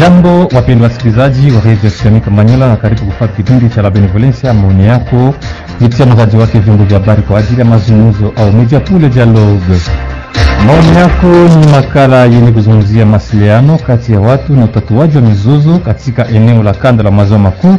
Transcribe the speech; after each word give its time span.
Jambo 0.00 0.40
wapendwa 0.54 0.88
wasikilizaji 0.88 1.50
wa 1.50 1.60
redio 1.60 1.90
Simika 1.90 2.30
Manyola, 2.30 2.68
na 2.68 2.76
karibu 2.76 3.04
kufuata 3.04 3.32
kipindi 3.36 3.68
cha 3.68 3.82
La 3.82 3.90
Benevolencia. 3.90 4.54
Maoni 4.54 4.86
yako 4.86 5.34
mzaji 6.12 6.36
wake 6.36 6.58
vyombo 6.58 6.84
vya 6.84 6.98
habari 6.98 7.22
kwa 7.22 7.38
ajili 7.38 7.58
ya 7.60 7.64
mazungumzo 7.64 8.32
au 8.36 8.52
media 8.52 8.80
pule 8.80 9.08
dialogue. 9.08 9.80
Maoni 10.66 10.96
yako 10.96 11.26
ni 11.26 11.66
makala 11.72 12.24
yenye 12.24 12.52
kuzungumzia 12.52 13.06
masiliano 13.06 13.78
kati 13.78 14.12
ya 14.12 14.20
watu 14.20 14.52
na 14.52 14.64
utatuaji 14.64 15.16
wa 15.16 15.22
mizozo 15.22 15.78
katika 15.78 16.28
eneo 16.28 16.62
la 16.62 16.74
kanda 16.74 17.02
la 17.04 17.10
maziwa 17.10 17.38
makuu, 17.38 17.76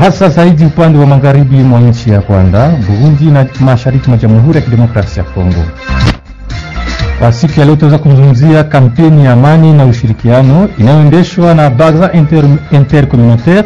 hasa 0.00 0.28
zaidi 0.28 0.64
upande 0.64 0.98
wa 0.98 1.06
magharibi 1.06 1.56
mwa 1.56 1.80
nchi 1.80 2.10
ya 2.10 2.20
Rwanda, 2.28 2.68
Burundi 2.68 3.24
na 3.24 3.46
mashariki 3.60 4.08
mwa 4.08 4.18
Jamhuri 4.18 4.56
ya 4.58 4.64
Kidemokrasia 4.64 5.22
ya 5.22 5.28
Kongo. 5.30 5.64
Kwa 7.20 7.32
siku 7.32 7.60
ya 7.60 7.66
leo 7.66 7.76
tunaweza 7.76 7.98
kuzungumzia 7.98 8.64
kampeni 8.64 9.24
ya 9.24 9.32
amani 9.32 9.72
na 9.72 9.84
ushirikiano 9.84 10.68
inayoendeshwa 10.78 11.54
na 11.54 11.70
Baza 11.70 12.12
Inter, 12.12 12.44
Intercommunautaire. 12.72 13.64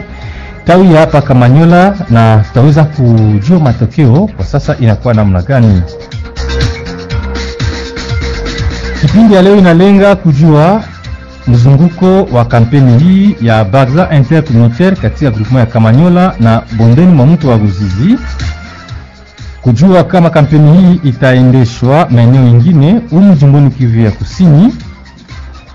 Tawi 0.64 0.94
ya 0.94 1.00
hapa 1.00 1.22
Kamanyola, 1.22 1.94
na 2.10 2.38
tutaweza 2.48 2.84
kujua 2.84 3.60
matokeo. 3.60 4.28
Kwa 4.36 4.44
sasa 4.44 4.76
inakuwa 4.80 5.14
namna 5.14 5.42
gani. 5.42 5.82
Kipindi 9.00 9.34
ya 9.34 9.42
leo 9.42 9.56
inalenga 9.56 10.16
kujua 10.16 10.82
mzunguko 11.48 12.22
wa 12.24 12.44
kampeni 12.44 12.98
hii 12.98 13.36
ya 13.46 13.64
Baza 13.64 14.08
Intercommunautaire 14.16 14.96
katika 14.96 15.30
grupu 15.30 15.58
ya 15.58 15.66
Kamanyola 15.66 16.34
na 16.40 16.62
bondeni 16.72 17.12
mwa 17.12 17.26
mto 17.26 17.48
wa 17.48 17.56
Ruzizi 17.56 18.18
kujua 19.64 20.04
kama 20.04 20.30
kampeni 20.30 20.78
hii 20.78 21.08
itaendeshwa 21.08 22.08
maeneo 22.10 22.42
mengine 22.42 23.00
humu 23.10 23.34
jimboni 23.34 23.70
Kivu 23.70 24.00
ya 24.00 24.10
Kusini, 24.10 24.74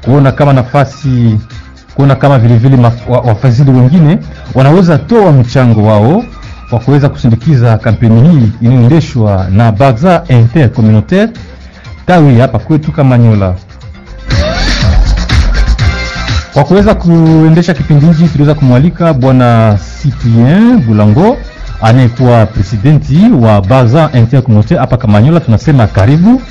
kuona 0.05 0.31
kama 0.31 0.53
nafasi, 0.53 1.39
kuona 1.95 2.15
kama 2.15 2.39
vilevile 2.39 2.77
wafadhili 3.07 3.71
wengine 3.71 4.17
wanaweza 4.55 4.97
toa 4.97 5.31
mchango 5.31 5.83
wao 5.83 6.23
kwa 6.69 6.79
kuweza 6.79 7.09
kusindikiza 7.09 7.77
kampeni 7.77 8.29
hii 8.29 8.51
inayoendeshwa 8.61 9.47
na 9.51 9.71
Baza 9.71 10.23
Intercommunautaire 10.27 11.31
tawi 12.05 12.39
hapa 12.39 12.59
kwetu 12.59 12.91
Kamanyola. 12.91 13.55
Kwa 16.53 16.63
kuweza 16.63 16.95
kuendesha 16.95 17.73
kipindi 17.73 18.05
hiki 18.05 18.27
tuliweza 18.27 18.53
kumwalika 18.55 19.13
bwana 19.13 19.77
Cyprien 20.01 20.77
Bulango 20.81 21.37
anayekuwa 21.81 22.45
presidenti 22.45 23.29
wa 23.41 23.61
Baza 23.61 24.09
Intercommunautaire 24.13 24.79
hapa 24.81 24.97
Kamanyola, 24.97 25.39
tunasema 25.39 25.87
karibu. 25.87 26.41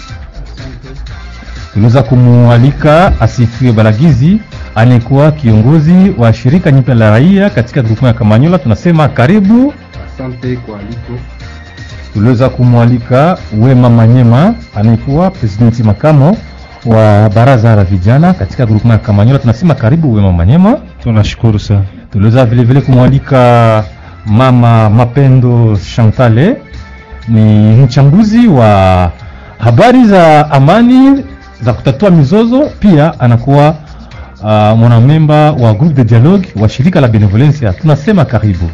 Tuliweza 1.73 2.03
kumwalika 2.03 3.13
Asifiwe 3.21 3.73
Balagizi 3.73 4.39
anayekuwa 4.75 5.33
kiongozi 5.33 6.13
wa 6.19 6.33
shirika 6.33 6.71
nyipya 6.73 6.95
la 6.95 7.11
raia 7.11 7.51
katika 7.51 7.83
grupu 7.83 8.07
ya 8.07 8.13
Kamanyola, 8.13 8.59
tunasema 8.59 9.09
karibu. 9.09 9.75
Asante 10.15 10.57
kwa 10.57 10.79
aliko. 10.79 11.13
Tuliweza 12.13 12.49
kumwalika 12.49 13.39
Wema 13.61 13.91
Manyema 13.91 14.55
anayekuwa 14.75 15.31
presidenti 15.31 15.83
makamo 15.83 16.37
wa 16.87 17.29
baraza 17.35 17.77
la 17.77 17.85
vijana 17.85 18.33
katika 18.35 18.67
grupu 18.67 18.89
ya 18.89 18.99
Kamanyola, 18.99 19.39
tunasema 19.39 19.75
karibu 19.75 20.15
Wema 20.15 20.33
Manyema. 20.33 20.79
Tunashukuru 21.03 21.59
sana. 21.59 21.83
Tuliweza 22.13 22.45
vile 22.47 22.65
vile 22.65 22.81
kumwalika 22.81 23.85
Mama 24.27 24.91
Mapendo 24.91 25.77
Chantale 25.97 26.57
ni 27.29 27.77
mchambuzi 27.77 28.49
wa 28.49 29.11
habari 29.59 30.05
za 30.05 30.51
amani 30.51 31.25
za 31.63 31.73
kutatua 31.73 32.11
mizozo, 32.11 32.71
pia 32.81 33.21
anakuwa 33.21 33.69
uh, 34.41 34.79
mwanamemba 34.79 35.53
wa 35.53 35.75
groupe 35.75 35.95
de 35.95 36.05
dialogue 36.05 36.49
wa 36.61 36.69
shirika 36.69 37.01
la 37.01 37.09
Benevolencia. 37.09 37.73
Tunasema 37.73 38.25
karibu. 38.25 38.71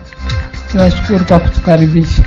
Tunashukuru 0.73 1.25
kwa 1.25 1.39
kutukaribisha. 1.41 2.23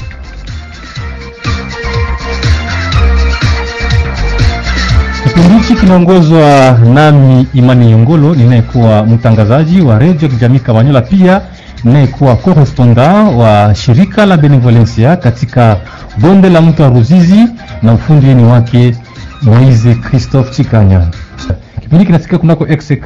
Kipindi 5.23 5.49
hiki 5.57 5.75
kinaongozwa 5.75 6.77
nami 6.93 7.47
Imani 7.53 7.91
Yongolo, 7.91 8.35
ninayekuwa 8.35 9.05
mtangazaji 9.05 9.81
wa 9.81 9.99
redio 9.99 10.29
kijamii 10.29 10.59
Kamanyola, 10.59 11.01
pia 11.01 11.41
ninayekuwa 11.87 12.35
correspondant 12.35 13.35
wa 13.37 13.75
shirika 13.75 14.25
la 14.25 14.37
Benevolencia 14.37 15.15
katika 15.15 15.77
bonde 16.17 16.49
la 16.49 16.61
mto 16.61 16.83
wa 16.83 16.89
Ruzizi, 16.89 17.45
na 17.83 17.93
ufundi 17.93 18.33
ni 18.33 18.43
wake 18.43 18.95
Moise 19.41 19.95
Christophe 19.95 20.51
Chikanya. 20.53 21.07
Kipindi 21.81 22.05
kinasikia 22.05 22.37
kunako 22.37 22.65
XK 22.65 23.05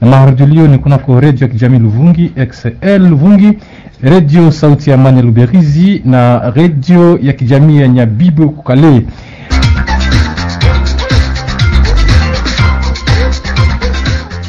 na 0.00 0.08
mahardulio 0.08 0.66
ni 0.68 0.78
kunako 0.78 1.20
redio 1.20 1.46
ya 1.46 1.52
kijamii 1.52 1.78
Luvungi 1.78 2.32
XL 2.50 2.98
Luvungi, 3.08 3.58
redio 4.02 4.52
sauti 4.52 4.90
ya 4.90 4.96
amani 4.96 5.22
Luberizi 5.22 6.02
na 6.04 6.50
redio 6.50 7.18
ya 7.22 7.32
kijamii 7.32 7.80
ya 7.80 7.88
Nyabibo 7.88 8.48
Kukale. 8.48 9.02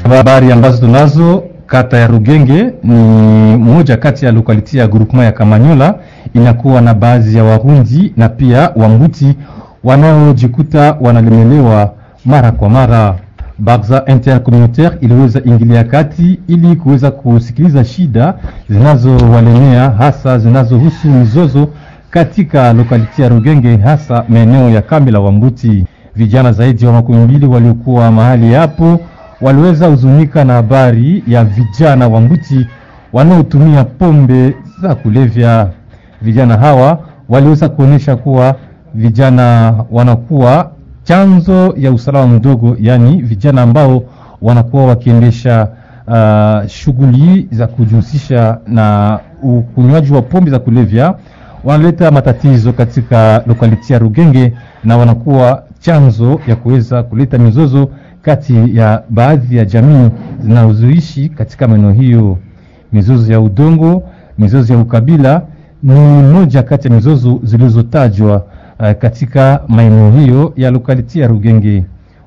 Habari 0.09 0.51
ambazo 0.51 0.78
tunazo 0.78 1.44
kata 1.69 1.97
ya 1.97 2.07
Rugenge 2.07 2.74
ni 2.84 2.96
moja 3.57 3.97
kati 3.97 4.25
ya 4.25 4.31
lokaliti 4.31 4.78
ya 4.78 4.88
groupement 4.88 5.25
ya 5.25 5.31
Kamanyola, 5.31 5.96
inakuwa 6.34 6.81
na 6.81 6.94
baadhi 6.94 7.38
ya 7.38 7.44
Warundi 7.44 8.13
na 8.18 8.30
pia 8.30 8.72
Wambuti 8.75 9.35
wanaojikuta 9.84 10.97
wanalemelewa 11.02 11.94
mara 12.25 12.52
kwa 12.52 12.69
mara. 12.69 13.16
Bagza 13.62 14.03
Intercommunautaire 14.07 14.97
iliweza 15.02 15.41
ingilia 15.46 15.84
kati 15.84 16.40
ili 16.47 16.75
kuweza 16.75 17.12
kusikiliza 17.12 17.86
shida 17.86 18.34
zinazowalemea 18.69 19.90
hasa 19.90 20.40
zinazohusu 20.40 21.07
mizozo 21.07 21.68
katika 22.09 22.74
lokaliti 22.74 23.22
ya 23.22 23.30
Rugenge, 23.30 23.78
hasa 23.78 24.24
maeneo 24.30 24.69
ya 24.69 24.81
kambi 24.81 25.12
la 25.12 25.19
Wambuti. 25.19 25.86
Vijana 26.16 26.51
zaidi 26.51 26.86
wa 26.86 26.94
makumi 26.94 27.19
mbili 27.24 27.46
waliokuwa 27.46 28.12
mahali 28.12 28.53
hapo 28.53 29.00
waliweza 29.41 29.88
huzunika 29.88 30.44
na 30.44 30.53
habari 30.53 31.23
ya 31.27 31.44
vijana 31.44 32.07
wa 32.07 32.22
Mbuti 32.22 32.67
wanaotumia 33.13 33.83
pombe 33.83 34.55
za 34.81 34.95
kulevya. 34.95 35.69
Vijana 36.22 36.57
hawa 36.57 37.00
waliweza 37.29 37.69
kuonyesha 37.69 38.16
kuwa 38.16 38.55
vijana 38.94 39.73
wanakuwa 39.91 40.72
chanzo 41.03 41.73
ya 41.77 41.91
usalama 41.91 42.27
mdogo, 42.27 42.77
yaani 42.79 43.22
vijana 43.22 43.61
ambao 43.61 44.03
wanakuwa 44.41 44.85
wakiendesha 44.85 45.67
uh, 46.07 46.67
shughuli 46.67 47.47
za 47.51 47.67
kujihusisha 47.67 48.57
na 48.67 49.19
ukunywaji 49.44 50.13
wa 50.13 50.21
pombe 50.21 50.51
za 50.51 50.59
kulevya, 50.59 51.16
wanaleta 51.63 52.11
matatizo 52.11 52.73
katika 52.73 53.44
lokaliti 53.47 53.94
ya 53.94 54.00
Rugenge 54.00 54.53
na 54.83 54.97
wanakuwa 54.97 55.63
chanzo 55.79 56.39
ya 56.47 56.56
kuweza 56.56 57.03
kuleta 57.03 57.38
mizozo 57.38 57.89
kati 58.22 58.78
ya 58.78 59.03
baadhi 59.09 59.57
ya 59.57 59.66
jamii 59.66 60.09
zinazoishi 60.40 61.30
katika 61.30 61.68
maeneo 61.68 61.91
hiyo. 61.91 62.38
Mizozo 62.94 63.34
ya 63.34 63.41
udongo, 63.41 64.03
mizozo 64.38 64.74
ya 64.74 64.80
ukabila 64.80 65.41
ni 65.84 65.94
moja 66.34 66.63
kati 66.63 66.88
ya 66.88 66.94
mizozo 66.94 67.40
zilizotajwa 67.44 68.46
uh, 68.80 68.91
katika 68.91 69.62
maeneo 69.68 70.12
hiyo 70.12 70.53
ya 70.57 70.72
lokaliti 70.72 71.19
ya 71.19 71.28
Rugenge, 71.28 71.84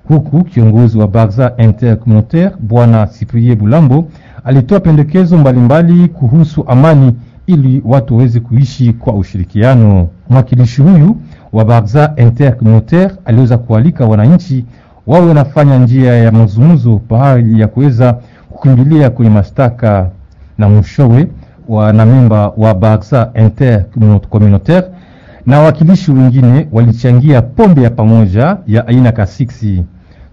huku 0.09 0.45
kiongozi 0.45 0.99
wa 0.99 1.09
Baza 1.09 1.53
Intercommunautaire 1.59 2.51
Bwana 2.61 3.07
Cyprien 3.07 3.59
Bulambo 3.59 4.09
alitoa 4.45 4.81
pendekezo 4.81 5.39
mbalimbali 5.39 5.93
mbali 5.93 6.09
kuhusu 6.09 6.65
amani 6.69 7.15
ili 7.47 7.83
watu 7.85 8.17
waweze 8.17 8.41
kuishi 8.41 8.93
kwa 8.93 9.13
ushirikiano. 9.15 10.09
Mwakilishi 10.31 10.83
huyu 10.83 11.17
wa 11.53 11.65
Baza 11.65 12.13
Intercommunautaire 12.17 13.11
aliweza 13.25 13.59
kualika 13.59 14.05
wananchi 14.07 14.65
wawe 15.07 15.27
wanafanya 15.27 15.79
njia 15.79 16.15
ya 16.17 16.33
mazungumzo 16.33 16.99
pahali 17.09 17.61
ya 17.61 17.69
kuweza 17.69 18.17
kukimbilia 18.51 19.11
kwenye 19.11 19.31
mashtaka, 19.31 20.11
na 20.59 20.69
mwishowe 20.69 21.29
wanamemba 21.69 22.49
wa 22.57 22.75
Baza 22.75 23.31
Intercommunautaire 23.35 24.87
na 25.47 25.59
wawakilishi 25.59 26.13
wengine 26.13 26.69
walichangia 26.73 27.43
pombe 27.43 27.83
ya 27.83 27.91
pamoja 27.91 28.57
ya 28.67 28.87
aina 28.87 29.13
kasiksi. 29.13 29.85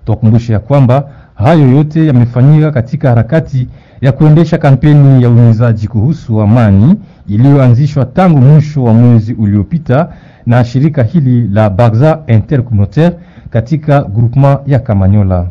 Tuwakumbushe 0.05 0.53
ya 0.53 0.59
kwamba 0.59 1.03
hayo 1.35 1.67
yote 1.71 2.07
yamefanyika 2.07 2.71
katika 2.71 3.09
harakati 3.09 3.67
ya 4.01 4.11
kuendesha 4.11 4.57
kampeni 4.57 5.23
ya 5.23 5.29
uhimizaji 5.29 5.87
kuhusu 5.87 6.41
amani 6.41 6.95
iliyoanzishwa 7.27 8.05
tangu 8.05 8.37
mwisho 8.41 8.83
wa 8.83 8.93
mwezi 8.93 9.33
uliopita 9.33 10.09
na 10.45 10.63
shirika 10.65 11.03
hili 11.03 11.47
la 11.47 11.69
Baza 11.69 12.19
Intercommunautaire 12.27 13.15
katika 13.49 14.01
groupement 14.03 14.59
ya 14.67 14.79
Kamanyola. 14.79 15.45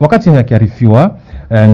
Wakati 0.00 0.28
yakiarifiwa 0.28 1.14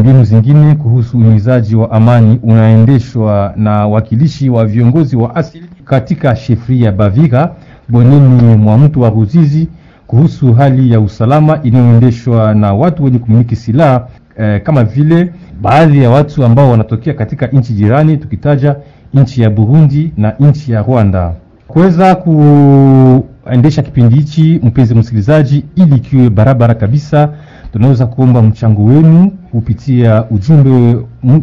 mbinu 0.01 0.25
zingine 0.25 0.75
kuhusu 0.75 1.19
uhimizaji 1.19 1.77
wa 1.77 1.91
amani 1.91 2.39
unaendeshwa 2.43 3.53
na 3.57 3.87
wakilishi 3.87 4.51
wa 4.51 4.67
viongozi 4.67 5.17
wa 5.17 5.37
asili 5.37 5.67
katika 5.85 6.37
shefria 6.37 6.87
ya 6.87 6.93
Baviga 6.93 7.51
bonini 7.89 8.57
mwa 8.57 8.79
mtu 8.79 9.01
wa 9.01 9.11
Ruzizi 9.11 9.69
kuhusu 10.07 10.53
hali 10.53 10.91
ya 10.93 11.01
usalama 11.01 11.61
inayoendeshwa 11.63 12.55
na 12.55 12.75
watu 12.75 13.05
wenye 13.05 13.19
kumiliki 13.19 13.57
silaha 13.57 14.07
eh, 14.39 14.63
kama 14.63 14.85
vile 14.85 15.33
baadhi 15.63 16.03
ya 16.03 16.11
watu 16.11 16.45
ambao 16.45 16.71
wanatokea 16.71 17.15
katika 17.15 17.47
nchi 17.47 17.73
jirani, 17.73 18.17
tukitaja 18.17 18.77
nchi 19.15 19.43
ya 19.43 19.51
Burundi 19.51 20.13
na 20.17 20.35
nchi 20.41 20.73
ya 20.73 20.83
Rwanda. 20.83 21.33
Kuweza 21.69 22.15
kuendesha 23.45 23.83
kipindi 23.83 24.15
hichi, 24.17 24.61
mpenzi 24.63 24.95
msikilizaji, 24.95 25.65
ili 25.77 25.99
kiwe 26.01 26.31
barabara 26.31 26.75
kabisa, 26.75 27.29
tunaweza 27.73 28.07
kuomba 28.07 28.43
mchango 28.43 28.85
wenu 28.85 29.31
kupitia 29.51 30.25
ujumbe 30.31 30.97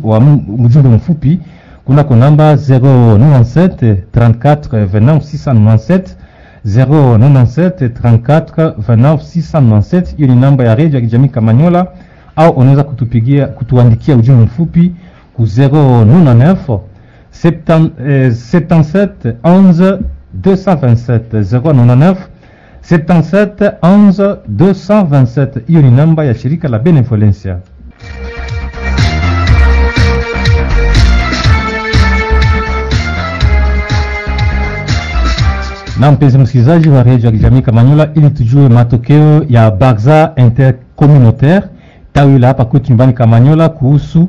wa 0.04 0.18
ujumbe 0.66 0.90
mfupi 0.90 1.40
kunako 1.86 2.16
namba 2.16 2.54
097 2.56 3.96
34 4.16 4.56
29 4.56 5.18
697 5.18 6.02
097 6.66 7.88
34 7.88 8.72
29 8.72 9.16
697. 9.16 10.16
Hiyo 10.18 10.28
ni 10.28 10.36
namba 10.42 10.64
ya 10.64 10.76
redio 10.76 11.00
ya 11.00 11.06
kijamii 11.06 11.28
Kamanyola, 11.30 11.88
au 12.36 12.52
unaweza 12.52 12.84
kutupigia 12.84 13.48
kutuandikia 13.48 14.16
ujumbe 14.16 14.44
mfupi 14.44 14.92
ku 15.34 15.44
099 15.44 16.80
77 17.34 19.10
11 19.44 20.00
227 20.40 21.44
099 21.44 22.16
77 22.82 23.78
11 23.82 24.38
227. 24.50 25.62
Hiyo 25.68 25.82
ni 25.82 25.92
namba 25.92 26.26
ya 26.26 26.34
shirika 26.36 26.68
la 26.68 26.80
Benevolencia. 26.80 27.58
Na 36.00 36.12
mpenzi 36.12 36.38
msikilizaji 36.38 36.90
wa 36.90 37.04
redio 37.04 37.26
ya 37.26 37.32
kijamii 37.32 37.62
Kamanyola, 37.62 38.10
ili 38.16 38.30
tujue 38.30 38.70
matokeo 38.70 39.46
ya 39.50 39.72
Barza 39.72 40.32
Intercommunautaire 40.36 41.62
tawi 42.14 42.40
la 42.40 42.48
hapa 42.48 42.66
kwetu 42.66 42.90
nyumbani 42.90 43.14
Kamanyola 43.14 43.70
kuhusu 43.70 44.28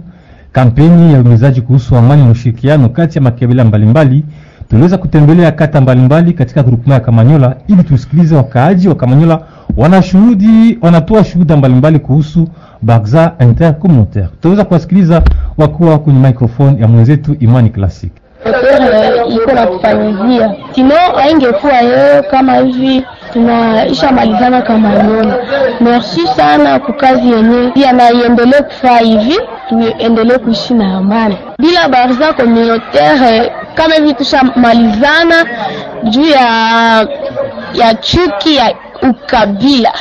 kampeni 0.52 1.12
ya 1.12 1.20
umizaji 1.20 1.60
kuhusu 1.60 1.96
amani 1.96 2.24
na 2.24 2.30
ushirikiano 2.30 2.88
kati 2.88 3.18
ya 3.18 3.22
makabila 3.22 3.64
mbalimbali, 3.64 4.24
tuliweza 4.72 4.98
kutembelea 4.98 5.52
kata 5.52 5.80
mbalimbali 5.80 6.32
katika 6.32 6.62
grupema 6.62 6.94
ya 6.94 7.00
Kamanyola 7.00 7.56
ili 7.68 7.82
tusikilize 7.82 8.36
wakaaji 8.36 8.88
wa 8.88 8.94
Kamanyola 8.94 9.40
wanashuhudi 9.76 10.78
wanatoa 10.82 11.24
shuhuda 11.24 11.56
mbalimbali 11.56 11.98
kuhusu 11.98 12.48
Barza 12.82 13.32
Intercommunautaire. 13.40 14.28
Tutaweza 14.28 14.64
kuwasikiliza 14.64 15.22
wakuwa 15.58 15.98
kwenye 15.98 16.18
microphone 16.28 16.80
ya 16.80 16.88
mwenzetu 16.88 17.36
Imani 17.40 17.70
Classic. 17.70 18.12
iko 19.34 19.52
na 19.52 19.60
natufanyizia 19.64 20.54
sino 20.74 20.94
aingekuwa 21.16 21.72
yeye 21.72 22.22
kama 22.22 22.56
hivi 22.56 23.04
tunaisha 23.32 24.12
malizana 24.12 24.62
kama 24.62 24.88
nyona. 25.02 25.34
Merci 25.80 26.26
sana 26.36 26.78
kwa 26.78 26.94
kazi 26.94 27.32
yenyewe, 27.32 27.70
pia 27.70 27.92
na 27.92 28.10
iendelee 28.12 28.62
kufaa 28.62 28.98
hivi, 28.98 29.38
tuendelee 29.68 30.38
kuishi 30.38 30.74
na 30.74 30.96
amani 30.96 31.38
bila 31.58 31.88
barza 31.88 32.32
communautaire 32.32 33.52
kama 33.74 33.94
hivi 33.94 34.14
tushamalizana 34.14 35.46
juu 36.02 36.24
ya 36.26 36.46
ya 37.74 37.94
chuki 37.94 38.56
ya 38.56 38.74
ukabila. 39.10 39.92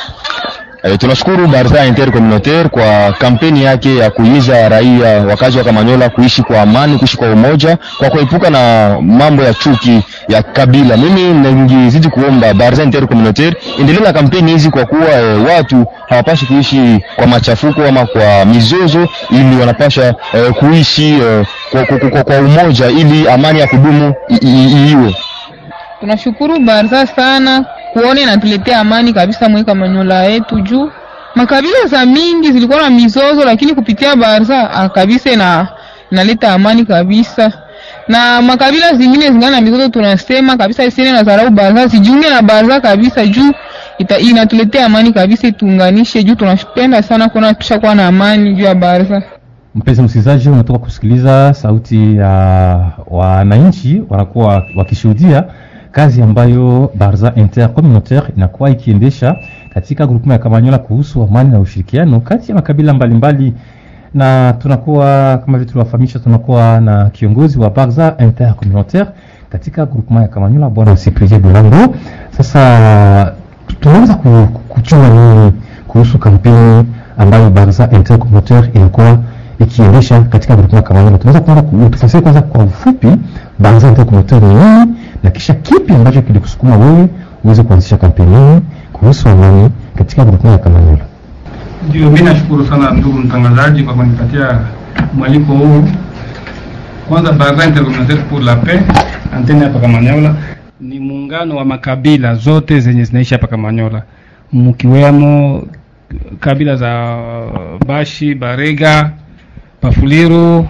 E, 0.83 0.97
tunashukuru 0.97 1.47
Barza 1.47 1.85
Intercommunautaire 1.85 2.69
kwa 2.69 3.13
kampeni 3.19 3.63
yake 3.63 3.95
ya 3.97 4.11
kuhimiza 4.11 4.69
raia 4.69 5.07
wakazi 5.29 5.57
wa 5.57 5.63
Kamanyola 5.63 6.09
kuishi 6.09 6.43
kwa 6.43 6.61
amani, 6.61 6.97
kuishi 6.97 7.17
kwa 7.17 7.31
umoja, 7.31 7.77
kwa 7.97 8.09
kuepuka 8.09 8.49
na 8.49 8.95
mambo 9.01 9.43
ya 9.43 9.53
chuki 9.53 10.01
ya 10.31 10.43
kabila. 10.43 10.97
Mimi 10.97 11.23
ningezidi 11.23 12.09
kuomba 12.09 12.53
Barza 12.53 12.83
Intercommunautaire 12.83 13.55
endelee 13.79 13.99
na 13.99 14.13
kampeni 14.13 14.51
hizi, 14.51 14.69
kwa 14.69 14.85
kuwa 14.85 15.09
e, 15.21 15.33
watu 15.33 15.85
hawapashi 16.09 16.45
kuishi 16.45 16.99
kwa 17.15 17.27
machafuko 17.27 17.83
ama 17.83 18.05
kwa 18.05 18.45
mizozo, 18.45 19.07
ili 19.29 19.55
wanapasha 19.59 20.15
e, 20.33 20.51
kuishi 20.51 21.07
e, 21.09 21.45
kwa, 21.71 21.85
kwa, 21.85 22.09
kwa, 22.09 22.23
kwa 22.23 22.37
umoja 22.39 22.87
ili 22.89 23.29
amani 23.29 23.59
ya 23.59 23.67
kudumu 23.67 24.13
iiwe. 24.43 25.15
Tunashukuru 25.99 26.59
Barza 26.59 27.07
sana 27.07 27.65
kuona 27.93 28.21
inatuletea 28.21 28.79
amani 28.79 29.13
kabisa 29.13 29.49
mweka 29.49 29.75
manyola 29.75 30.23
yetu, 30.23 30.59
juu 30.61 30.91
makabila 31.35 31.85
za 31.85 32.05
mingi 32.05 32.51
zilikuwa 32.51 32.81
na 32.81 32.89
mizozo, 32.89 33.45
lakini 33.45 33.73
kupitia 33.75 34.15
Barza 34.15 34.89
kabisa 34.93 35.35
na 35.35 35.67
inaleta 36.11 36.53
amani 36.53 36.85
kabisa, 36.85 37.51
na 38.07 38.41
makabila 38.41 38.93
zingine 38.93 39.31
zingana 39.31 39.51
na 39.51 39.61
mizozo, 39.61 39.89
tunasema 39.89 40.57
kabisa 40.57 40.85
isiene 40.85 41.11
na 41.11 41.23
zarau 41.23 41.49
baza, 41.49 41.89
sijiunge 41.89 42.29
na 42.29 42.41
baza 42.41 42.81
kabisa, 42.81 43.25
juu 43.27 43.51
inatuletea 44.19 44.85
amani 44.85 45.13
kabisa, 45.13 45.51
tuunganishe 45.51 46.23
juu 46.23 46.35
tunapenda 46.35 47.03
sana 47.03 47.29
kuona 47.29 47.53
tushakuwa 47.53 47.95
na 47.95 48.07
amani 48.07 48.53
juu 48.55 48.63
ya 48.63 48.75
baza. 48.75 49.23
Mpenzi 49.75 50.01
msikilizaji, 50.01 50.49
unatoka 50.49 50.79
kusikiliza 50.79 51.53
sauti 51.53 52.15
ya 52.17 52.27
wananchi 53.07 54.03
wanakuwa 54.09 54.63
wakishuhudia 54.77 55.43
kazi 55.91 56.21
ambayo 56.21 56.91
Barza 56.95 57.33
Intercommunautaire 57.35 58.25
inakuwa 58.37 58.69
ikiendesha 58.69 59.35
katika 59.73 60.07
grupu 60.07 60.31
ya 60.31 60.37
Kamanyola 60.37 60.77
kuhusu 60.77 61.23
amani 61.23 61.49
na 61.51 61.59
ushirikiano 61.59 62.19
kati 62.19 62.51
ya 62.51 62.55
makabila 62.55 62.93
mbalimbali 62.93 63.43
mbali. 63.45 63.53
Na 64.13 64.53
tunakuwa 64.53 65.37
kama 65.45 65.57
vile 65.57 65.65
tuliwafahamisha, 65.71 66.19
tunakuwa 66.19 66.79
na 66.81 67.09
kiongozi 67.09 67.59
wa 67.59 67.69
Barza 67.69 68.15
Intercommunautaire 68.19 69.09
katika 69.49 69.85
grupema 69.85 70.21
ya 70.21 70.27
Kamanyola 70.27 70.69
bwana 70.69 70.95
Cyprien 70.95 71.41
Bulambo. 71.41 71.95
Sasa 72.37 73.33
tunaweza 73.79 74.15
kujua 74.69 75.09
nini 75.09 75.53
kuhusu 75.87 76.17
kampeni 76.17 76.85
ambayo 77.17 77.49
Barza 77.49 77.89
Intercommunautaire 77.91 78.69
inakuwa 78.73 79.17
ikiendesha 79.59 80.21
katika 80.21 80.55
grupema 80.55 80.77
ya 80.77 80.83
Kamanyola? 80.83 81.17
Tunaweza 81.17 81.41
kwanza 81.41 81.61
kutufasiria 81.61 82.21
kwanza 82.21 82.41
kwa 82.41 82.63
ufupi 82.63 83.07
Barza 83.59 83.87
Intercommunautaire 83.87 84.47
ni 84.47 84.53
nini 84.53 84.93
na 85.23 85.29
kisha 85.31 85.53
kipi 85.53 85.93
ambacho 85.93 86.21
kilikusukuma 86.21 86.77
wewe 86.77 87.07
uweze 87.43 87.63
kuanzisha 87.63 87.97
kampeni 87.97 88.35
hii 88.35 88.59
kuhusu 88.93 89.29
amani 89.29 89.69
katika 89.95 90.25
grupema 90.25 90.51
ya 90.53 90.59
Kamanyola? 90.59 91.10
Ndio, 91.89 92.11
mimi 92.11 92.21
nashukuru 92.25 92.65
sana 92.65 92.91
ndugu 92.91 93.19
mtangazaji 93.19 93.83
kwa 93.83 93.93
kunipatia 93.93 94.59
mwaliko 95.13 95.53
huu. 95.53 95.87
Kwanza, 97.09 97.31
Baraza 97.31 97.65
Intercommunautaire 97.65 98.21
pour 98.29 98.41
la 98.43 98.55
Paix. 98.55 98.81
Antenne 99.35 99.63
hapa 99.63 99.79
Kamanyola 99.79 100.35
ni 100.81 100.99
muungano 100.99 101.55
wa 101.55 101.65
makabila 101.65 102.35
zote 102.35 102.79
zenye 102.79 103.03
zinaishi 103.03 103.33
hapa 103.33 103.47
Kamanyola, 103.47 104.03
mkiwemo 104.53 105.63
kabila 106.39 106.75
za 106.75 107.15
Bashi, 107.87 108.35
Barega, 108.35 109.11
Bafuliru, 109.81 110.67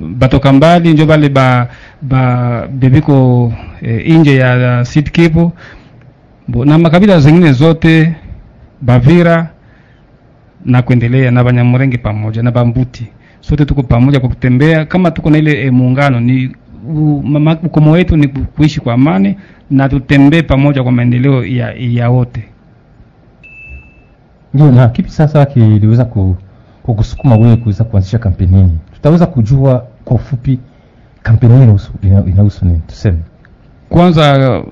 batoka 0.00 0.52
mbali 0.52 0.92
njo 0.92 1.06
bale 1.06 1.28
ba, 1.28 1.68
ba 2.02 2.66
bebiko 2.72 3.52
e, 3.82 3.96
inje 3.98 4.36
ya 4.36 4.84
Sud 4.84 5.10
Kivu. 5.10 5.52
Na 6.48 6.78
makabila 6.78 7.20
zingine 7.20 7.52
zote 7.52 8.14
Bavira 8.80 9.46
na 10.64 10.82
kuendelea 10.82 11.30
na 11.30 11.44
Banyamurenge 11.44 11.98
pamoja 11.98 12.42
na 12.42 12.50
Bambuti, 12.50 13.06
sote 13.40 13.64
tuko 13.64 13.82
pamoja 13.82 14.20
kwa 14.20 14.28
kutembea 14.28 14.84
kama 14.84 15.10
tuko 15.10 15.30
na 15.30 15.38
ile 15.38 15.66
e, 15.66 15.70
muungano. 15.70 16.20
Ni 16.20 16.56
ukomo 17.62 17.90
wetu 17.90 18.16
ni 18.16 18.28
kuishi 18.28 18.80
kwa 18.80 18.94
amani 18.94 19.36
na 19.70 19.88
tutembee 19.88 20.42
pamoja 20.42 20.82
kwa 20.82 20.92
maendeleo 20.92 21.44
ya, 21.44 21.72
ya 21.78 22.10
wote. 22.10 22.44
Ndio, 24.54 24.72
na 24.72 24.88
kipi 24.88 25.10
sasa 25.10 25.46
kiliweza 25.46 26.04
kukusukuma 26.82 27.36
wewe 27.36 27.56
kuweza 27.56 27.84
kuanzisha 27.84 28.18
kampeni 28.18 28.56
hii? 28.62 28.68
Tutaweza 28.94 29.26
kujua 29.26 29.86
kwa 30.04 30.16
ufupi 30.16 30.58
kampeni 31.22 31.56
hii 31.56 31.62
inahusu 31.62 31.92
inahusu 32.26 32.64
nini? 32.64 32.80
Tuseme 32.86 33.18
kwanza, 33.88 34.62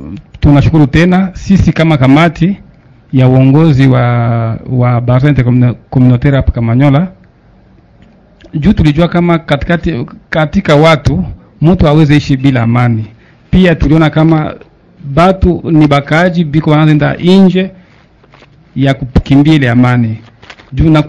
tunashukuru 0.41 0.87
tena 0.87 1.31
sisi 1.35 1.73
kama 1.73 1.97
kamati 1.97 2.57
ya 3.13 3.29
uongozi 3.29 3.87
wa 3.89 4.03
wa 4.71 5.01
Barza 5.01 5.29
Intercommunautaire 5.29 6.37
hapa 6.37 6.53
Kamanyola, 6.53 7.09
juu 8.55 8.73
tulijua 8.73 9.09
kama 9.09 9.39
katikati 9.39 10.07
katika 10.31 10.77
watu 10.77 11.25
mtu 11.61 11.89
aweze 11.89 12.17
ishi 12.17 12.37
bila 12.37 12.63
amani. 12.63 13.07
Pia 13.51 13.75
tuliona 13.75 14.11
kama 14.11 14.55
batu 15.15 15.63
ni 15.71 15.87
bakaji 15.89 16.45
biko 16.45 16.71
wanaenda 16.71 17.15
nje 17.15 17.71
ya 18.77 18.95
kukimbia 18.95 19.55
ile 19.55 19.71
amani 19.71 20.19
juu 20.73 20.91
na 20.91 21.03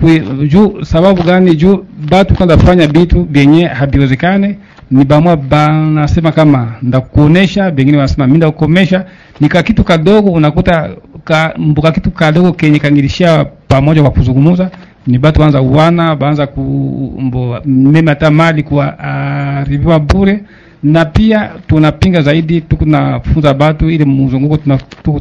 juu 0.47 0.83
sababu 0.83 1.23
gani? 1.23 1.55
Juu 1.55 1.85
batu 2.09 2.33
kwanza 2.35 2.57
fanya 2.57 2.87
bitu 2.87 3.23
benye 3.23 3.65
habiwezekane, 3.65 4.57
ni 4.91 5.05
bamwa 5.05 5.37
banasema 5.37 6.31
kama 6.31 6.73
ndakuonesha, 6.81 7.71
bengine 7.71 7.97
wanasema 7.97 8.27
mimi 8.27 8.37
ndakukomesha. 8.37 9.05
Ni 9.39 9.49
ka 9.49 9.63
kitu 9.63 9.83
kadogo, 9.83 10.31
unakuta 10.31 10.89
ka 11.23 11.53
mbuka 11.57 11.91
kitu 11.91 12.11
kadogo 12.11 12.51
kenye 12.53 12.79
kangilishia 12.79 13.45
pamoja 13.67 14.01
kwa 14.01 14.11
kuzungumza 14.11 14.69
ni 15.07 15.17
batu 15.17 15.41
wanza 15.41 15.61
uwana 15.61 16.15
baanza 16.15 16.47
kumbo 16.47 17.59
mema 17.65 18.11
hata 18.11 18.31
mali 18.31 18.63
kwa 18.63 18.99
aribiwa 18.99 19.99
bure, 19.99 20.43
na 20.83 21.05
pia 21.05 21.51
tunapinga 21.67 22.21
zaidi, 22.21 22.61
tukunafunza 22.61 23.53
batu 23.53 23.89
ile 23.89 24.05
mzunguko 24.05 24.57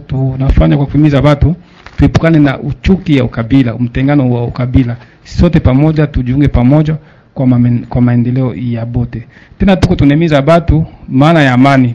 tunafanya 0.06 0.76
kwa 0.76 0.87
kuhimiza 0.87 1.23
batu 1.23 1.54
tuepukane 1.99 2.38
na 2.38 2.58
uchuki 2.58 3.16
ya 3.16 3.25
ukabila, 3.25 3.75
mtengano 3.78 4.30
wa 4.30 4.44
ukabila. 4.44 4.96
Sote 5.25 5.61
pamoja 5.61 6.06
tujiunge 6.06 6.49
pamoja 6.49 6.96
kwa, 7.36 7.46
mamen, 7.46 7.86
kwa 7.86 8.02
maendeleo 8.02 8.54
ya 8.54 8.86
bote. 8.86 9.26
Tena 9.58 9.76
tuko 9.76 9.94
tunahimiza 9.94 10.42
batu 10.42 10.86
maana 11.08 11.42
ya 11.42 11.52
amani 11.54 11.94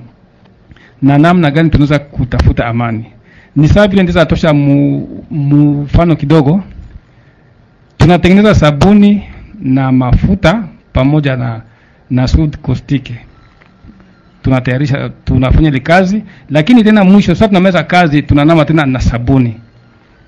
na 1.02 1.18
namna 1.18 1.52
gani 1.52 1.70
tunaweza 1.70 2.00
kutafuta 2.00 2.66
amani. 2.66 3.06
Ni 3.56 3.68
sawa 3.68 3.88
vile 3.88 4.04
ndiza 4.04 4.22
atosha 4.22 4.54
mfano 5.32 6.16
kidogo, 6.16 6.64
tunatengeneza 7.98 8.56
sabuni 8.56 9.24
na 9.62 9.92
mafuta 9.92 10.64
pamoja 10.94 11.36
na 11.36 11.62
na 12.10 12.28
sud 12.28 12.58
kostike 12.58 13.16
tunatayarisha 14.44 15.10
tunafanya 15.26 15.68
ile 15.70 15.80
kazi, 15.80 16.24
lakini 16.50 16.84
tena 16.84 17.04
mwisho 17.04 17.36
sasa 17.36 17.48
tunameza 17.48 17.84
kazi 17.84 18.22
tunanama 18.22 18.66
tena 18.66 18.86
na 18.86 19.00
sabuni 19.00 19.56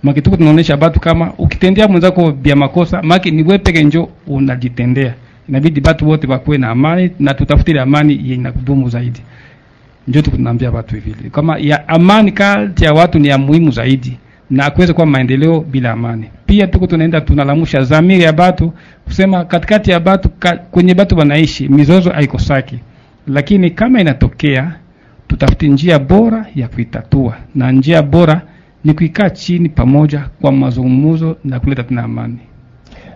maki 0.03 0.21
tuko 0.21 0.37
tunaonesha 0.37 0.77
batu 0.77 0.99
kama 0.99 1.33
ukitendea 1.37 1.87
mwenzako 1.87 2.31
bia 2.31 2.55
makosa 2.55 3.01
maki 3.01 3.31
ni 3.31 3.43
wewe 3.43 3.57
peke 3.57 3.83
njo 3.83 4.09
unajitendea. 4.27 5.13
Inabidi 5.49 5.81
batu 5.81 6.09
wote 6.09 6.27
bakuwe 6.27 6.57
na 6.57 6.69
amani 6.69 7.11
na 7.19 7.33
tutafutile 7.33 7.81
amani 7.81 8.13
yenye 8.13 8.33
inakudumu 8.33 8.89
zaidi. 8.89 9.21
Ndio 10.07 10.21
tuko 10.21 10.37
tunaambia 10.37 10.71
watu 10.71 10.95
hivi 10.95 11.29
kama 11.31 11.57
ya 11.57 11.87
amani 11.87 12.31
kati 12.31 12.83
ya 12.85 12.93
watu 12.93 13.19
ni 13.19 13.27
ya 13.27 13.37
muhimu 13.37 13.71
zaidi 13.71 14.17
na 14.49 14.69
kuweza 14.71 14.93
kuwa 14.93 15.05
maendeleo 15.07 15.61
bila 15.61 15.91
amani. 15.91 16.25
Pia 16.45 16.67
tuko 16.67 16.87
tunaenda 16.87 17.21
tunalamusha 17.21 17.83
zamiri 17.83 18.23
ya 18.23 18.33
batu 18.33 18.73
kusema 19.05 19.45
katikati 19.45 19.91
ya 19.91 19.99
batu 19.99 20.29
ka, 20.29 20.57
kwenye 20.57 20.93
batu 20.93 21.17
wanaishi 21.17 21.69
mizozo 21.69 22.09
haikosaki, 22.09 22.79
lakini 23.27 23.69
kama 23.71 24.01
inatokea 24.01 24.73
tutafuti 25.27 25.67
njia 25.69 25.99
bora 25.99 26.45
ya 26.55 26.67
kuitatua, 26.67 27.35
na 27.55 27.71
njia 27.71 28.01
bora 28.01 28.41
ni 28.83 28.93
kuikaa 28.93 29.29
chini 29.29 29.69
pamoja 29.69 30.25
kwa 30.41 30.51
mazungumzo 30.51 31.35
na 31.43 31.59
kuleta 31.59 31.83
tena 31.83 32.03
amani. 32.03 32.37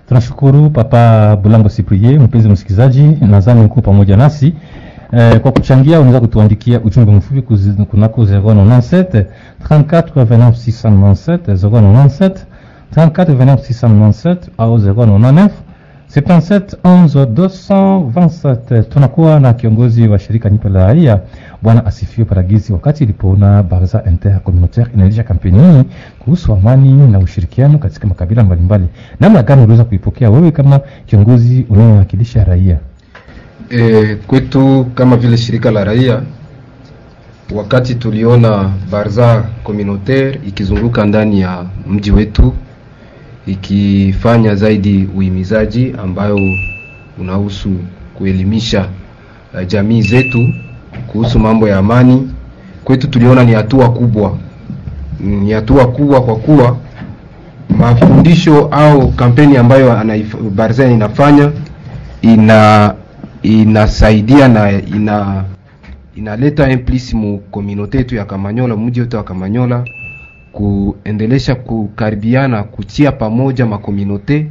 Tunashukuru 0.07 0.69
Papa 0.69 1.35
Bulango 1.35 1.69
Siprie. 1.69 2.19
Mpenzi 2.19 2.49
msikilizaji, 2.49 3.01
nadhani 3.21 3.65
uko 3.65 3.81
pamoja 3.81 4.17
nasi 4.17 4.53
eh, 5.13 5.39
kwa 5.39 5.51
kuchangia. 5.51 5.99
Unaweza 5.99 6.19
kutuandikia 6.19 6.81
ujumbe 6.81 7.11
mfupi 7.11 7.41
kunako 7.85 8.23
097 8.23 9.25
34 9.69 10.01
29 10.01 10.51
697 10.51 11.37
097 11.37 12.31
34 12.95 13.25
29 13.25 13.55
697 13.55 14.37
au 14.57 14.77
099 14.77 15.49
77 16.15 16.77
11 16.83 17.25
227. 18.11 18.83
Tunakuwa 18.83 19.39
na 19.39 19.53
kiongozi 19.53 20.07
wa 20.07 20.19
shirika 20.19 20.49
Nyipe 20.49 20.69
la 20.69 20.87
Raia 20.87 21.19
Bwana 21.61 21.85
Asifiwe 21.85 22.25
Paragizi, 22.25 22.73
wakati 22.73 23.03
ilipoona 23.03 23.63
baraza 23.63 24.03
intercommunautaire 24.07 24.91
inaendesha 24.93 25.23
kampeni 25.23 25.59
hii 25.59 25.83
kuhusu 26.19 26.53
amani 26.53 27.07
na 27.07 27.19
ushirikiano 27.19 27.77
katika 27.77 28.07
makabila 28.07 28.43
mbalimbali, 28.43 28.85
namna 29.19 29.43
gani 29.43 29.61
uliweza 29.61 29.83
kuipokea 29.83 30.29
wewe 30.29 30.51
kama 30.51 30.79
kiongozi 31.05 31.65
unayewakilisha 31.69 32.43
raia? 32.43 32.77
E, 33.69 34.15
kwetu 34.15 34.85
kama 34.95 35.17
vile 35.17 35.37
shirika 35.37 35.71
la 35.71 35.83
raia, 35.83 36.21
wakati 37.55 37.95
tuliona 37.95 38.71
baraza 38.91 39.43
communautaire 39.63 40.39
ikizunguka 40.47 41.05
ndani 41.05 41.41
ya 41.41 41.65
mji 41.87 42.11
wetu 42.11 42.53
ikifanya 43.47 44.55
zaidi 44.55 45.09
uhimizaji 45.17 45.93
ambayo 46.03 46.39
unahusu 47.19 47.69
kuelimisha 48.17 48.89
uh, 49.53 49.67
jamii 49.67 50.01
zetu 50.01 50.49
kuhusu 51.07 51.39
mambo 51.39 51.67
ya 51.67 51.77
amani, 51.77 52.29
kwetu 52.83 53.07
tuliona 53.07 53.43
ni 53.43 53.53
hatua 53.53 53.89
kubwa, 53.89 54.37
ni 55.19 55.51
hatua 55.51 55.87
kubwa 55.87 56.21
kwa 56.21 56.35
kuwa 56.35 56.77
mafundisho 57.77 58.65
au 58.71 59.11
kampeni 59.11 59.57
ambayo 59.57 60.03
Barzani 60.55 60.93
inafanya 60.93 61.51
ina 62.21 62.93
inasaidia 63.43 64.47
na 64.47 64.71
ina 64.81 65.43
inaleta 66.15 66.79
mu 67.13 67.37
komunote 67.51 67.97
yetu 67.97 68.15
ya 68.15 68.25
Kamanyola, 68.25 68.75
mji 68.77 68.99
wetu 68.99 69.17
wa 69.17 69.23
Kamanyola 69.23 69.85
kuendelesha 70.57 71.55
kukaribiana, 71.55 72.63
kutia 72.63 73.11
pamoja 73.11 73.65
makominote, 73.65 74.47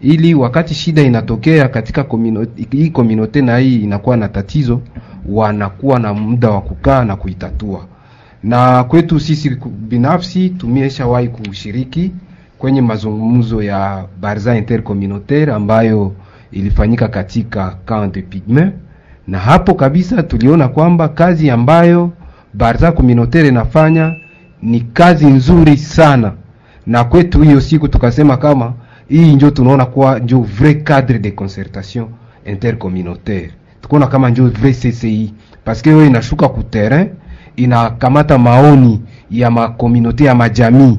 ili 0.00 0.34
wakati 0.34 0.74
shida 0.74 1.02
inatokea 1.02 1.68
katika 1.68 2.04
kominote, 2.04 2.66
hii 2.70 2.90
kominote 2.90 3.42
na 3.42 3.58
hii 3.58 3.76
inakuwa 3.76 4.16
na 4.16 4.28
tatizo, 4.28 4.80
wanakuwa 5.28 5.98
na 5.98 6.14
muda 6.14 6.50
wa 6.50 6.60
kukaa 6.60 7.04
na 7.04 7.16
kuitatua. 7.16 7.86
Na 8.42 8.84
kwetu 8.84 9.20
sisi 9.20 9.56
binafsi 9.88 10.50
tumeshawahi 10.50 11.28
kushiriki 11.28 12.12
kwenye 12.58 12.80
mazungumzo 12.82 13.62
ya 13.62 14.04
Barza 14.20 14.56
Intercommunautaire 14.58 15.52
ambayo 15.52 16.12
ilifanyika 16.52 17.08
katika 17.08 17.76
Camp 17.84 18.14
de 18.14 18.22
Pygme, 18.22 18.72
na 19.28 19.38
hapo 19.38 19.74
kabisa 19.74 20.22
tuliona 20.22 20.68
kwamba 20.68 21.08
kazi 21.08 21.50
ambayo 21.50 22.10
Barza 22.54 22.92
Communautaire 22.92 23.48
inafanya 23.48 24.14
ni 24.66 24.80
kazi 24.80 25.26
nzuri 25.26 25.76
sana, 25.76 26.32
na 26.86 27.04
kwetu 27.04 27.42
hiyo 27.42 27.60
siku 27.60 27.88
tukasema 27.88 28.36
kama 28.36 28.72
hii 29.08 29.34
njo 29.34 29.50
tunaona 29.50 29.86
kuwa 29.86 30.18
njo 30.18 30.40
vrai 30.40 30.74
cadre 30.74 31.18
de 31.18 31.30
concertation 31.30 32.06
intercommunautaire, 32.44 33.50
tukaona 33.80 34.06
kama 34.06 34.30
njo 34.30 34.46
vrai 34.48 34.72
CCI 34.74 35.34
parce 35.64 35.82
que 35.82 36.06
inashuka 36.06 36.48
ku 36.48 36.62
terrain, 36.62 37.08
inakamata 37.56 38.38
maoni 38.38 39.02
ya 39.30 39.50
makomunote 39.50 40.24
ya 40.24 40.34
majamii 40.34 40.98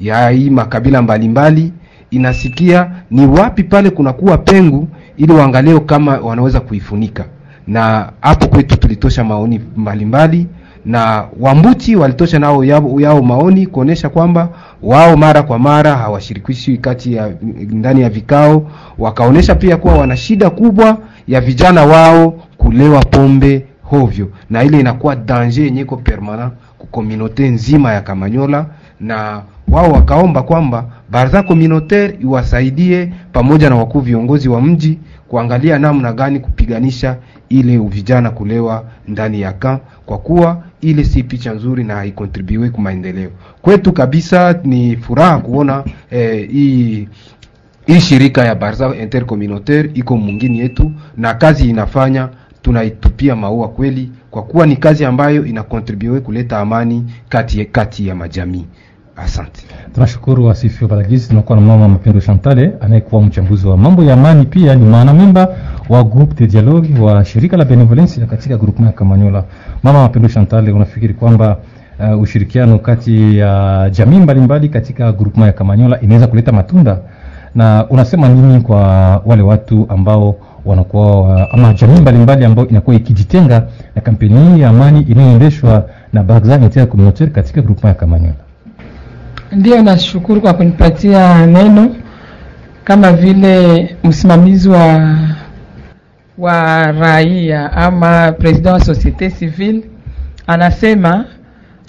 ya 0.00 0.28
hii 0.28 0.50
makabila 0.50 1.02
mbalimbali. 1.02 1.60
Mbali, 1.60 1.72
inasikia 2.10 2.90
ni 3.10 3.26
wapi 3.26 3.62
pale 3.62 3.90
kunakuwa 3.90 4.38
pengu 4.38 4.88
ili 5.16 5.32
waangalie 5.32 5.80
kama 5.80 6.18
wanaweza 6.18 6.60
kuifunika, 6.60 7.24
na 7.66 8.12
hapo 8.20 8.46
kwetu 8.46 8.76
tulitosha 8.76 9.24
maoni 9.24 9.60
mbalimbali. 9.76 10.04
mbali, 10.38 10.46
na 10.84 11.24
Wambuti 11.40 11.96
walitosha 11.96 12.38
nao 12.38 12.64
yao, 12.64 13.00
yao 13.00 13.22
maoni 13.22 13.66
kuonesha 13.66 14.08
kwamba 14.08 14.48
wao 14.82 15.16
mara 15.16 15.42
kwa 15.42 15.58
mara 15.58 15.96
hawashirikishwi 15.96 16.78
kati 16.78 17.14
ya 17.14 17.30
ndani 17.70 18.00
ya 18.00 18.10
vikao, 18.10 18.70
wakaonesha 18.98 19.54
pia 19.54 19.76
kuwa 19.76 19.98
wana 19.98 20.16
shida 20.16 20.50
kubwa 20.50 20.98
ya 21.28 21.40
vijana 21.40 21.84
wao 21.84 22.30
kulewa 22.56 23.00
pombe 23.04 23.66
hovyo, 23.82 24.28
na 24.50 24.64
ile 24.64 24.80
inakuwa 24.80 25.16
danger 25.16 25.64
yenye 25.64 25.80
iko 25.80 25.96
permanent 25.96 26.52
ku 26.78 26.86
communauté 26.86 27.50
nzima 27.50 27.92
ya 27.92 28.00
Kamanyola, 28.00 28.66
na 29.00 29.42
wao 29.68 29.92
wakaomba 29.92 30.42
kwamba 30.42 30.84
baraza 31.10 31.42
communautaire 31.42 32.18
iwasaidie 32.22 33.12
pamoja 33.32 33.70
na 33.70 33.76
wakuu 33.76 34.00
viongozi 34.00 34.48
wa 34.48 34.60
mji 34.60 34.98
kuangalia 35.28 35.78
namna 35.78 36.12
gani 36.12 36.40
kupiganisha 36.40 37.16
ile 37.60 37.78
vijana 37.78 38.30
kulewa 38.30 38.84
ndani 39.08 39.40
ya 39.40 39.52
kamp, 39.52 39.82
kwa 40.06 40.18
kuwa 40.18 40.62
ile 40.80 41.04
si 41.04 41.22
picha 41.22 41.52
nzuri 41.54 41.84
na 41.84 41.94
haikontribue 41.94 42.70
kwa 42.70 42.80
maendeleo 42.82 43.30
kwetu 43.62 43.92
kabisa. 43.92 44.60
Ni 44.64 44.96
furaha 44.96 45.38
kuona 45.38 45.84
eh, 46.10 46.50
hii 46.50 47.08
hii 47.86 48.00
shirika 48.00 48.44
ya 48.44 48.54
Barza 48.54 48.96
Intercommunautaire 48.96 49.90
iko 49.94 50.16
mungini 50.16 50.58
yetu 50.58 50.92
na 51.16 51.34
kazi 51.34 51.68
inafanya, 51.70 52.28
tunaitupia 52.62 53.36
maua 53.36 53.68
kweli, 53.68 54.10
kwa 54.30 54.42
kuwa 54.42 54.66
ni 54.66 54.76
kazi 54.76 55.04
ambayo 55.04 55.46
inakontribue 55.46 56.20
kuleta 56.20 56.58
amani 56.58 57.12
kati, 57.28 57.64
kati 57.64 58.06
ya 58.08 58.14
majamii. 58.14 58.66
Asante, 59.16 59.62
tunashukuru 59.94 60.50
Asifio 60.50 60.88
Balagizi. 60.88 61.28
Tunakuwa 61.28 61.60
na 61.60 61.66
mama 61.66 61.88
Mapendo 61.88 62.20
Chantale 62.20 62.72
anayekuwa 62.80 63.22
mchambuzi 63.22 63.66
wa 63.66 63.76
mambo 63.76 64.04
ya 64.04 64.14
amani, 64.14 64.44
pia 64.44 64.74
ni 64.74 64.84
mwanamemba 64.84 65.48
wa 65.88 66.04
groupe 66.04 66.34
de 66.34 66.46
dialogue 66.46 67.00
wa 67.00 67.24
shirika 67.24 67.56
la 67.56 67.64
Benevolence 67.64 68.20
katika 68.26 68.56
groupement 68.56 68.92
ya 68.92 68.98
Kamanyola. 68.98 69.44
Mama 69.82 70.02
Mapendo 70.02 70.28
Chantale, 70.28 70.72
unafikiri 70.72 71.14
kwamba 71.14 71.56
uh, 72.14 72.20
ushirikiano 72.22 72.78
kati 72.78 73.38
ya 73.38 73.82
uh, 73.86 73.92
jamii 73.96 74.18
mbalimbali 74.18 74.68
katika 74.68 75.12
groupement 75.12 75.46
ya 75.46 75.52
Kamanyola 75.52 76.00
inaweza 76.00 76.26
kuleta 76.26 76.52
matunda, 76.52 76.98
na 77.54 77.86
unasema 77.90 78.28
nini 78.28 78.60
kwa 78.60 78.78
wale 79.26 79.42
watu 79.42 79.86
ambao 79.88 80.36
wanakuwa 80.64 81.20
uh, 81.20 81.54
ama 81.54 81.74
jamii 81.74 82.00
mbalimbali 82.00 82.44
ambao 82.44 82.66
inakuwa 82.68 82.96
ikijitenga 82.96 83.66
na 83.94 84.00
kampeni 84.02 84.54
hii 84.54 84.60
ya 84.60 84.68
amani 84.68 85.00
inayoendeshwa 85.00 85.86
na 86.12 86.22
Barza 86.22 86.56
Intercommunautaire 86.56 87.32
katika 87.32 87.62
groupement 87.62 87.96
ya 87.96 88.00
Kamanyola? 88.00 88.34
Ndiyo, 89.54 89.82
nashukuru 89.82 90.40
kwa 90.40 90.54
kunipatia 90.54 91.46
neno 91.46 91.96
kama 92.84 93.12
vile 93.12 93.96
msimamizi 94.04 94.68
wa 94.68 95.16
wa 96.38 96.92
raia 96.92 97.72
ama 97.72 98.32
president 98.32 98.66
wa 98.74 98.80
societe 98.80 99.30
civile 99.30 99.82
anasema. 100.46 101.24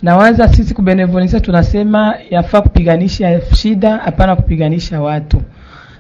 Nawaza 0.04 0.48
sisi 0.48 0.74
kubenevolisa 0.74 1.40
tunasema 1.40 2.16
yafaa 2.30 2.62
kupiganisha 2.62 3.42
shida, 3.56 3.98
hapana 3.98 4.36
kupiganisha 4.36 5.02
watu, 5.02 5.42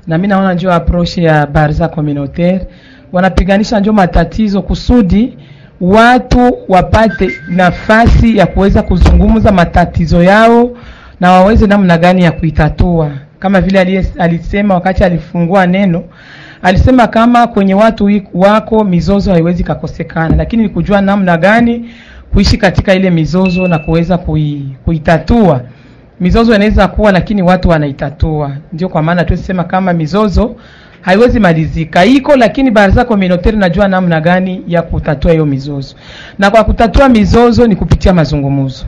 na 0.07 0.17
mimi 0.17 0.27
naona 0.27 0.53
njo 0.53 0.73
approach 0.73 1.17
ya 1.17 1.47
Barza 1.47 1.87
communautaire 1.87 2.67
wanapiganisha 3.11 3.79
njo 3.79 3.93
matatizo 3.93 4.61
kusudi 4.61 5.37
watu 5.81 6.57
wapate 6.67 7.31
nafasi 7.49 8.37
ya 8.37 8.45
kuweza 8.45 8.81
kuzungumza 8.81 9.51
matatizo 9.51 10.23
yao 10.23 10.69
na 11.19 11.31
waweze 11.31 11.67
namna 11.67 11.97
gani 11.97 12.23
ya 12.23 12.31
kuitatua, 12.31 13.11
kama 13.39 13.61
vile 13.61 14.05
alisema 14.19 14.73
wakati 14.73 15.03
alifungua 15.03 15.67
neno, 15.67 16.03
alisema 16.61 17.07
kama 17.07 17.47
kwenye 17.47 17.73
watu 17.73 18.09
wako 18.33 18.83
mizozo 18.83 19.31
haiwezi 19.31 19.63
kakosekana, 19.63 20.35
lakini 20.35 20.63
ni 20.63 20.69
kujua 20.69 21.01
namna 21.01 21.37
gani 21.37 21.89
kuishi 22.33 22.57
katika 22.57 22.93
ile 22.93 23.09
mizozo 23.09 23.67
na 23.67 23.79
kuweza 23.79 24.17
kui, 24.17 24.65
kuitatua. 24.85 25.61
Mizozo 26.19 26.55
inaweza 26.55 26.87
kuwa, 26.87 27.11
lakini 27.11 27.41
watu 27.41 27.69
wanaitatua. 27.69 28.51
Ndio 28.73 28.89
kwa 28.89 29.01
maana 29.03 29.23
tusema 29.23 29.63
kama 29.63 29.93
mizozo 29.93 30.55
haiwezi 31.01 31.39
malizika, 31.39 32.05
iko 32.05 32.35
lakini 32.35 32.71
baraza 32.71 33.05
communautaire 33.05 33.57
najua 33.57 33.87
namna 33.87 34.21
gani 34.21 34.63
ya 34.67 34.81
kutatua 34.81 35.31
hiyo 35.31 35.45
mizozo, 35.45 35.95
na 36.39 36.51
kwa 36.51 36.63
kutatua 36.63 37.09
mizozo 37.09 37.67
ni 37.67 37.75
kupitia 37.75 38.13
mazungumzo. 38.13 38.85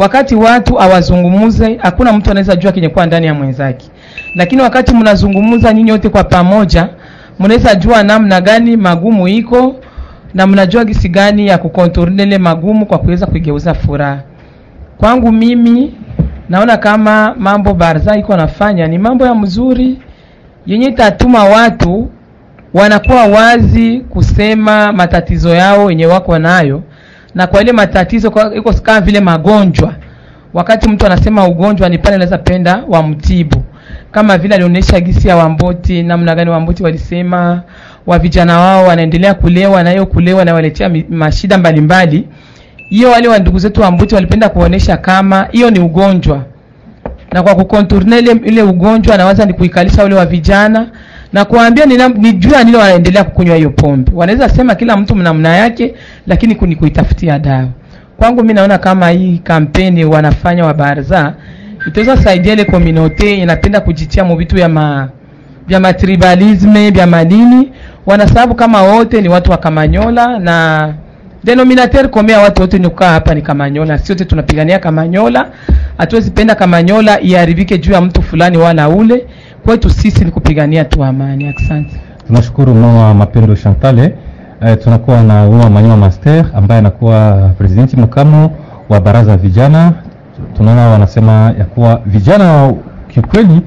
Wakati 0.00 0.34
watu 0.34 0.80
awazungumuze, 0.80 1.78
hakuna 1.82 2.12
mtu 2.12 2.30
anaweza 2.30 2.56
jua 2.56 2.72
kenye 2.72 2.88
kwa 2.88 3.06
ndani 3.06 3.26
ya 3.26 3.34
mwenzake, 3.34 3.86
lakini 4.34 4.62
wakati 4.62 4.94
mnazungumza 4.94 5.72
nyinyi 5.72 5.92
wote 5.92 6.08
kwa 6.08 6.24
pamoja, 6.24 6.88
mnaweza 7.38 7.74
jua 7.74 8.02
namna 8.02 8.40
gani 8.40 8.76
magumu 8.76 9.28
iko 9.28 9.76
na 10.34 10.46
mnajua 10.46 10.84
gisi 10.84 11.08
gani 11.08 11.46
ya 11.46 11.58
kukontrole 11.58 12.38
magumu 12.38 12.86
kwa 12.86 12.98
kuweza 12.98 13.26
kuigeuza 13.26 13.74
furaha. 13.74 14.20
Kwangu 14.98 15.32
mimi 15.32 15.94
naona 16.48 16.76
kama 16.76 17.34
mambo 17.38 17.74
Barza 17.74 18.16
iko 18.16 18.36
nafanya 18.36 18.86
ni 18.86 18.98
mambo 18.98 19.26
ya 19.26 19.34
mzuri. 19.34 19.98
Yenye 20.66 20.86
itatuma 20.86 21.44
watu 21.44 22.10
wanakuwa 22.74 23.26
wazi 23.26 24.00
kusema 24.00 24.92
matatizo 24.92 25.54
yao 25.54 25.90
yenye 25.90 26.06
wako 26.06 26.38
nayo, 26.38 26.82
na 27.34 27.46
kwa 27.46 27.60
ile 27.62 27.72
matatizo 27.72 28.30
kwa- 28.30 28.54
iko 28.54 28.72
kama 28.72 29.00
vile 29.00 29.20
magonjwa. 29.20 29.94
Wakati 30.54 30.88
mtu 30.88 31.06
anasema 31.06 31.48
ugonjwa 31.48 31.88
ni 31.88 31.98
pale 31.98 32.14
anaweza 32.14 32.38
penda 32.38 32.84
wamtibu, 32.88 33.62
kama 34.12 34.38
vile 34.38 34.54
alionyesha 34.54 35.00
gisi 35.00 35.28
ya 35.28 35.36
Wamboti, 35.36 36.02
namna 36.02 36.34
gani 36.34 36.50
Wamboti 36.50 36.82
walisema 36.82 37.62
wa 38.06 38.18
vijana 38.18 38.58
wao 38.58 38.84
wanaendelea 38.86 39.34
kulewa 39.34 39.82
na 39.82 39.90
hiyo 39.90 40.06
kulewa 40.06 40.44
na 40.44 40.54
waletea 40.54 40.90
mashida 41.08 41.58
mbalimbali. 41.58 42.28
Hiyo 42.88 43.10
wale 43.10 43.28
wa 43.28 43.38
ndugu 43.38 43.58
zetu 43.58 43.80
Wamboti 43.80 44.14
walipenda 44.14 44.48
kuonesha 44.48 44.96
kama 44.96 45.48
hiyo 45.52 45.70
ni 45.70 45.80
ugonjwa 45.80 46.42
na 47.32 47.42
kwa 47.42 47.54
kukonturne 47.54 48.18
ile, 48.18 48.62
ugonjwa 48.62 49.14
anawaza 49.14 49.44
ni 49.44 49.52
kuikalisha 49.52 50.02
wale 50.02 50.14
wa 50.14 50.26
vijana 50.26 50.86
na 51.32 51.44
kuambia 51.44 51.86
ni, 51.86 52.32
juu 52.32 52.50
ya 52.50 52.64
nini 52.64 52.76
wanaendelea 52.76 53.24
kukunywa 53.24 53.56
hiyo 53.56 53.70
pombe. 53.70 54.12
Wanaweza 54.14 54.48
sema 54.48 54.74
kila 54.74 54.96
mtu 54.96 55.14
namna 55.16 55.56
yake, 55.56 55.94
lakini 56.26 56.54
kuni 56.54 56.76
kuitafutia 56.76 57.38
dawa. 57.38 57.68
Kwangu 58.18 58.40
mimi 58.42 58.54
naona 58.54 58.78
kama 58.78 59.10
hii 59.10 59.38
kampeni 59.44 60.04
wanafanya 60.04 60.64
wa 60.66 60.74
Barza 60.74 61.34
itaweza 61.88 62.16
saidia 62.16 62.52
ile 62.52 62.64
community 62.64 63.34
inapenda 63.34 63.80
kujitia 63.80 64.24
mu 64.24 64.36
vitu 64.36 64.54
vya 64.54 64.68
ma 64.68 65.08
vya 65.68 65.80
matribalisme 65.80 66.90
vya 66.90 67.06
madini, 67.06 67.72
wanasababu 68.06 68.54
kama 68.54 68.82
wote 68.82 69.20
ni 69.22 69.28
watu 69.28 69.50
wa 69.50 69.56
Kamanyola 69.56 70.38
na 70.38 70.94
denominateur 71.44 72.10
commun 72.10 72.30
ya 72.30 72.40
watu 72.40 72.62
wote 72.62 72.78
ni 72.78 72.88
kukaa 72.88 73.10
hapa 73.10 73.34
ni 73.34 73.42
Kamanyola. 73.42 73.98
Sisi 73.98 74.12
wote 74.12 74.24
tunapigania 74.24 74.78
Kamanyola, 74.78 75.48
hatuwezi 75.98 76.30
penda 76.30 76.54
Kamanyola 76.54 77.20
iharibike 77.20 77.78
juu 77.78 77.92
ya 77.92 78.00
mtu 78.00 78.22
fulani 78.22 78.56
wala 78.58 78.88
ule. 78.88 79.26
Kwetu 79.64 79.90
sisi 79.90 80.24
ni 80.24 80.30
kupigania 80.30 80.84
tu 80.84 81.04
amani. 81.04 81.48
Asante. 81.48 82.00
Tunashukuru 82.26 82.74
mama 82.74 83.14
Mapendo 83.14 83.56
Chantale. 83.56 84.14
Eh, 84.62 84.78
tunakuwa 84.84 85.22
na 85.22 85.44
Uma 85.48 85.70
Manywa 85.70 85.96
Master 85.96 86.44
ambaye 86.54 86.78
anakuwa 86.78 87.50
presidenti 87.58 87.96
makamu 87.96 88.50
wa 88.88 89.00
baraza 89.00 89.36
vijana. 89.36 89.92
Tunaona 90.56 90.86
wanasema 90.88 91.32
ya 91.58 91.64
kuwa 91.64 92.00
vijana 92.06 92.72
kiukweli, 93.08 93.60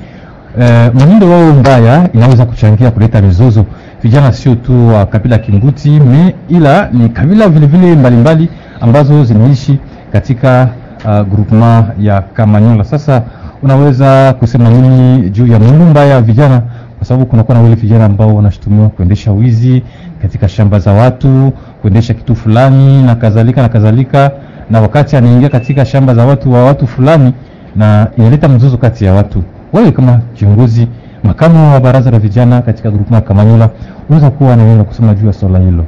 eh, 0.59 0.91
mwenendo 0.93 1.29
wao 1.29 1.53
mbaya 1.53 2.09
inaweza 2.13 2.45
kuchangia 2.45 2.91
kuleta 2.91 3.21
mizozo. 3.21 3.65
Vijana 4.03 4.33
sio 4.33 4.55
tu 4.55 4.87
wa 4.87 5.05
kabila 5.05 5.37
Kinguti 5.37 5.89
me, 5.89 6.35
ila 6.49 6.89
ni 6.93 7.09
kabila 7.09 7.49
vilevile 7.49 7.83
vile 7.87 7.95
mbalimbali 7.99 8.49
ambazo 8.81 9.23
zinaishi 9.23 9.79
katika 10.11 10.69
uh, 11.05 11.21
groupement 11.27 11.85
ya 11.99 12.21
Kamanyola. 12.21 12.83
Sasa 12.83 13.21
unaweza 13.63 14.33
kusema 14.33 14.69
nini 14.69 15.29
juu 15.29 15.47
ya 15.47 15.59
mwenendo 15.59 15.85
mbaya 15.85 16.15
wa 16.15 16.21
vijana 16.21 16.61
kwa 16.97 17.07
sababu 17.07 17.25
kunakuwa 17.25 17.57
na 17.57 17.63
wale 17.63 17.75
vijana 17.75 18.05
ambao 18.05 18.35
wanashutumiwa 18.35 18.89
kuendesha 18.89 19.31
wizi 19.31 19.83
katika 20.21 20.49
shamba 20.49 20.79
za 20.79 20.91
watu, 20.93 21.53
kuendesha 21.81 22.13
kitu 22.13 22.35
fulani 22.35 23.03
na 23.03 23.15
kadhalika 23.15 23.61
na 23.61 23.69
kadhalika, 23.69 24.31
na 24.69 24.81
wakati 24.81 25.15
anaingia 25.15 25.49
katika 25.49 25.85
shamba 25.85 26.15
za 26.15 26.25
watu 26.25 26.51
wa 26.53 26.63
watu 26.65 26.87
fulani, 26.87 27.33
na 27.75 28.07
inaleta 28.17 28.49
mzozo 28.49 28.77
kati 28.77 29.05
ya 29.05 29.13
watu. 29.13 29.43
Wewe 29.73 29.91
kama 29.91 30.19
kiongozi 30.33 30.87
makamu 31.23 31.73
wa 31.73 31.79
baraza 31.79 32.11
la 32.11 32.19
vijana 32.19 32.61
katika 32.61 32.91
grupu 32.91 33.13
ya 33.13 33.21
Kamanyola, 33.21 33.69
unaweza 34.09 34.29
kuwa 34.29 34.55
na 34.55 34.63
neno 34.65 34.83
kusema 34.83 35.13
juu 35.13 35.27
ya 35.27 35.33
swala 35.33 35.59
hilo? 35.59 35.85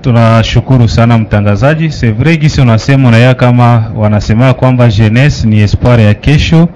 Tunashukuru 0.00 0.88
sana 0.88 1.18
mtangazaji. 1.18 1.88
Vrai 1.88 2.36
gisi 2.36 2.60
unasema 2.60 3.08
unaya 3.08 3.34
kama 3.34 3.92
wanasema 3.96 4.54
kwamba 4.54 4.88
jeunesse 4.88 5.48
ni 5.48 5.60
espoir 5.60 6.00
ya 6.00 6.14
kesho, 6.14 6.68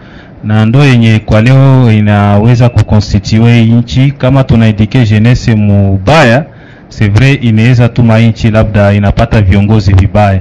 na 0.44 0.66
ndo 0.66 0.84
yenye 0.84 1.18
kwa 1.18 1.40
leo 1.42 1.92
inaweza 1.92 2.68
kukonstitue 2.68 3.64
nchi. 3.64 4.10
Kama 4.18 4.44
tunaidike 4.44 5.04
jeunesse 5.06 5.54
mubaya, 5.54 6.44
vrai 7.12 7.34
inaweza 7.34 7.88
tuma 7.88 8.18
nchi 8.18 8.50
labda 8.50 8.92
inapata 8.92 9.40
viongozi 9.42 9.92
vibaya. 9.94 10.40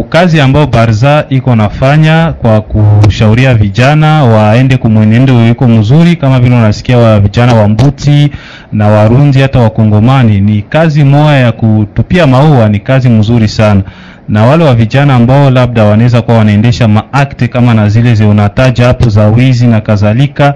Kazi 0.00 0.40
ambayo 0.40 0.66
Barza 0.66 1.24
iko 1.28 1.56
nafanya 1.56 2.32
kwa 2.32 2.60
kushauria 2.60 3.54
vijana 3.54 4.24
waende 4.24 4.76
kumwenendo 4.76 5.46
iko 5.48 5.68
mzuri, 5.68 6.16
kama 6.16 6.40
vile 6.40 6.56
unasikia 6.56 6.98
wa 6.98 7.20
vijana 7.20 7.54
wa 7.54 7.68
Mbuti 7.68 8.30
na 8.72 8.88
Warundi 8.88 9.40
hata 9.42 9.58
Wakongomani, 9.60 10.40
ni 10.40 10.62
kazi 10.62 11.04
moja 11.04 11.32
ya 11.36 11.52
kutupia 11.52 12.26
maua, 12.26 12.68
ni 12.68 12.78
kazi 12.78 13.08
mzuri 13.08 13.48
sana. 13.48 13.82
Na 14.28 14.44
wale 14.46 14.64
wa 14.64 14.74
vijana 14.74 15.14
ambao 15.14 15.50
labda 15.50 15.84
wanaweza 15.84 16.22
kuwa 16.22 16.38
wanaendesha 16.38 16.88
maakte 16.88 17.48
kama 17.48 17.74
na 17.74 17.88
zile 17.88 18.14
zionataja 18.14 18.86
hapo 18.86 19.08
za 19.08 19.26
wizi 19.28 19.66
na 19.66 19.80
kadhalika, 19.80 20.54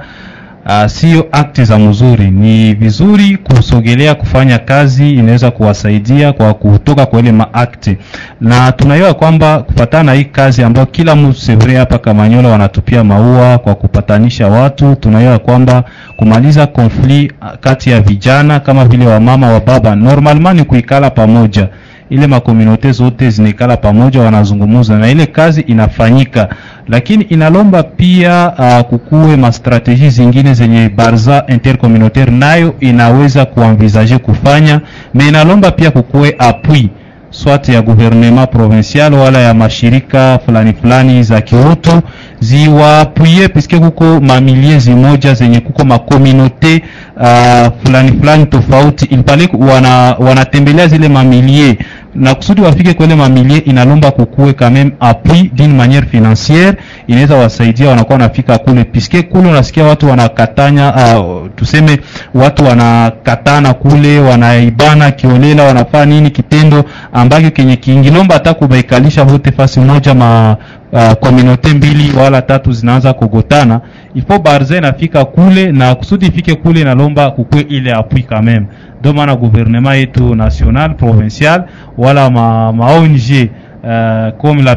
uh, 0.67 0.87
sio 0.87 1.27
akti 1.33 1.65
za 1.65 1.79
mzuri. 1.79 2.31
Ni 2.31 2.75
vizuri 2.75 3.37
kusogelea 3.37 4.15
kufanya 4.15 4.59
kazi, 4.59 5.13
inaweza 5.15 5.51
kuwasaidia 5.51 6.33
kwa 6.33 6.55
kutoka 6.55 7.07
kwa 7.07 7.19
ile 7.21 7.33
maakti, 7.33 7.97
na 8.41 8.73
tunaiona 8.73 9.15
kwamba 9.15 9.59
kupatana 9.63 10.03
na 10.03 10.13
hii 10.13 10.25
kazi 10.25 10.63
ambayo 10.63 10.87
kila 10.87 11.17
mtu 11.17 11.41
sevre 11.41 11.77
hapa 11.77 11.99
Kamanyola 11.99 12.49
wanatupia 12.49 13.05
maua 13.05 13.59
kwa 13.59 13.75
kupatanisha 13.75 14.49
watu, 14.49 14.95
tunaiona 14.95 15.39
kwamba 15.39 15.85
kumaliza 16.17 16.67
konfli 16.67 17.33
kati 17.61 17.91
ya 17.91 18.01
vijana 18.01 18.61
kama 18.61 18.85
vile 18.85 19.07
wamama 19.07 19.53
wa 19.53 19.61
baba, 19.61 19.97
normalement 19.97 20.59
ni 20.59 20.65
kuikala 20.65 21.11
pamoja 21.11 21.69
ile 22.11 22.27
makomunote 22.27 22.93
zote 22.93 23.31
zinekala 23.31 23.77
pamoja, 23.77 24.21
wanazungumuza 24.23 24.99
na 24.99 25.09
ile 25.11 25.27
kazi 25.27 25.61
inafanyika, 25.61 26.49
lakini 26.89 27.25
inalomba 27.25 27.83
pia 27.83 28.53
uh, 28.59 28.81
kukuwe 28.89 29.37
mastrategie 29.37 30.11
zingine 30.11 30.55
zenye 30.55 30.89
barza 30.89 31.45
intercommunautaire 31.49 32.33
nayo 32.33 32.75
inaweza 32.81 33.45
kuenvisager 33.45 34.19
kufanya, 34.19 34.81
me 35.15 35.29
inalomba 35.29 35.71
pia 35.71 35.91
kukuwe 35.91 36.35
appui 36.39 36.91
swat 37.31 37.69
ya 37.69 37.83
gouvernement 37.83 38.51
provincial 38.51 39.15
wala 39.15 39.39
ya 39.39 39.55
mashirika 39.55 40.39
fulani 40.47 40.73
fulani 40.73 41.23
za 41.23 41.41
kiutu 41.41 42.03
ziwaapuye, 42.41 43.49
piske 43.49 43.79
kuko 43.79 44.21
mamilie 44.21 44.79
zimoja 44.79 45.35
zenye 45.35 45.61
kuko 45.61 45.85
makomunote 45.85 46.83
uh, 47.17 47.69
fulani 47.85 48.13
fulani 48.21 48.47
tofauti, 48.47 49.05
ilipale 49.05 49.49
wana, 49.59 50.17
wanatembelea 50.19 50.87
zile 50.89 51.09
mamilie 51.09 51.79
na 52.15 52.35
kusudi 52.35 52.61
wafike 52.61 52.95
kwele 52.95 53.15
mamilie, 53.15 53.59
inalomba 53.59 54.11
kukue 54.11 54.53
même 54.53 54.91
appui 55.01 55.51
d'une 55.55 55.77
manière 55.77 56.05
financière, 56.11 56.75
inaweza 57.07 57.37
wasaidia 57.37 57.89
wanakuwa 57.89 58.19
wanafika 58.19 58.59
kule, 58.59 58.85
piske 58.85 59.23
kule 59.23 59.49
unasikia 59.49 59.85
watu 59.85 60.09
wanakatanya 60.09 60.95
uh, 60.95 61.47
tuseme 61.57 61.99
watu 62.35 62.65
wanakatana 62.65 63.75
kule, 63.75 64.19
wanaibana 64.21 65.11
kiolela, 65.11 65.63
wanafaa 65.65 66.05
nini 66.07 66.31
kitendo 66.31 66.85
ambacho 67.13 67.51
kenye 67.51 67.77
kingilomba 67.77 68.35
hata 68.35 68.55
kubaikalisha 68.55 69.25
vote 69.25 69.53
fasi 69.53 69.81
moja 69.81 70.15
ma 70.15 70.57
uh, 70.93 71.13
communauté 71.13 71.75
mbili 71.75 72.13
wala 72.19 72.43
tatu 72.43 72.73
zinaanza 72.73 73.13
kugotana, 73.13 73.81
ifo 74.15 74.39
barze 74.39 74.81
nafika 74.81 75.25
kule, 75.25 75.73
na 75.73 75.95
kusudi 75.95 76.27
ifike 76.27 76.55
kule 76.55 76.85
nalomba 76.85 77.31
kukwe 77.31 77.61
ile 77.61 77.93
apui 77.93 78.23
kamem 78.23 78.67
ndo 79.01 79.13
maana 79.13 79.37
guvernema 79.37 79.95
yetu 79.95 80.35
national 80.35 80.95
provincial 80.95 81.65
wala 81.99 82.31
ma, 82.31 82.73
ma 82.73 82.93
ONG 82.93 83.49
uh, 83.85 84.39
comme 84.41 84.63
la 84.63 84.77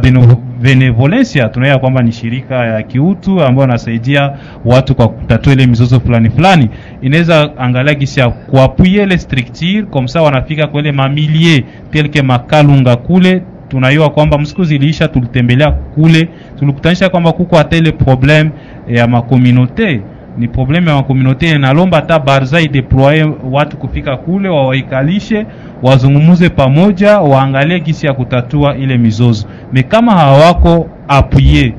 benevolencia 0.62 1.50
tunaya 1.50 1.78
kwamba 1.78 2.02
ni 2.02 2.12
shirika 2.12 2.56
ya 2.56 2.84
kiutu 2.84 3.44
ambayo 3.44 3.64
anasaidia 3.64 4.32
watu 4.66 4.96
kwa 4.96 5.08
kutatua 5.10 5.54
ile 5.54 5.68
mizozo 5.68 6.00
fulani 6.00 6.30
fulani, 6.30 6.70
inaweza 7.02 7.58
angalia 7.58 7.94
gisi 7.94 8.20
ya 8.20 8.30
kuapuye 8.30 9.04
ile 9.04 9.18
structure 9.18 9.82
ça 9.82 10.22
wanafika 10.22 10.68
kwele 10.68 10.92
mamilie 10.92 11.66
tel 11.92 12.24
makalunga 12.24 12.96
kule 12.96 13.42
tunaiwa 13.70 14.10
kwamba 14.10 14.38
msiku 14.38 14.64
ziliisha, 14.64 15.08
tulitembelea 15.08 15.72
kule, 15.72 16.30
tulikutanisha 16.60 17.10
kwamba 17.10 17.32
kuko 17.32 17.56
hata 17.56 17.78
ile 17.78 17.92
problem 17.92 18.50
ya 18.88 19.08
makomunote. 19.08 20.02
Ni 20.38 20.48
probleme 20.48 20.90
ya 20.92 20.96
makomunote. 20.98 21.50
Inalomba 21.52 21.98
hata 21.98 22.20
barza 22.20 22.62
ideploye 22.62 23.28
watu 23.52 23.78
kufika 23.78 24.18
kule 24.18 24.50
wawaikalishe 24.50 25.46
wazungumuze 25.84 26.50
pamoja 26.50 27.20
waangalie 27.20 27.80
gisi 27.80 28.06
ya 28.06 28.14
kutatua 28.14 28.78
ile 28.78 28.98
mizozo. 28.98 29.48
Me 29.74 29.84
kama 29.84 30.12
hawako 30.12 30.88
apuye 31.08 31.74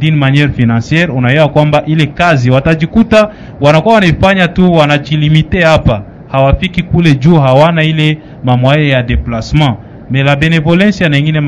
d'une 0.00 0.16
manière 0.18 0.48
financière 0.52 1.10
unaelewa 1.12 1.48
kwamba 1.48 1.82
ile 1.86 2.06
kazi 2.06 2.50
watajikuta 2.50 3.30
wanakuwa 3.60 3.94
wanaifanya 3.94 4.48
tu 4.48 4.72
wanajilimite 4.72 5.60
hapa. 5.60 6.02
Hawafiki 6.28 6.82
kule 6.82 7.14
juu 7.14 7.36
hawana 7.38 7.82
ile 7.84 8.18
mamwaye 8.44 8.88
ya 8.88 9.02
déplacement 9.02 9.74
mais 10.10 10.22
la 10.24 10.36
benevolence 10.36 11.08
na 11.08 11.18
ingine 11.18 11.40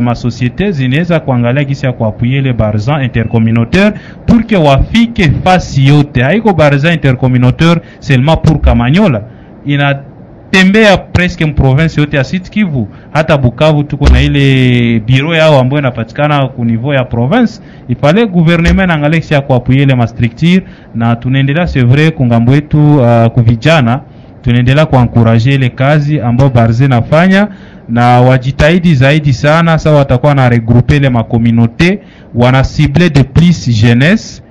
masosiete 0.00 0.64
ma 0.64 0.70
zinaweza 0.70 1.20
kuangalia 1.20 1.64
gisi 1.64 1.86
ya 1.86 1.92
kuapuye 1.92 2.38
ile 2.38 2.52
barzan 2.52 3.04
intercommunautaire. 3.04 3.92
Pour 4.26 4.42
que 4.46 4.56
wafike 4.56 5.32
fasi 5.44 5.86
yote. 5.86 6.22
Haiko 6.22 6.52
barzan 6.54 6.94
intercommunautaire 6.94 7.80
seulement 8.00 8.36
pour 8.42 8.60
kamanyola 8.60 9.22
inatembea 9.66 10.96
presque 10.96 11.44
mprovince 11.46 12.00
yote 12.00 12.16
ya 12.16 12.24
Sud 12.24 12.42
Kivu. 12.50 12.88
Hata 13.12 13.38
Bukavu 13.38 13.84
tuko 13.84 14.08
na 14.08 14.20
ile 14.22 15.00
biro 15.00 15.34
yao 15.34 15.60
ambayo 15.60 15.80
inapatikana 15.80 16.48
ku 16.48 16.64
niveau 16.64 16.92
ya 16.94 17.04
province. 17.04 17.60
Ifale 17.88 18.26
gouvernement 18.26 18.84
inaangalia 18.84 19.18
gisi 19.20 19.34
ya 19.34 19.40
kuapuye 19.40 19.82
ile 19.82 19.94
mastructure 19.94 20.62
na 20.94 21.16
tunaendelea 21.16 21.66
c'est 21.66 21.86
vrai 21.86 22.10
kungambo 22.10 22.52
yetu 22.54 22.96
uh, 22.96 23.26
kuvijana 23.26 24.00
tunaendelea 24.48 24.86
kuankuraje 24.86 25.54
ile 25.54 25.68
kazi 25.68 26.20
ambayo 26.20 26.50
barze 26.50 26.88
nafanya 26.88 27.48
na 27.88 28.20
wajitahidi 28.20 28.94
zaidi 28.94 29.32
sana. 29.32 29.78
Sawa, 29.78 29.98
watakuwa 29.98 30.34
na 30.34 30.48
regroupe 30.48 30.96
ile 30.96 31.08
makomunote 31.08 31.98
wana 32.34 32.62
cible 32.62 33.10
de 33.10 33.22
plus 33.24 33.68
jeunesse 33.82 34.42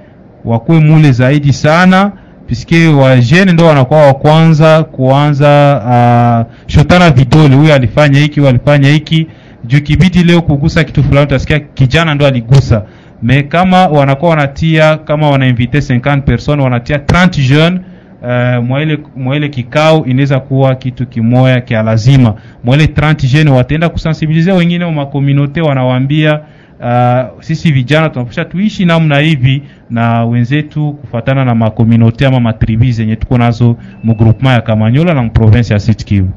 wakuwe 0.46 0.80
mule 0.80 1.12
zaidi 1.12 1.54
sana 1.54 2.12
piske 2.48 2.88
wajene 2.88 3.52
ndo 3.54 3.66
wanakuwa 3.66 4.06
wa 4.08 4.14
kwanza 4.14 4.84
kuanza 4.84 5.82
uh, 5.86 6.54
shotana 6.74 7.10
vidole. 7.12 7.56
Huyu 7.56 7.74
alifanya 7.74 8.20
hiki 8.20 8.40
huyu 8.40 8.50
alifanya 8.50 8.90
hiki. 8.90 9.28
Juu 9.66 9.82
kibidi 9.82 10.24
leo 10.24 10.42
kugusa 10.42 10.84
kitu 10.84 11.04
fulani 11.04 11.26
utasikia 11.28 11.60
kijana 11.60 12.16
ndo 12.16 12.28
aligusa. 12.28 12.84
Me 13.24 13.44
kama 13.44 13.88
wanakuwa 13.88 14.30
wanatia 14.32 14.98
kama 14.98 15.30
wanainvite 15.30 15.78
50 15.78 16.22
personnes 16.22 16.64
wanatia 16.64 16.98
30 16.98 17.48
jeunes 17.50 17.82
uh, 18.22 18.64
mwaile 18.66 19.00
mwaile 19.16 19.50
kikao 19.50 20.06
inaweza 20.06 20.40
kuwa 20.40 20.76
kitu 20.76 21.06
kimoya 21.08 21.62
kia 21.62 21.84
lazima 21.84 22.34
mwaile 22.64 22.86
30 22.86 23.28
jeunes 23.34 23.54
wataenda 23.54 23.90
kusensibilize 23.90 24.52
wengine 24.52 24.86
wa 24.86 24.92
makomunote 24.92 25.62
wanawaambia 25.62 26.40
uh, 26.80 27.42
sisi 27.44 27.72
vijana 27.72 28.10
tunapasha 28.10 28.46
tuishi 28.46 28.86
namna 28.86 29.20
hivi 29.20 29.64
na 29.90 30.26
wenzetu 30.26 30.94
kufatana 30.94 31.46
na 31.46 31.56
makomunote 31.56 32.28
ama 32.28 32.40
matribi 32.40 32.92
zenye 32.92 33.16
tuko 33.16 33.38
nazo 33.38 33.78
mu 34.04 34.16
groupement 34.16 34.56
ya 34.56 34.62
Kamanyola 34.62 35.14
na 35.14 35.30
province 35.30 35.74
ya 35.74 35.80
Sud 35.80 36.04
Kivu. 36.04 36.30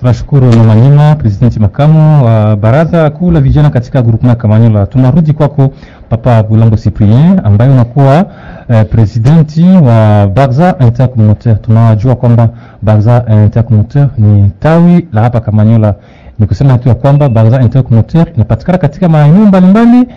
Tunashukuru 0.00 0.46
Mama 0.56 0.74
Nyima, 0.74 1.14
presidenti 1.14 1.60
makamu 1.60 2.24
wa 2.24 2.56
baraza 2.56 3.10
kuu 3.10 3.30
la 3.30 3.40
vijana 3.40 3.70
katika 3.70 4.02
groupement 4.02 4.36
na 4.36 4.42
Kamanyola. 4.42 4.86
Tunarudi 4.86 5.32
kwako 5.32 5.70
Papa 6.08 6.42
Bulango 6.42 6.76
Cyprien 6.76 7.40
ambaye 7.44 7.70
unakuwa 7.70 8.26
eh, 8.68 8.86
presidenti 8.90 9.62
wa 9.64 10.26
Barza 10.26 10.74
Intercommunautaire. 10.80 11.58
Tunajua 11.58 12.16
kwamba 12.16 12.48
Barza 12.82 13.24
Intercommunautaire 13.44 14.08
ni 14.18 14.50
tawi 14.60 15.08
la 15.12 15.20
hapa 15.22 15.40
Kamanyola. 15.40 15.94
Ni 16.38 16.46
kusema 16.46 16.78
tu 16.78 16.88
ya 16.88 16.94
kwamba 16.94 17.28
Barza 17.28 17.62
Intercommunautaire 17.62 18.32
inapatikana 18.34 18.78
katika 18.78 19.08
maeneo 19.08 19.46
mbalimbali 19.46 20.08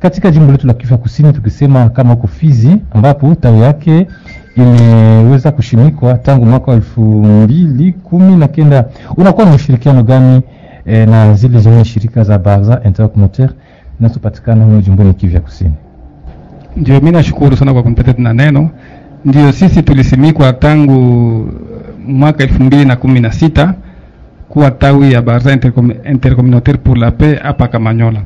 katika 0.00 0.30
jimbo 0.30 0.52
letu 0.52 0.66
la 0.66 0.74
Kivu 0.74 0.98
Kusini, 0.98 1.32
tukisema 1.32 1.88
kama 1.88 2.10
huko 2.14 2.26
Fizi 2.26 2.76
ambapo 2.94 3.34
tawi 3.34 3.60
yake 3.60 4.06
imeweza 4.56 5.52
kushimikwa 5.52 6.14
tangu 6.14 6.46
mwaka 6.46 6.70
wa 6.70 6.76
elfu 6.76 7.00
mbili 7.24 7.92
kumi 7.92 8.36
na 8.36 8.48
kenda. 8.48 8.84
Unakuwa 9.16 9.46
na 9.46 9.54
ushirikiano 9.54 10.02
gani 10.02 10.42
e, 10.86 11.06
na 11.06 11.34
zile 11.34 11.58
zenye 11.60 11.84
shirika 11.84 12.24
za 12.24 12.38
Barza 12.38 12.80
Intercommunautaire 12.84 13.52
zinazopatikana 13.98 14.64
huyo 14.64 14.80
jimboni 14.80 15.14
kivya 15.14 15.40
Kusini? 15.40 15.74
Ndio, 16.76 17.00
mi 17.00 17.10
nashukuru 17.10 17.56
sana 17.56 17.72
kwa 17.72 17.82
kunipatia 17.82 18.12
tena 18.14 18.32
neno. 18.32 18.70
Ndio, 19.24 19.52
sisi 19.52 19.82
tulisimikwa 19.82 20.52
tangu 20.52 20.92
mwaka 22.08 22.42
elfu 22.44 22.62
mbili 22.62 22.84
na 22.84 22.96
kumi 22.96 23.20
na 23.20 23.32
sita 23.32 23.74
kuwa 24.48 24.70
tawi 24.70 25.12
ya 25.12 25.22
Barza 25.22 25.54
Intercom- 25.56 26.10
Intercommunautaire 26.12 26.78
pour 26.78 26.96
la 26.98 27.10
Paix 27.10 27.40
hapa 27.42 27.68
Kamanyola. 27.68 28.20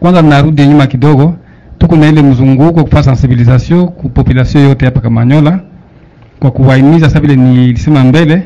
Kwanza 0.00 0.22
narudi 0.22 0.66
nyuma 0.66 0.86
kidogo, 0.86 1.34
tuko 1.78 1.96
na 1.96 2.08
ile 2.08 2.22
mzunguko 2.22 2.84
kufanya 2.84 3.02
sensibilisation 3.02 3.88
ku 3.88 4.08
population 4.08 4.64
yote 4.64 4.84
hapa 4.84 5.00
Kamanyola 5.00 5.60
kwa 6.40 6.50
kuwahimiza 6.50 7.06
sasa, 7.08 7.20
vile 7.20 7.36
nilisema 7.36 8.04
mbele, 8.04 8.42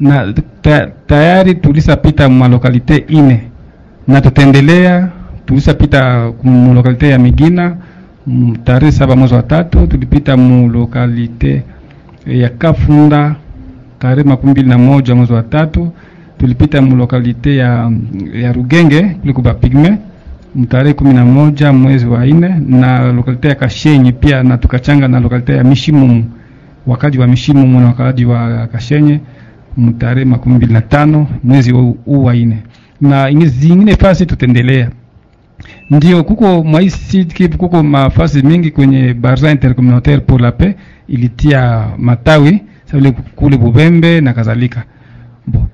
na 0.00 0.32
ta, 0.62 0.88
tayari 1.06 1.54
tulisapita 1.54 2.28
mwa 2.28 2.48
lokalite 2.48 2.96
ine 2.96 3.42
na 4.08 4.20
tutaendelea. 4.20 5.08
Tulisapita 5.46 6.32
mu 6.42 6.74
lokalite 6.74 7.08
ya 7.08 7.18
Migina 7.18 7.76
tarehe 8.64 8.92
saba 8.92 9.16
mwezi 9.16 9.34
wa 9.34 9.42
tatu, 9.42 9.86
tulipita 9.86 10.36
mu 10.36 10.68
lokalite 10.68 11.62
ya 12.26 12.48
Kafunda 12.48 13.34
tarehe 13.98 14.28
makumi 14.28 14.52
mbili 14.52 14.68
na 14.68 14.78
moja 14.78 15.14
mwezi 15.14 15.32
wa 15.32 15.42
tatu, 15.42 15.92
tulipita 16.38 16.82
mu 16.82 16.96
lokalite 16.96 17.56
ya, 17.56 17.90
ya 18.34 18.52
Rugenge 18.52 19.02
kule 19.02 19.32
kuba 19.32 19.54
pigme 20.52 20.66
tarehe 20.66 20.94
kumi 20.94 21.14
na 21.14 21.24
moja 21.24 21.72
mwezi 21.72 22.06
wa 22.06 22.26
nne 22.26 22.48
na 22.68 23.12
lokalite 23.12 23.48
ya 23.48 23.54
Kashenye 23.54 24.12
pia 24.12 24.42
na 24.42 24.58
tukachanga 24.58 25.08
na 25.08 25.20
lokalite 25.20 25.56
ya 25.56 25.64
Mishimumu 25.64 26.24
wakaji 26.86 27.18
wa 27.18 27.26
Mishimumu 27.26 27.80
na 27.80 27.86
wakaji 27.86 28.24
wa 28.24 28.66
Kashenye 28.66 29.20
mtarehe 29.76 30.24
makumi 30.24 30.54
mbili 30.56 30.72
na 30.72 30.80
tano 30.80 31.26
mwezi 31.44 31.70
huu 31.70 31.96
wa 32.06 32.34
nne 32.34 32.58
na 33.00 33.30
zingine 33.46 33.96
fasi 33.96 34.26
tutendelea. 34.26 34.90
Ndio 35.90 36.24
kuko 36.24 36.64
mwaisi 36.64 37.24
kipu, 37.24 37.58
kuko 37.58 37.82
mafasi 37.82 38.42
mingi 38.42 38.70
kwenye 38.70 39.14
Barza 39.14 39.50
Intercommunautaire 39.50 40.20
pour 40.20 40.40
la 40.40 40.52
Paix 40.52 40.74
ilitia 41.08 41.86
matawi 41.98 42.60
sababu 42.84 43.12
kule 43.36 43.56
Bubembe 43.56 44.20
na 44.20 44.32
kadhalika. 44.32 44.82
Bo 45.46 45.66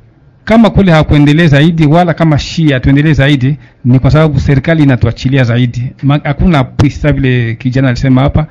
kama 0.48 0.70
kule 0.70 0.92
hakuendelee 0.92 1.46
zaidi 1.46 1.86
wala 1.86 2.14
kama 2.14 2.38
shia 2.38 2.80
tuendelee 2.80 3.12
zaidi, 3.12 3.56
ni 3.84 3.98
kwa 3.98 4.10
sababu 4.10 4.40
serikali 4.40 4.82
inatuachilia 4.82 5.44
zaidi. 5.44 5.92
Hakuna 6.24 6.64
pesa 6.64 7.12
vile 7.12 7.54
kijana 7.54 7.88
alisema 7.88 8.20
hapa, 8.20 8.46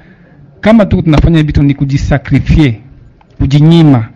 kama 0.62 0.86
tuko 0.86 1.02
tunafanya 1.02 1.44
vitu 1.44 1.64
ni 1.64 1.74
kujisakrifie, 1.74 2.80
kujinyima, 3.38 4.08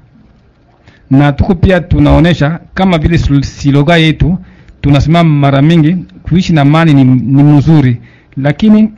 na 1.11 1.31
tuko 1.31 1.55
pia 1.55 1.79
tunaonesha 1.79 2.59
kama 2.73 2.97
vile 2.97 3.17
siloga 3.43 3.97
yetu 3.97 4.37
tunasimama 4.81 5.29
mara 5.29 5.61
mingi, 5.61 5.97
kuishi 6.23 6.53
na 6.53 6.61
amani 6.61 6.93
ni, 6.93 7.03
ni 7.03 7.43
mzuri, 7.43 7.97
lakini 8.37 8.89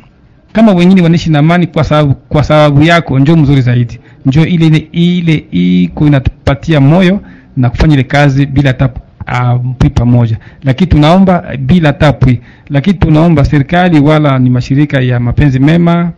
kama 0.54 0.72
wengine 0.74 1.02
wanaishi 1.02 1.30
na 1.32 1.40
amani 1.40 1.68
kwa 1.68 1.84
sababu 1.84 2.14
kwa 2.14 2.44
sababu 2.44 2.84
yako, 2.84 3.20
njo 3.20 3.36
mzuri 3.38 3.62
zaidi, 3.62 4.00
njo 4.26 4.46
ile 4.46 4.68
ile 4.68 4.88
ile 4.92 5.46
iko 5.52 6.08
inatupatia 6.08 6.80
moyo 6.82 7.20
na 7.58 7.70
kufanya 7.70 7.94
ile 7.94 8.04
kazi 8.04 8.46
bila 8.46 8.74
tap 8.74 8.98
uh, 9.28 9.88
pamoja, 9.94 10.38
lakini 10.64 10.88
tunaomba 10.90 11.44
bila 11.60 11.94
tapwi, 11.94 12.42
lakini 12.70 12.98
tunaomba 12.98 13.46
serikali 13.46 14.00
wala 14.00 14.40
ni 14.40 14.50
mashirika 14.50 15.02
ya 15.02 15.20
mapenzi 15.20 15.60
mema 15.60 16.12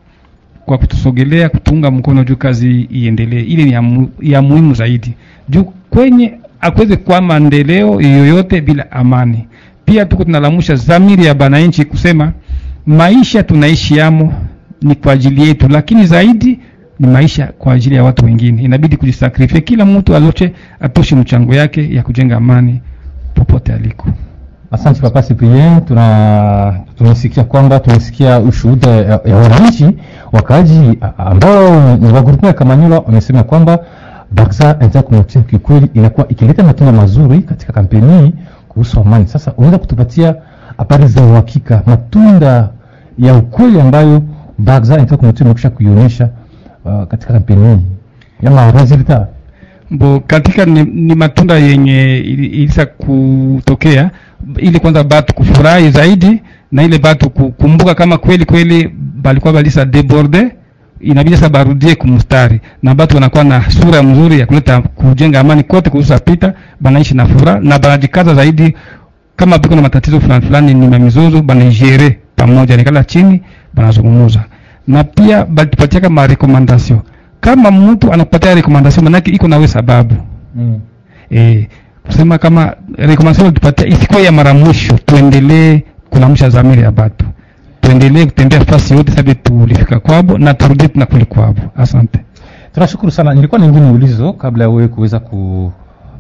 kwa 0.65 0.77
kutusogelea 0.77 1.49
kutunga 1.49 1.91
mkono 1.91 2.23
juu 2.23 2.35
kazi 2.35 2.81
iendelee. 2.91 3.41
Ile 3.41 3.63
ni 3.63 3.71
ya, 3.71 3.81
mu, 3.81 4.09
ya 4.21 4.41
muhimu 4.41 4.73
zaidi 4.73 5.13
juu 5.49 5.63
kwenye 5.89 6.33
akuweze 6.61 6.95
kwa 6.95 7.21
maendeleo 7.21 8.01
yoyote 8.01 8.61
bila 8.61 8.91
amani. 8.91 9.47
Pia 9.85 10.05
tuko 10.05 10.23
tunalamusha 10.23 10.75
zamiri 10.75 11.25
ya 11.25 11.33
bananchi 11.33 11.85
kusema 11.85 12.33
maisha 12.85 13.43
tunaishi 13.43 13.97
yamo 13.97 14.33
ni 14.81 14.95
kwa 14.95 15.13
ajili 15.13 15.47
yetu, 15.47 15.67
lakini 15.69 16.05
zaidi 16.05 16.59
ni 16.99 17.07
maisha 17.07 17.47
kwa 17.59 17.73
ajili 17.73 17.95
ya 17.95 18.03
watu 18.03 18.25
wengine. 18.25 18.61
Inabidi 18.63 18.97
kujisakrifia, 18.97 19.61
kila 19.61 19.85
mtu 19.85 20.15
aloche 20.15 20.53
atoshe 20.79 21.15
mchango 21.15 21.55
yake 21.55 21.95
ya 21.95 22.03
kujenga 22.03 22.37
amani 22.37 22.81
popote 23.33 23.73
aliko. 23.73 24.07
Asante 24.71 25.01
Papa 25.01 25.21
Cyprien, 25.23 25.81
tuna 25.85 26.79
tumesikia 26.97 27.43
kwamba 27.43 27.79
tumesikia 27.79 28.39
ushuhuda 28.39 28.89
ya, 28.89 29.19
wananchi 29.35 29.89
wakaaji 30.31 30.99
ambao 31.17 31.97
ni 31.97 32.11
wa 32.13 32.21
grupu 32.21 32.45
ya 32.45 32.53
Kamanyola 32.53 32.99
wamesema 32.99 33.43
kwamba 33.43 33.79
Barza 34.31 34.77
Intercommunautaire 34.81 35.47
kikweli 35.49 35.89
inakuwa 35.93 36.27
ikileta 36.27 36.63
matunda 36.63 36.91
mazuri 36.91 37.39
katika 37.41 37.73
kampeni 37.73 38.33
kuhusu 38.69 38.99
amani. 38.99 39.27
Sasa 39.27 39.53
unaweza 39.57 39.77
kutupatia 39.77 40.35
habari 40.77 41.07
za 41.07 41.21
uhakika, 41.23 41.81
matunda 41.85 42.69
ya 43.19 43.35
ukweli 43.35 43.81
ambayo 43.81 44.21
Barza 44.57 44.93
Intercommunautaire 44.99 45.45
imekwisha 45.45 45.69
kuionyesha 45.69 46.29
uh, 46.85 47.03
katika 47.03 47.33
kampeni 47.33 47.75
hii 48.41 48.47
ama 48.47 48.71
resulta? 48.71 49.27
Bo, 49.91 50.19
katika 50.27 50.65
ni, 50.65 50.83
ni 50.83 51.15
matunda 51.15 51.55
yenye 51.57 52.17
ilisa 52.17 52.85
kutokea 52.85 54.11
ili 54.57 54.79
kwanza 54.79 55.03
batu 55.03 55.33
kufurahi 55.35 55.89
zaidi 55.91 56.41
na 56.71 56.83
ile 56.83 56.97
batu 56.99 57.29
kukumbuka 57.29 57.95
kama 57.95 58.17
kweli 58.17 58.45
kweli 58.45 58.91
balikuwa 59.21 59.53
balisa 59.53 59.85
deborde 59.85 60.51
inabidi 60.99 61.35
sasa 61.35 61.49
barudie 61.49 61.95
kumstari 61.95 62.59
na 62.83 62.95
batu 62.95 63.15
wanakuwa 63.15 63.43
na 63.43 63.71
sura 63.71 64.03
mzuri 64.03 64.39
ya 64.39 64.45
kuleta 64.45 64.81
kujenga 64.81 65.39
amani 65.39 65.63
kote 65.63 65.89
kuhusu 65.89 66.19
pita 66.25 66.53
banaishi 66.79 67.15
na 67.15 67.25
furaha 67.25 67.59
na 67.59 67.79
banajikaza 67.79 68.33
zaidi 68.35 68.75
kama 69.35 69.57
biko 69.57 69.75
na 69.75 69.81
matatizo 69.81 70.19
fulani 70.21 70.45
fulani 70.45 70.73
ni 70.73 70.87
mamizozo 70.87 71.41
banaijere 71.41 72.19
pamoja 72.35 72.77
nikala 72.77 73.03
chini 73.03 73.41
banazungumuza 73.73 74.43
na 74.87 75.03
pia 75.03 75.45
balitupatia 75.45 76.01
kama 76.01 76.27
recommendation. 76.27 76.99
Kama 77.39 77.71
mtu 77.71 78.13
anakupatia 78.13 78.55
recommendation 78.55 79.03
manake 79.03 79.31
iko 79.31 79.47
nawe 79.47 79.67
sababu. 79.67 80.15
Mm. 80.55 80.79
E, 81.31 81.67
kusema 82.05 82.37
kama 82.37 82.73
recommendation 82.97 83.53
tupatia 83.53 83.87
isikuwa 83.87 84.21
ya 84.21 84.31
mara 84.31 84.53
mwisho 84.53 84.97
tuendelee 85.05 85.81
kulamsha 86.09 86.49
zamiri 86.49 86.81
ya 86.81 86.91
batu. 86.91 87.25
Tuendelee 87.81 88.25
kutembea 88.25 88.65
fasi 88.65 88.93
yote 88.93 89.11
sababu 89.11 89.33
tulifika 89.43 89.99
kwabo 89.99 90.37
na 90.37 90.53
turudi 90.53 90.87
tena 90.87 91.05
kule 91.05 91.25
kwabo. 91.25 91.61
Asante. 91.77 92.19
Tunashukuru 92.73 93.11
sana. 93.11 93.33
Nilikuwa 93.33 93.61
na 93.61 93.91
ulizo 93.91 94.33
kabla 94.33 94.63
ya 94.63 94.69
wewe 94.69 94.87
kuweza 94.87 95.19
ku 95.19 95.71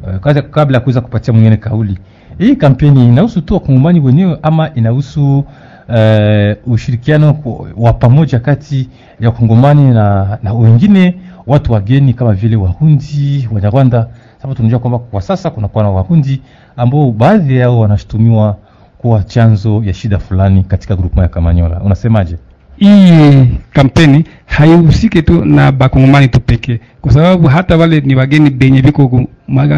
uh, 0.03 0.15
kabla- 0.21 0.41
kabla 0.41 0.77
ya 0.77 0.81
kuweza 0.81 1.01
kupatia 1.01 1.33
mwingine 1.33 1.57
kauli. 1.57 1.97
Hii 2.37 2.55
kampeni 2.55 3.07
inahusu 3.07 3.41
tu 3.41 3.53
wakongomani 3.53 3.99
wenyewe 3.99 4.37
ama 4.43 4.73
inahusu 4.73 5.43
uh, 5.89 6.73
ushirikiano 6.73 7.37
wa 7.77 7.93
pamoja 7.93 8.39
kati 8.39 8.89
ya 9.19 9.31
Kongomani 9.31 9.93
na, 9.93 10.37
na 10.43 10.53
wengine 10.53 11.15
watu 11.47 11.73
wageni 11.73 12.13
kama 12.13 12.33
vile 12.33 12.55
wahundi 12.55 13.49
wanyarwanda. 13.51 14.07
Sababu 14.37 14.55
tunajua 14.57 14.79
kwamba 14.79 14.99
kwa 14.99 15.21
sasa 15.21 15.49
kunakuwa 15.49 15.83
na 15.83 15.89
wahundi 15.89 16.41
ambao 16.77 17.11
baadhi 17.11 17.57
yao 17.57 17.79
wanashutumiwa 17.79 18.57
kuwa 18.97 19.23
chanzo 19.23 19.83
ya 19.85 19.93
shida 19.93 20.19
fulani 20.19 20.63
katika 20.63 20.95
grupu 20.95 21.21
ya 21.21 21.27
kamanyola. 21.27 21.79
Unasemaje? 21.81 22.35
Hii 22.77 23.47
kampeni 23.73 24.23
haihusiki 24.45 25.21
tu 25.21 25.45
na 25.45 25.71
bakongomani 25.71 26.27
tu 26.27 26.39
pekee 26.39 26.79
kwa 27.01 27.11
sababu 27.13 27.47
hata 27.47 27.77
wale 27.77 28.01
ni 28.01 28.15
wageni 28.15 28.49
benye 28.49 28.81
viko 28.81 29.07
ku- 29.07 29.27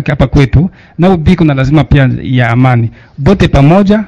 hapa 0.08 0.28
kwetu 0.28 0.70
nao 0.98 1.17
biko 1.17 1.43
na 1.46 1.54
lazima 1.54 1.84
pia 1.84 2.10
ya 2.22 2.50
amani. 2.50 2.91
Bote 3.17 3.48
pamoja 3.48 4.04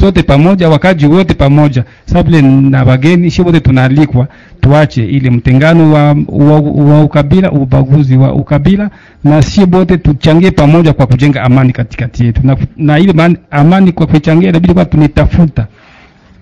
sote 0.00 0.22
pamoja 0.22 0.68
wakaji 0.68 1.06
wote 1.06 1.34
pamoja. 1.34 1.84
Sababu 2.06 2.28
ile 2.30 2.42
na 2.42 2.84
wageni 2.84 3.30
shi 3.30 3.42
wote 3.42 3.60
tunaalikwa 3.60 4.26
tuache 4.60 5.04
ile 5.06 5.30
mtengano 5.30 5.92
wa, 5.92 6.16
wa, 6.28 6.60
wa 6.60 7.02
ukabila 7.04 7.50
ubaguzi 7.52 8.16
wa 8.16 8.32
ukabila 8.34 8.90
na 9.24 9.42
si 9.42 9.66
bote 9.66 9.96
tuchangie 9.98 10.50
pamoja 10.50 10.92
kwa 10.92 11.06
kujenga 11.06 11.42
amani 11.42 11.72
katikati 11.72 12.24
yetu. 12.24 12.40
Na, 12.44 12.56
na 12.76 12.98
ile 12.98 13.36
amani 13.50 13.92
kwa 13.92 14.06
kuchangia 14.06 14.48
inabidi 14.48 14.74
kwa 14.74 14.84
tunitafuta. 14.84 15.66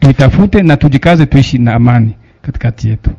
Tuitafute 0.00 0.62
na 0.62 0.76
tujikaze 0.76 1.26
tuishi 1.26 1.58
na 1.58 1.74
amani 1.74 2.14
katikati 2.42 2.88
yetu. 2.88 3.10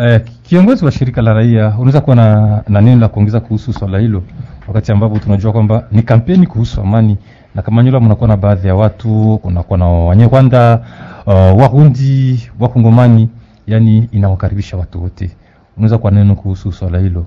Eh, 0.00 0.20
kiongozi 0.42 0.84
wa 0.84 0.92
shirika 0.92 1.22
la 1.22 1.32
raia 1.32 1.68
unaweza 1.76 2.00
kuwa 2.00 2.16
na, 2.16 2.62
na 2.68 2.80
neno 2.80 3.00
la 3.00 3.08
kuongeza 3.08 3.40
kuhusu 3.40 3.72
swala 3.72 3.98
hilo 3.98 4.22
wakati 4.68 4.92
ambapo 4.92 5.18
tunajua 5.18 5.52
kwamba 5.52 5.84
ni 5.92 6.02
kampeni 6.02 6.46
kuhusu 6.46 6.80
amani 6.80 7.16
na 7.54 7.62
Kamanyola 7.62 8.00
mnakuwa 8.00 8.28
na 8.28 8.36
baadhi 8.36 8.68
ya 8.68 8.74
watu 8.74 9.38
kunakuwa 9.42 9.78
na 9.78 9.86
Wanyarwanda 9.86 10.80
uh, 11.26 11.32
Warundi 11.34 12.50
Wakongomani 12.60 13.28
yani 13.66 14.08
inawakaribisha 14.12 14.76
watu 14.76 15.02
wote. 15.02 15.30
Unaweza 15.76 15.98
kwa 15.98 16.10
neno 16.10 16.34
kuhusu 16.34 16.72
swala 16.72 16.98
hilo? 16.98 17.26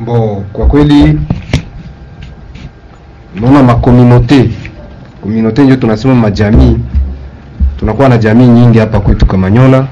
Mbo 0.00 0.44
kwa 0.52 0.66
kweli 0.66 1.20
naona 3.40 3.62
makomunote 3.62 4.50
komunote 5.22 5.62
ndio 5.64 5.76
tunasema 5.76 6.14
majamii, 6.14 6.78
tunakuwa 7.78 8.08
na 8.08 8.18
jamii 8.18 8.46
nyingi 8.46 8.78
hapa 8.78 9.00
kwetu 9.00 9.26
Kamanyola, 9.26 9.88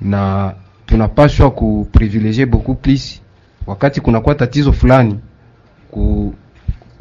na 0.00 0.52
tunapashwa 0.86 1.50
kuprivilege 1.50 2.46
beaucoup 2.46 2.82
plus. 2.82 3.20
Wakati 3.66 4.00
kunakuwa 4.00 4.34
tatizo 4.34 4.72
fulani 4.72 5.18
ku, 5.90 6.34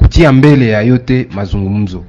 kutia 0.04 0.32
mbele 0.32 0.70
ya 0.70 0.82
yote 0.82 1.28
mazungumzo, 1.36 2.04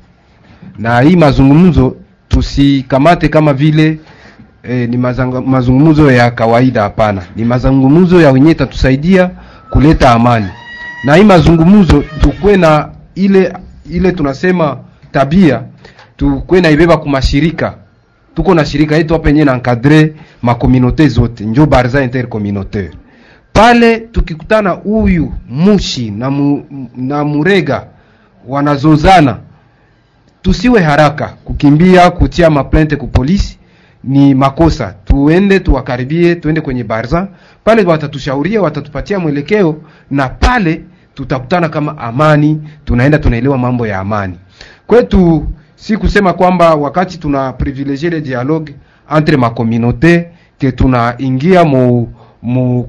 na 0.79 1.01
hii 1.01 1.17
mazungumzo 1.17 1.97
tusikamate 2.29 3.29
kama 3.29 3.53
vile 3.55 3.99
eh, 4.63 4.89
ni 4.89 4.97
mazungumzo 5.47 6.11
ya 6.13 6.31
kawaida. 6.31 6.83
Hapana, 6.83 7.23
ni 7.37 7.45
mazungumzo 7.45 8.21
ya 8.21 8.33
wenyewe 8.33 8.55
tatusaidia 8.55 9.31
kuleta 9.71 10.11
amani, 10.11 10.47
na 11.05 11.15
hii 11.15 11.25
mazungumzo 11.25 12.05
tukwe 12.21 12.57
na 12.57 12.89
ile 13.15 13.53
ile 13.91 14.13
tunasema 14.13 14.77
tabia, 15.13 15.63
tukwe 16.17 16.61
na 16.61 16.71
ibeba 16.71 16.97
kumashirika. 16.97 17.75
Tuko 18.35 18.55
na 18.55 18.65
shirika 18.65 18.97
yetu 18.97 19.13
hapa 19.15 19.29
yenye 19.29 19.45
na 19.45 19.55
encadre 19.55 20.13
makomunote 20.43 21.09
zote, 21.09 21.45
njo 21.45 21.67
barza 21.67 22.03
intercommunautaire 22.05 22.91
pale 23.55 23.99
tukikutana 23.99 24.71
huyu 24.71 25.33
mushi 25.49 26.11
na, 26.11 26.31
mu, 26.31 26.65
na 26.97 27.25
murega 27.25 27.87
wanazozana 28.49 29.39
tusiwe 30.43 30.81
haraka 30.83 31.29
kukimbia 31.45 32.11
kutia 32.11 32.51
maplente 32.51 32.97
ku 32.97 33.07
polisi 33.07 33.59
ni 34.05 34.35
makosa. 34.35 34.95
Tuende 35.05 35.61
tuwakaribie 35.61 36.35
tuende 36.35 36.61
kwenye 36.61 36.85
barza. 36.85 37.29
Pale 37.65 37.83
watatushauria 37.85 38.63
watatupatia 38.63 39.19
mwelekeo 39.19 39.77
na 40.11 40.29
pale 40.29 40.81
tutakutana 41.15 41.69
kama 41.69 41.99
amani. 41.99 42.63
Tunaenda 42.85 43.19
tunaelewa 43.19 43.59
mambo 43.59 43.87
ya 43.87 43.99
amani. 43.99 44.35
Kwetu 44.87 45.47
si 45.77 45.97
kusema 45.97 46.33
kwamba 46.33 46.75
wakati 46.75 47.19
tuna 47.19 47.53
privilegier 47.53 48.13
le 48.13 48.21
dialogue 48.21 48.75
entre 49.17 49.37
ma 49.37 49.51
communauté 49.51 50.25
ke 50.59 50.73
tunaingia 50.73 51.65
mu, 51.65 52.09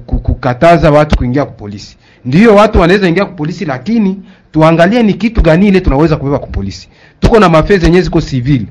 kukataza 0.06 0.90
watu 0.90 1.16
kuingia 1.16 1.44
kupolisi. 1.44 1.96
ndiyo 2.24 2.54
watu 2.54 2.80
wanaweza 2.80 3.08
ingia 3.08 3.24
kupolisi, 3.24 3.64
lakini 3.64 4.22
tuangalie 4.52 5.02
ni 5.02 5.14
kitu 5.14 5.40
gani 5.42 5.68
ile 5.68 5.80
tunaweza 5.80 6.16
kubeba 6.16 6.38
kupolisi. 6.38 6.88
tuko 7.20 7.38
na 7.40 7.48
mafee 7.48 7.78
zenyewe 7.78 8.02
ziko 8.02 8.20
civil 8.20 8.66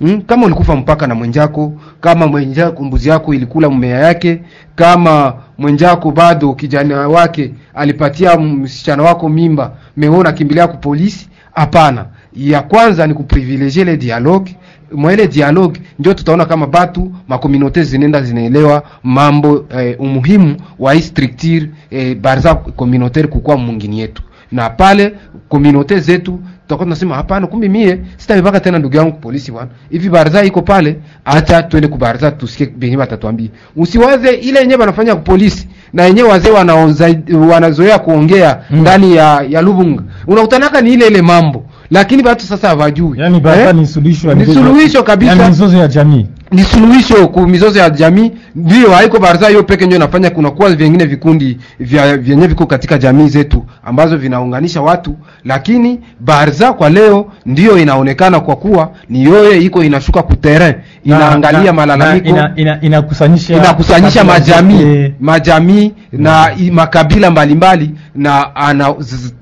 Mm, 0.00 0.20
kama 0.22 0.46
ulikufa 0.46 0.76
mpaka 0.76 1.06
na 1.06 1.14
mwenjako, 1.14 1.72
kama 2.00 2.26
mwenjako 2.26 2.84
mbuzi 2.84 3.08
yako 3.08 3.34
ilikula 3.34 3.70
mmea 3.70 3.98
yake, 3.98 4.40
kama 4.74 5.34
mwenjako 5.58 6.10
bado 6.12 6.52
kijana 6.54 7.08
wake 7.08 7.54
alipatia 7.74 8.38
msichana 8.38 9.02
wako 9.02 9.28
mimba, 9.28 9.76
meona 9.96 10.32
kimbilia 10.32 10.66
ku 10.68 10.76
polisi, 10.76 11.28
hapana. 11.54 12.06
Ya 12.36 12.62
kwanza 12.62 13.06
ni 13.06 13.14
kuprivilegie 13.14 13.84
le 13.84 13.96
dialogue. 13.96 14.56
Mwele 14.92 15.26
dialogue 15.26 15.80
ndio 15.98 16.14
tutaona 16.14 16.44
kama 16.44 16.66
batu 16.66 17.12
makomunote 17.28 17.82
zinenda 17.82 18.22
zinaelewa 18.22 18.82
mambo 19.02 19.64
eh, 19.78 19.96
umuhimu 20.00 20.56
wa 20.78 20.92
hii 20.94 21.00
structure 21.02 21.70
eh, 21.90 22.16
barza 22.16 22.54
communautaire 22.54 23.28
kukua 23.28 23.56
mwingine 23.56 23.96
yetu. 23.96 24.22
Na 24.52 24.70
pale 24.70 25.14
komunote 25.48 26.00
zetu 26.00 26.40
tutakuwa 26.62 26.84
tunasema 26.84 27.14
hapana, 27.14 27.46
kumbe 27.46 27.68
mie 27.68 27.98
sitaibaka 28.16 28.60
tena 28.60 28.78
ndugu 28.78 28.96
yangu 28.96 29.12
polisi 29.12 29.52
bwana, 29.52 29.70
hivi 29.90 30.08
barza 30.08 30.44
iko 30.44 30.62
pale, 30.62 30.96
acha 31.24 31.62
twende 31.62 31.88
ku 31.88 31.98
barza 31.98 32.30
tusikie 32.30 32.66
benye 32.66 32.96
batatuambia. 32.96 33.48
Usiwaze 33.76 34.30
ile 34.30 34.60
yenyewe 34.60 34.80
wanafanya 34.80 35.14
ku 35.14 35.22
polisi 35.22 35.68
na 35.92 36.02
yenyewe 36.04 36.28
wazee 36.28 36.50
wanaonza 36.50 37.14
wanazoea 37.50 37.98
kuongea 37.98 38.58
Mm. 38.70 38.80
ndani 38.80 39.16
ya 39.16 39.44
ya 39.48 39.62
Lubunga, 39.62 40.02
unakutanaka 40.26 40.80
ni 40.80 40.92
ile 40.92 41.06
ile 41.06 41.22
mambo, 41.22 41.64
lakini 41.90 42.22
watu 42.22 42.46
sasa 42.46 42.68
hawajui. 42.68 43.18
Yani 43.20 43.40
baba 43.40 43.62
Eh? 43.68 43.74
ni 43.74 43.86
suluhisho 43.86 44.34
Ni 44.34 44.46
suluhisho 44.46 45.02
kabisa. 45.02 45.32
ya 45.32 45.48
mizozo 45.48 45.76
ya 45.76 45.88
jamii. 45.88 46.26
Ni 46.52 46.64
suluhisho 46.64 47.28
ku 47.28 47.46
mizozo 47.46 47.78
ya 47.78 47.90
jamii. 47.90 48.32
Ndio 48.56 48.90
haiko 48.90 49.18
barza 49.18 49.48
hiyo 49.48 49.62
peke 49.62 49.86
ndio 49.86 49.96
inafanya, 49.96 50.30
kuna 50.30 50.50
kuwa 50.50 50.70
vingine 50.70 51.04
vikundi 51.06 51.58
vya 51.80 52.16
vyenye 52.16 52.46
viko 52.46 52.66
katika 52.66 52.98
jamii 52.98 53.28
zetu 53.28 53.64
ambazo 53.84 54.16
vinaunganisha 54.16 54.82
watu, 54.82 55.16
lakini 55.44 56.00
barza 56.20 56.72
kwa 56.72 56.90
leo 56.90 57.26
ndio 57.46 57.78
inaonekana 57.78 58.40
kwa 58.40 58.56
kuwa 58.56 58.90
ni 59.08 59.24
yoye 59.24 59.58
iko 59.60 59.84
inashuka 59.84 60.22
ku 60.22 60.36
terrain, 60.36 60.74
inaangalia 61.04 61.58
Na- 61.60 61.64
na- 61.66 61.72
malalamiko. 61.72 62.26
na- 62.26 62.32
ina- 62.32 62.52
ina- 62.56 62.80
inakusanyisha 62.80 63.56
inakusanyisha 63.56 64.24
majamii. 64.24 65.12
majamii 65.20 65.92
na 66.12 66.50
i- 66.58 66.70
makabila 66.70 67.30
mbalimbali 67.30 67.90
na 68.18 68.56
ana- 68.56 68.94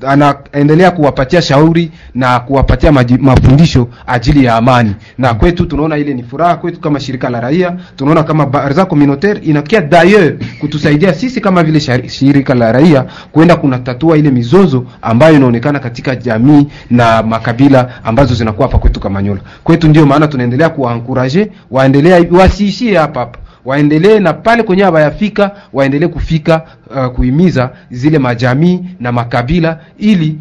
anaendelea 0.06 0.90
kuwapatia 0.90 1.42
shauri 1.42 1.90
na 2.14 2.40
kuwapatia 2.40 2.92
maji, 2.92 3.18
mafundisho 3.18 3.88
ajili 4.06 4.44
ya 4.44 4.54
amani. 4.56 4.94
Na 5.18 5.34
kwetu 5.34 5.66
tunaona 5.66 5.96
ile 5.96 6.14
ni 6.14 6.22
furaha 6.22 6.56
kwetu 6.56 6.80
kama 6.80 7.00
shirika 7.00 7.30
la 7.30 7.40
raia 7.40 7.76
tunaona 7.96 8.22
kama 8.22 8.46
barza 8.46 8.84
communautaire 8.84 9.40
inakia 9.40 9.80
d'ailleurs 9.80 10.34
kutusaidia 10.60 11.14
sisi 11.14 11.40
kama 11.40 11.62
vile 11.62 11.80
shirika 12.08 12.54
la 12.54 12.72
raia 12.72 13.04
kwenda 13.32 13.56
kunatatua 13.56 14.16
ile 14.18 14.30
mizozo 14.30 14.84
ambayo 15.02 15.36
inaonekana 15.36 15.78
katika 15.78 16.16
jamii 16.16 16.66
na 16.90 17.22
makabila 17.22 18.04
ambazo 18.04 18.34
zinakuwa 18.34 18.68
hapa 18.68 18.78
kwetu 18.78 19.00
Kamanyola 19.00 19.40
kwetu 19.64 19.88
ndio 19.88 20.06
maana 20.06 20.26
tunaendelea 20.28 20.68
kuwaencourager 20.68 21.46
waendelee 21.70 22.26
wasiishie 22.30 22.96
hapa 22.98 23.20
hapa 23.20 23.38
waendelee 23.66 24.18
na 24.20 24.32
pale 24.32 24.62
kwenye 24.62 24.84
abayafika 24.84 25.50
waendelee 25.72 26.08
kufika 26.08 26.62
uh, 26.90 27.06
kuhimiza 27.06 27.70
zile 27.90 28.18
majamii 28.18 28.84
na 29.00 29.12
makabila 29.12 29.80
ili 29.98 30.38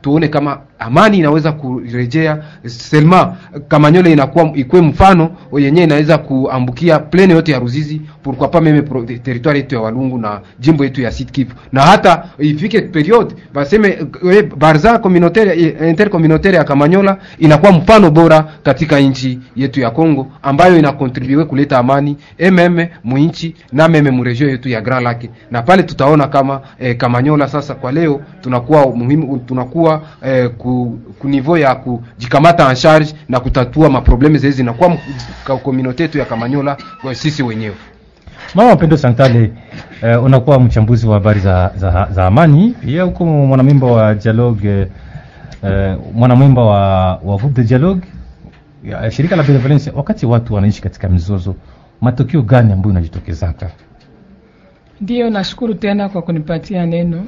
tuone 0.00 0.28
kama 0.28 0.58
amani 0.78 1.18
inaweza 1.18 1.52
kurejea. 1.52 2.42
Selma 2.66 3.36
Kamanyola 3.68 4.08
inakuwa 4.08 4.52
ikuwe 4.54 4.82
mfano 4.82 5.30
yenyewe 5.58 5.84
inaweza 5.84 6.18
kuambukia 6.18 6.98
plene 6.98 7.34
yote 7.34 7.52
ya 7.52 7.58
Ruzizi 7.58 8.00
pourquoi 8.22 8.48
pas 8.48 8.62
meme 8.62 8.82
territoire 9.22 9.58
yetu 9.58 9.74
ya 9.74 9.80
Walungu 9.80 10.18
na 10.18 10.40
jimbo 10.60 10.84
yetu 10.84 11.02
ya 11.02 11.10
Sud 11.12 11.30
Kivu. 11.30 11.54
Na 11.72 11.82
hata 11.82 12.24
ifike 12.38 12.80
periode 12.80 13.34
baseme 13.54 13.98
e, 14.32 14.42
barza 14.42 14.98
communautaire 14.98 15.62
eh, 15.62 15.88
intercommunautaire 15.88 16.58
ya 16.58 16.64
Kamanyola 16.64 17.16
inakuwa 17.38 17.72
mfano 17.72 18.10
bora 18.10 18.44
katika 18.62 19.00
nchi 19.00 19.38
yetu 19.56 19.80
ya 19.80 19.90
Kongo 19.90 20.26
ambayo 20.42 20.78
inakontribue 20.78 21.44
kuleta 21.44 21.78
amani 21.78 22.16
mm 22.40 22.86
muinchi 23.04 23.54
na 23.72 23.88
meme 23.88 24.10
murejio 24.10 24.48
yetu 24.50 24.68
ya 24.68 24.80
Grand 24.80 25.04
Lake 25.04 25.30
na 25.50 25.62
pale 25.62 25.82
tutaona 25.82 26.26
kama 26.26 26.60
eh, 26.78 26.96
Kamanyola 26.96 27.48
sasa 27.48 27.74
kwa 27.74 27.92
leo 27.92 28.20
tunakuwa 28.40 28.86
muhimu 28.96 29.38
tunakuwa 29.38 30.02
eh, 30.26 30.50
ku, 30.58 30.67
ku 30.68 30.98
ku 31.18 31.28
niveau 31.28 31.56
ya 31.56 31.74
kujikamata 31.74 32.68
en 32.70 32.76
charge 32.76 33.14
na 33.28 33.40
kutatua 33.40 33.90
maprobleme 33.90 34.38
zezi 34.38 34.62
na 34.62 34.72
kwa 34.72 35.56
komunote 35.64 36.02
yetu 36.02 36.18
ya 36.18 36.24
Kamanyola 36.24 36.76
kwa 37.02 37.14
sisi 37.14 37.42
wenyewe. 37.42 37.74
Mama 38.54 38.76
Pendo 38.76 38.96
Santale, 38.96 39.52
eh, 40.02 40.24
unakuwa 40.24 40.60
mchambuzi 40.60 41.06
wa 41.06 41.14
habari 41.14 41.40
za, 41.40 41.70
za, 41.76 42.08
za 42.10 42.26
amani, 42.26 42.74
pia 42.84 43.02
huko 43.02 43.24
mwanamemba 43.24 43.86
wa 43.86 44.14
dialogue 44.14 44.86
eh, 45.64 45.96
mwanamemba 46.14 46.64
wa, 46.64 47.16
wa 47.16 47.36
groupe 47.36 47.62
de 47.62 47.68
dialogue 47.68 48.00
ya 48.84 49.10
shirika 49.10 49.36
la 49.36 49.42
Benevolence. 49.42 49.90
Wakati 49.96 50.26
watu 50.26 50.54
wanaishi 50.54 50.82
katika 50.82 51.08
mizozo, 51.08 51.54
matokeo 52.00 52.42
gani 52.42 52.72
ambayo 52.72 52.90
inajitokezaka? 52.90 53.70
Ndiyo, 55.00 55.30
nashukuru 55.30 55.74
tena 55.74 56.08
kwa 56.08 56.22
kunipatia 56.22 56.86
neno. 56.86 57.24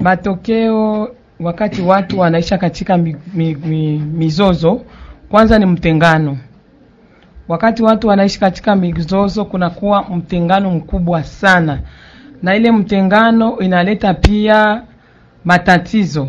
Matokeo 0.00 1.08
wakati 1.40 1.82
watu 1.82 2.18
wanaisha 2.18 2.58
katika 2.58 2.96
mi, 2.98 3.16
mi, 3.34 3.54
mi, 3.54 3.98
mizozo, 3.98 4.80
kwanza 5.30 5.58
ni 5.58 5.66
mtengano. 5.66 6.38
Wakati 7.48 7.82
watu 7.82 8.08
wanaishi 8.08 8.40
katika 8.40 8.76
mizozo, 8.76 9.44
kunakuwa 9.44 10.02
mtengano 10.16 10.70
mkubwa 10.70 11.24
sana, 11.24 11.78
na 12.42 12.56
ile 12.56 12.72
mtengano 12.72 13.58
inaleta 13.58 14.14
pia 14.14 14.82
matatizo. 15.44 16.28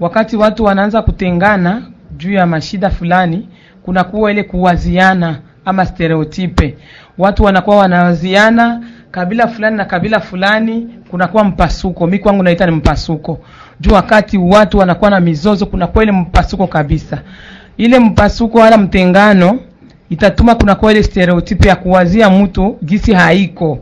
Wakati 0.00 0.36
watu 0.36 0.64
wanaanza 0.64 1.02
kutengana 1.02 1.82
juu 2.16 2.32
ya 2.32 2.46
mashida 2.46 2.90
fulani, 2.90 3.48
kunakuwa 3.82 4.30
ile 4.30 4.42
kuwaziana 4.42 5.38
ama 5.64 5.86
stereotipe. 5.86 6.76
Watu 7.18 7.44
wanakuwa 7.44 7.76
wanawaziana 7.76 8.80
kabila 9.10 9.46
fulani 9.48 9.76
na 9.76 9.84
kabila 9.84 10.20
fulani, 10.20 10.88
kunakuwa 11.10 11.44
mpasuko. 11.44 12.06
Mi 12.06 12.18
kwangu 12.18 12.42
naita 12.42 12.66
ni 12.66 12.72
mpasuko 12.72 13.38
juu 13.82 13.92
wakati 13.94 14.38
watu 14.38 14.78
wanakuwa 14.78 15.10
na 15.10 15.20
mizozo, 15.20 15.66
kunakuwa 15.66 16.04
ile 16.04 16.12
mpasuko 16.12 16.66
kabisa. 16.66 17.18
Ile 17.76 17.98
mpasuko 17.98 18.58
wala 18.58 18.78
mtengano 18.78 19.58
itatuma 20.10 20.54
kunakuwa 20.54 20.92
ile 20.92 21.02
stereotipi 21.02 21.68
ya 21.68 21.76
kuwazia 21.76 22.30
mtu 22.30 22.78
gisi 22.84 23.12
haiko, 23.12 23.78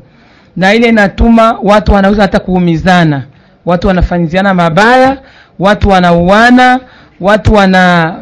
na 0.56 0.74
ile 0.74 0.88
inatuma 0.88 1.58
watu 1.62 1.92
wanaweza 1.92 2.22
hata 2.22 2.38
kuumizana, 2.38 3.22
watu 3.66 3.88
wanafanyiziana 3.88 4.54
mabaya, 4.54 5.18
watu 5.58 5.88
wanauana, 5.88 6.80
watu 7.20 7.54
wana 7.54 8.14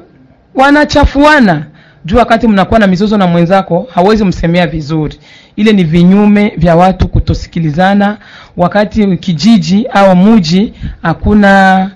wanachafuana 0.55 1.67
juu 2.05 2.17
wakati 2.17 2.49
mnakuwa 2.49 2.81
na 2.81 2.87
mizozo 2.87 3.17
na 3.19 3.27
mwenzako 3.27 3.89
hawezi 3.95 4.25
msemea 4.25 4.67
vizuri. 4.67 5.19
Ile 5.57 5.73
ni 5.73 5.85
vinyume 5.85 6.53
vya 6.57 6.77
watu 6.77 7.09
kutosikilizana, 7.09 8.19
wakati 8.57 9.17
kijiji 9.17 9.87
au 9.87 10.17
muji 10.17 10.75
hakuna 11.03 11.91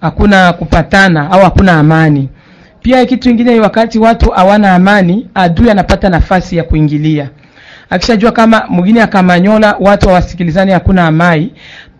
hakuna 0.00 0.52
kupatana 0.52 1.30
au 1.30 1.40
hakuna 1.40 1.72
amani. 1.72 2.28
Pia 2.82 3.06
kitu 3.06 3.28
kingine, 3.28 3.60
wakati 3.60 3.98
watu 3.98 4.30
hawana 4.30 4.74
amani, 4.74 5.28
adui 5.34 5.70
anapata 5.70 6.08
nafasi 6.08 6.56
ya 6.56 6.64
kuingilia. 6.64 7.28
Akishajua 7.90 8.32
kama 8.32 8.64
mwingine 8.68 9.02
akamanyola, 9.02 9.76
watu 9.80 10.08
hawasikilizani, 10.08 10.72
hakuna 10.72 11.06
amani, 11.06 11.52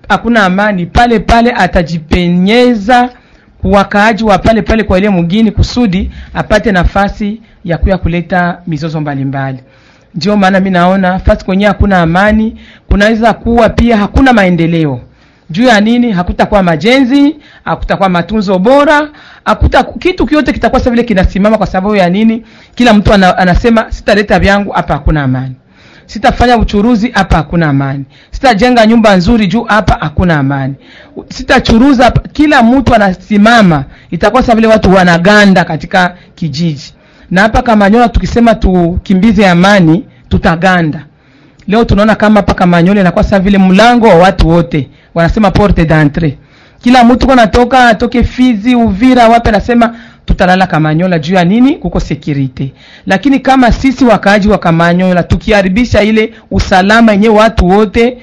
hakuna 0.09 0.45
amani, 0.45 0.87
pale 0.87 1.19
pale 1.19 1.53
atajipenyeza 1.53 3.11
wakaaji 3.65 4.25
wa 4.25 4.39
pale 4.39 4.63
pale 4.63 4.83
kwa 4.85 4.99
ile 4.99 5.11
mgini 5.11 5.51
kusudi 5.51 6.11
apate 6.35 6.73
nafasi 6.73 7.41
ya 7.65 7.79
kuya 7.79 7.99
kuleta 7.99 8.59
mizozo 8.67 9.01
mbalimbali. 9.01 9.59
Ndio 10.15 10.37
maana 10.37 10.61
mi 10.61 10.71
naona 10.71 11.19
fasi 11.19 11.45
kwenye 11.45 11.67
hakuna 11.67 11.99
amani, 12.03 12.61
kunaweza 12.89 13.33
kuwa 13.33 13.69
pia 13.69 13.97
hakuna 13.97 14.33
maendeleo. 14.33 15.01
Juu 15.51 15.65
ya 15.65 15.81
nini? 15.81 16.13
Hakutakuwa 16.13 16.63
majenzi, 16.63 17.37
hakutakuwa 17.65 18.09
matunzo 18.09 18.59
bora, 18.59 19.09
hakuta 19.45 19.83
kitu 19.85 20.27
kyote 20.27 20.53
kitakuwa 20.53 20.79
sasa 20.81 20.91
vile 20.91 21.03
kinasimama. 21.03 21.59
Kwa 21.59 21.67
sababu 21.67 21.97
ya 21.97 22.09
nini? 22.11 22.45
Kila 22.75 22.93
mtu 22.95 23.13
ana, 23.13 23.39
anasema 23.39 23.93
sitaleta 23.93 24.39
vyangu 24.39 24.71
hapa, 24.73 24.95
hakuna 24.95 25.23
amani 25.23 25.55
sitafanya 26.07 26.57
uchuruzi 26.59 27.11
hapa, 27.11 27.37
hakuna 27.37 27.69
amani. 27.69 28.05
Sitajenga 28.31 28.87
nyumba 28.87 29.17
nzuri 29.17 29.47
juu 29.47 29.63
hapa, 29.65 29.97
hakuna 30.01 30.39
amani. 30.39 30.75
Sitachuruza. 31.29 32.11
Kila 32.11 32.63
mtu 32.63 32.95
anasimama, 32.95 33.85
itakuwa 34.11 34.43
vile 34.43 34.67
watu 34.67 34.95
wanaganda 34.95 35.65
katika 35.65 36.15
kijiji. 36.35 36.95
Na 37.31 37.41
hapa 37.43 37.63
Kamanyola 37.63 38.09
tukisema 38.09 38.55
tukimbize 38.55 39.49
amani, 39.49 40.05
tutaganda. 40.29 41.05
Leo 41.69 41.85
tunaona 41.85 42.15
kama 42.15 42.37
hapa 42.41 42.55
Kamanyola 42.55 43.01
inakuwa 43.01 43.25
sasa 43.25 43.39
vile 43.41 43.59
mlango 43.59 44.09
wa 44.09 44.15
watu 44.15 44.49
wote, 44.49 44.89
wanasema 45.15 45.51
porte 45.51 45.85
d'entrée. 45.85 46.33
Kila 46.83 47.05
mtu 47.05 47.27
kwa 47.27 47.37
natoka 47.37 47.89
atoke 47.89 48.25
Fizi, 48.25 48.75
Uvira, 48.75 49.29
wapi, 49.29 49.49
anasema 49.49 49.95
tutalala 50.27 50.67
Kamanyola 50.67 51.19
juu 51.19 51.35
ya 51.35 51.45
nini? 51.45 51.77
Kuko 51.77 52.01
security. 52.01 52.73
Lakini 53.07 53.39
kama 53.41 53.73
sisi 53.73 54.05
wakaaji 54.05 54.49
wa 54.49 54.59
Kamanyola 54.59 55.23
tukiharibisha 55.23 56.03
ile 56.03 56.33
usalama 56.51 57.13
yenye 57.13 57.29
watu 57.29 57.69
wote 57.69 58.19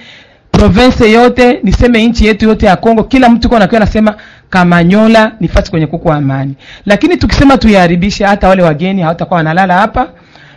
province 0.51 1.11
yote, 1.11 1.59
niseme 1.63 2.05
nchi 2.07 2.25
yetu 2.25 2.45
yote 2.45 2.65
ya 2.65 2.75
Kongo, 2.75 3.03
kila 3.03 3.29
mtu 3.29 3.49
kwa 3.49 3.57
anakuwa 3.57 3.81
anasema 3.81 4.15
Kamanyola 4.49 5.31
ni 5.39 5.47
fasi 5.47 5.71
kwenye 5.71 5.87
kuko 5.87 6.13
amani. 6.13 6.53
Lakini 6.85 7.17
tukisema 7.17 7.57
tuiharibishe, 7.57 8.25
hata 8.25 8.47
wale 8.47 8.61
wageni 8.63 9.01
hawatakuwa 9.01 9.37
wanalala 9.37 9.73
hapa. 9.73 10.07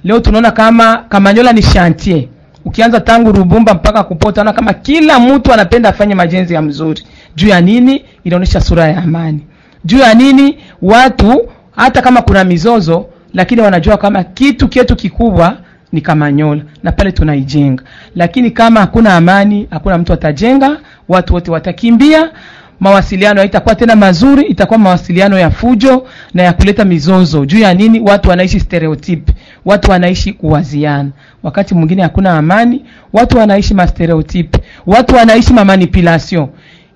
Leo 0.05 0.21
tunaona 0.21 0.51
kama 0.51 0.97
Kamanyola 1.09 1.53
ni 1.53 1.63
chantier 1.63 2.25
ukianza 2.65 3.01
tangu 3.01 3.33
Rubumba 3.33 3.75
mpaka 3.75 4.03
Kupota, 4.05 4.45
na 4.45 4.53
kama 4.53 4.73
kila 4.73 5.21
mtu 5.21 5.53
anapenda 5.53 5.89
afanye 5.89 6.15
majenzi 6.15 6.55
ya 6.55 6.63
mzuri. 6.63 7.03
Juu 7.37 7.49
ya 7.49 7.61
nini? 7.61 8.05
Inaonyesha 8.25 8.61
sura 8.61 8.89
ya 8.89 8.97
amani. 9.03 9.41
Juu 9.85 9.99
ya 9.99 10.15
nini? 10.15 10.59
Watu 10.83 11.49
hata 11.77 12.03
kama 12.03 12.23
kuna 12.23 12.45
mizozo, 12.45 13.07
lakini 13.35 13.61
wanajua 13.61 13.97
kama 13.97 14.25
kitu 14.25 14.69
kietu 14.69 14.97
kikubwa 14.97 15.57
ni 15.93 16.01
Kamanyola 16.01 16.63
na 16.83 16.93
pale 16.93 17.13
tunaijenga. 17.13 17.83
Lakini 18.17 18.51
kama 18.51 18.81
hakuna 18.81 19.15
amani, 19.17 19.67
hakuna 19.71 19.99
mtu 19.99 20.13
atajenga, 20.13 20.77
watu 21.09 21.35
wote 21.35 21.51
watakimbia, 21.51 22.31
mawasiliano 22.81 23.41
haitakuwa 23.41 23.75
tena 23.75 23.97
mazuri, 23.97 24.43
itakuwa 24.43 24.79
mawasiliano 24.79 25.39
ya 25.39 25.51
fujo 25.51 26.07
na 26.35 26.43
ya 26.43 26.53
kuleta 26.53 26.85
mizozo. 26.85 27.47
Juu 27.47 27.59
ya 27.59 27.75
nini? 27.75 28.01
Watu 28.01 28.29
wanaishi 28.31 28.61
stereotype, 28.61 29.33
watu 29.65 29.91
wanaishi 29.91 30.33
kuwaziana. 30.33 31.11
Wakati 31.43 31.75
mwingine 31.75 32.03
hakuna 32.03 32.39
amani, 32.39 32.85
watu 33.13 33.39
wanaishi 33.39 33.75
mastereotype 33.75 34.59
watu 34.87 35.15
wanaishi 35.17 35.53
ma 35.53 35.65
manipulation. 35.65 36.49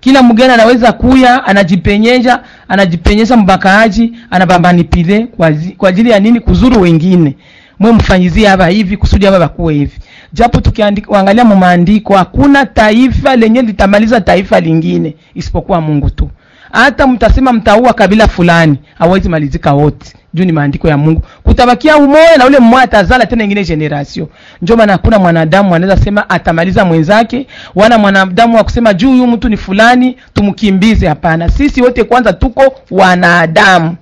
Kila 0.06 0.22
mgeni 0.22 0.52
anaweza 0.52 0.92
kuya 0.92 1.44
anajipenyeza, 1.46 2.42
anajipenyeza 2.68 3.36
mbakaaji, 3.36 4.12
anabambanipile 4.30 5.26
kwa, 5.26 5.52
zi- 5.52 5.70
kwa 5.72 5.88
ajili 5.88 6.10
ya 6.10 6.20
nini? 6.20 6.40
Kuzuru 6.40 6.80
wengine 6.80 7.34
mwe 7.78 7.92
mfanyizie 7.92 8.46
hapa 8.48 8.66
hivi 8.68 8.96
kusudi 8.96 9.26
hapa 9.26 9.38
bakuwe 9.38 9.74
hivi. 9.74 9.98
Japo 10.32 10.60
tukiangalia 10.60 11.44
mu 11.44 11.56
maandiko 11.56 12.16
hakuna 12.16 12.66
taifa 12.66 13.36
lenye 13.36 13.62
litamaliza 13.62 14.20
taifa 14.20 14.60
lingine 14.60 15.14
isipokuwa 15.34 15.80
Mungu 15.80 16.10
tu. 16.10 16.30
Hata 16.72 17.06
mtasema 17.06 17.52
mtaua 17.52 17.92
kabila 17.92 18.28
fulani, 18.28 18.78
hawezi 18.98 19.28
malizika 19.28 19.72
wote. 19.72 20.12
Juu 20.34 20.44
ni 20.44 20.52
maandiko 20.52 20.88
ya 20.88 20.96
Mungu. 20.98 21.22
Kutabakia 21.42 21.96
umoja 21.96 22.36
na 22.38 22.46
ule 22.46 22.58
mmoja 22.58 22.82
atazala 22.82 23.26
tena 23.26 23.44
ingine 23.44 23.64
generation. 23.64 24.26
Ndio 24.62 24.76
maana 24.76 24.92
hakuna 24.92 25.18
mwanadamu 25.18 25.74
anaweza 25.74 26.04
sema 26.04 26.30
atamaliza 26.30 26.84
mwenzake, 26.84 27.46
wala 27.74 27.98
mwanadamu 27.98 28.56
wa 28.56 28.64
kusema 28.64 28.94
juu 28.94 29.10
huyu 29.10 29.26
mtu 29.26 29.48
ni 29.48 29.56
fulani 29.56 30.16
tumkimbize. 30.34 31.08
Hapana, 31.08 31.48
sisi 31.48 31.82
wote 31.82 32.04
kwanza 32.04 32.32
tuko 32.32 32.74
wanadamu 32.90 33.96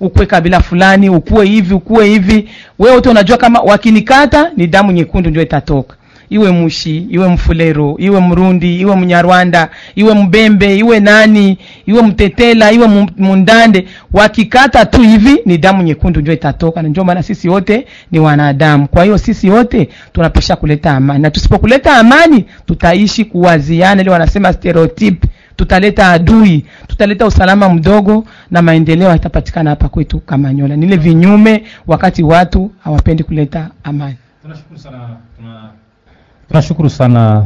ukue 0.00 0.26
kabila 0.26 0.60
fulani, 0.60 1.10
ukue 1.10 1.46
hivi, 1.46 1.74
ukue 1.74 2.06
hivi. 2.06 2.48
Wewe 2.78 2.94
wote 2.94 3.08
unajua 3.08 3.36
kama 3.36 3.60
wakinikata 3.60 4.50
ni 4.56 4.66
damu 4.66 4.92
nyekundu 4.92 5.30
ndio 5.30 5.42
itatoka. 5.42 5.96
Iwe 6.30 6.50
Mushi, 6.50 6.96
iwe 7.10 7.28
Mfulero, 7.28 7.96
iwe 7.98 8.20
Mrundi, 8.20 8.80
iwe 8.80 8.96
Mnyarwanda, 8.96 9.68
iwe 9.94 10.14
Mbembe, 10.14 10.78
iwe 10.78 11.00
nani, 11.00 11.58
iwe 11.86 12.02
Mtetela, 12.02 12.72
iwe 12.72 12.86
Mu- 12.86 13.10
Mundande, 13.16 13.86
wakikata 14.12 14.86
tu 14.86 15.02
hivi 15.02 15.36
ni 15.46 15.58
damu 15.58 15.82
nyekundu 15.82 16.20
ndio 16.20 16.34
itatoka. 16.34 16.82
Na 16.82 16.88
ndio 16.88 17.04
maana 17.04 17.22
sisi 17.22 17.48
wote 17.48 17.86
ni 18.12 18.18
wanadamu. 18.18 18.88
Kwa 18.88 19.04
hiyo 19.04 19.18
sisi 19.18 19.50
wote 19.50 19.88
tunapisha 20.12 20.56
kuleta 20.56 20.90
amani, 20.96 21.22
na 21.22 21.30
tusipokuleta 21.30 21.96
amani 21.96 22.44
tutaishi 22.66 23.24
kuwaziana, 23.24 24.02
ile 24.02 24.10
wanasema 24.10 24.52
stereotype 24.52 25.28
tutaleta 25.56 26.08
adui 26.08 26.64
tutaleta 26.86 27.26
usalama 27.26 27.68
mdogo 27.68 28.24
na 28.50 28.62
maendeleo 28.62 29.08
haitapatikana 29.08 29.70
hapa 29.70 29.88
kwetu 29.88 30.20
kamanyola. 30.20 30.76
Nile 30.76 30.96
vinyume 30.96 31.62
wakati 31.86 32.22
watu 32.22 32.70
hawapendi 32.84 33.22
kuleta 33.24 33.70
amani. 33.84 34.16
Tunashukuru 34.42 34.78
sana 34.80 34.98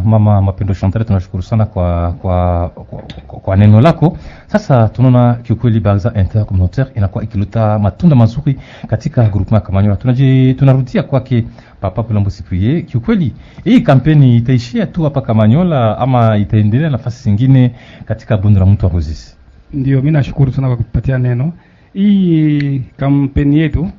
mama 0.04 0.42
mapendo 0.42 0.74
chantal 0.74 1.04
tunashukuru 1.04 1.42
sana 1.42 1.66
kwa 1.66 2.12
kwa, 2.12 2.68
kwa, 2.68 2.84
kwa, 3.26 3.40
kwa 3.40 3.56
neno 3.56 3.80
lako. 3.80 4.16
Sasa 4.46 4.88
tunaona 4.88 5.34
kiukweli 5.34 5.80
baraza 5.80 6.12
intercommunautaire 6.20 6.90
inakuwa 6.96 7.24
ikileta 7.24 7.78
matunda 7.78 8.16
mazuri 8.16 8.56
katika 8.86 9.22
groupement 9.22 9.52
ya 9.52 9.60
kamanyola. 9.60 9.96
Tunaji 9.96 10.54
tunarudia 10.54 11.02
kwake 11.02 11.44
papa 11.80 12.02
pulambo 12.02 12.30
Sipuye, 12.30 12.82
kiukweli 12.82 13.34
hii 13.64 13.80
kampeni 13.80 14.36
itaishia 14.36 14.86
tu 14.86 15.02
hapa 15.04 15.20
kamanyola 15.20 15.98
ama 15.98 16.36
itaendelea 16.36 16.90
nafasi 16.90 17.22
zingine 17.24 17.70
katika 18.04 18.36
bonde 18.36 18.60
la 18.60 18.66
mtu 18.66 18.86
wa 18.86 18.92
Ndio, 19.72 19.96
mimi 19.98 20.10
nashukuru 20.10 20.52
sana 20.52 20.66
kwa 20.68 20.76
kutupatia 20.76 21.18
neno. 21.18 21.52
Hii 21.92 22.82
kampeni 22.96 23.58
yetu 23.58 23.90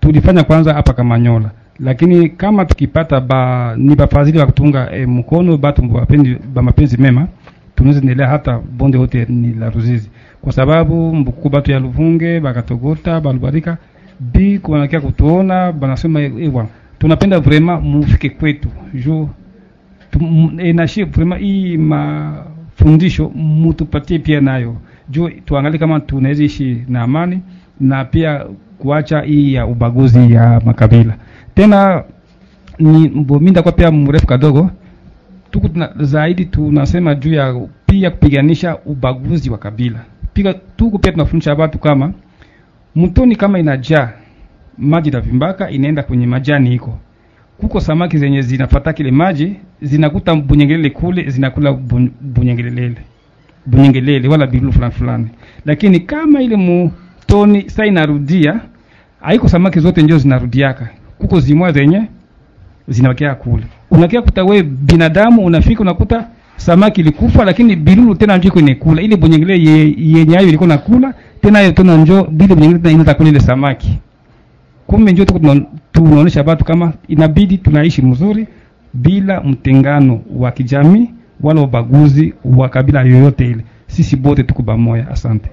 tulifanya 0.00 0.44
kwanza 0.44 0.74
hapa 0.74 0.92
Kamanyola, 0.92 1.50
lakini 1.80 2.28
kama 2.28 2.64
tukipata 2.64 3.20
ba 3.20 3.74
ni 3.76 3.96
bafadhili 3.96 4.38
wa 4.38 4.46
kutunga 4.46 4.90
e, 4.92 5.06
mkono 5.06 5.56
batu 5.56 5.82
ba 6.54 6.62
mapenzi 6.62 6.96
mema, 6.98 7.28
tunaweza 7.74 8.00
endelea 8.00 8.28
hata 8.28 8.58
bonde 8.78 8.98
yote 8.98 9.26
ni 9.28 9.52
la 9.54 9.70
Ruzizi, 9.70 10.10
kwa 10.42 10.52
sababu 10.52 11.14
mbuku 11.14 11.48
batu 11.48 11.70
ya 11.70 11.78
Luvunge 11.80 12.40
bakatogota 12.40 13.20
balubarika 13.20 13.76
bi 14.20 14.58
kuwanakia 14.58 15.00
kutuona 15.00 15.72
banasema 15.72 16.20
ewa 16.20 16.66
tunapenda 16.98 17.40
vrema 17.40 17.80
mufike 17.80 18.30
kwetu. 18.30 18.68
Ju 18.94 19.28
enashie 20.58 21.04
vrema 21.04 21.36
hii 21.36 21.76
mafundisho 21.76 23.30
mutupatie 23.34 24.18
pia 24.18 24.40
nayo. 24.40 24.76
Juu 25.08 25.28
tuangalie 25.28 25.78
kama 25.78 26.00
tunaweza 26.00 26.44
ishi 26.44 26.84
na 26.88 27.02
amani 27.02 27.40
na 27.80 28.04
pia 28.04 28.44
kuacha 28.78 29.20
hii 29.20 29.54
ya 29.54 29.66
ubaguzi 29.66 30.32
ya 30.32 30.60
makabila 30.64 31.14
tena 31.60 32.04
ni 32.78 33.08
mi 33.08 33.40
nitakuwa 33.40 33.72
pia 33.72 33.90
mrefu 33.90 34.26
kadogo. 34.26 34.70
Tuku 35.50 35.68
tuna, 35.68 35.90
zaidi 36.00 36.44
tunasema 36.44 37.14
juu 37.14 37.32
ya 37.34 37.54
pia 37.86 38.10
kupiganisha 38.10 38.76
ubaguzi 38.86 39.50
wa 39.50 39.58
kabila. 39.58 39.98
Pia 40.32 40.54
tuku 40.54 40.98
pia 40.98 41.12
tunafundisha 41.12 41.54
watu 41.54 41.78
kama 41.78 42.12
mtoni 42.96 43.36
kama 43.36 43.58
inajaa 43.58 44.12
maji 44.78 45.10
tavimbaka 45.10 45.70
inaenda 45.70 46.02
kwenye 46.02 46.26
majani 46.26 46.74
iko. 46.74 46.98
Kuko 47.58 47.80
samaki 47.80 48.18
zenye 48.18 48.42
zinafata 48.42 48.92
kile 48.92 49.10
maji 49.10 49.56
zinakuta 49.82 50.34
bunyengelele 50.34 50.90
kule 50.90 51.30
zinakula 51.30 51.70
bun- 51.70 52.10
bunyengelele 52.20 52.94
bunyengelele 53.66 54.28
wala 54.28 54.46
bilulu 54.46 54.72
fulani 54.72 54.92
fulani. 54.92 55.28
Lakini 55.64 56.00
kama 56.00 56.42
ile 56.42 56.56
mtoni 56.56 57.62
sasa 57.62 57.86
inarudia 57.86 58.60
haiko 59.20 59.48
samaki 59.48 59.80
zote 59.80 60.02
ndio 60.02 60.18
zinarudiaka 60.18 60.88
kuko 61.18 61.40
zimwa 61.40 61.72
zenye 61.72 62.02
zinabakia 62.88 63.34
kule. 63.34 63.62
Unakia 63.90 64.22
kuta 64.22 64.44
we 64.44 64.62
binadamu 64.62 65.44
unafika 65.44 65.80
unakuta 65.82 66.26
samaki 66.56 67.00
ilikufa 67.00 67.44
lakini 67.44 67.76
bilulu 67.76 68.14
tena 68.14 68.36
njo 68.36 68.48
iko 68.48 68.58
inakula 68.60 69.02
ile 69.02 69.16
bonyengele 69.16 69.60
ye- 69.64 69.94
yenye 69.98 70.38
ayo 70.38 70.48
ilikuwa 70.48 70.68
nakula 70.68 71.14
tena 71.42 71.58
ayo 71.58 71.72
tena 71.72 71.96
njo 71.96 72.24
bile 72.30 72.54
bonyengele 72.54 72.78
tena 72.80 72.90
inaenda 72.90 73.14
kula 73.14 73.28
ile 73.28 73.40
samaki. 73.40 73.98
Kumbe 74.86 75.12
njo 75.12 75.24
tunaonesha 75.92 76.42
watu 76.42 76.64
kama 76.64 76.92
inabidi 77.08 77.58
tunaishi 77.58 78.02
mzuri 78.02 78.46
bila 78.94 79.40
mtengano 79.40 80.20
wa 80.36 80.50
kijamii 80.50 81.10
wala 81.40 81.60
ubaguzi 81.60 82.34
wa 82.44 82.68
kabila 82.68 83.02
yoyote 83.02 83.46
ile. 83.46 83.64
Sisi 83.86 84.16
bote 84.16 84.42
tuko 84.42 84.62
pamoja. 84.62 85.08
Asante 85.10 85.50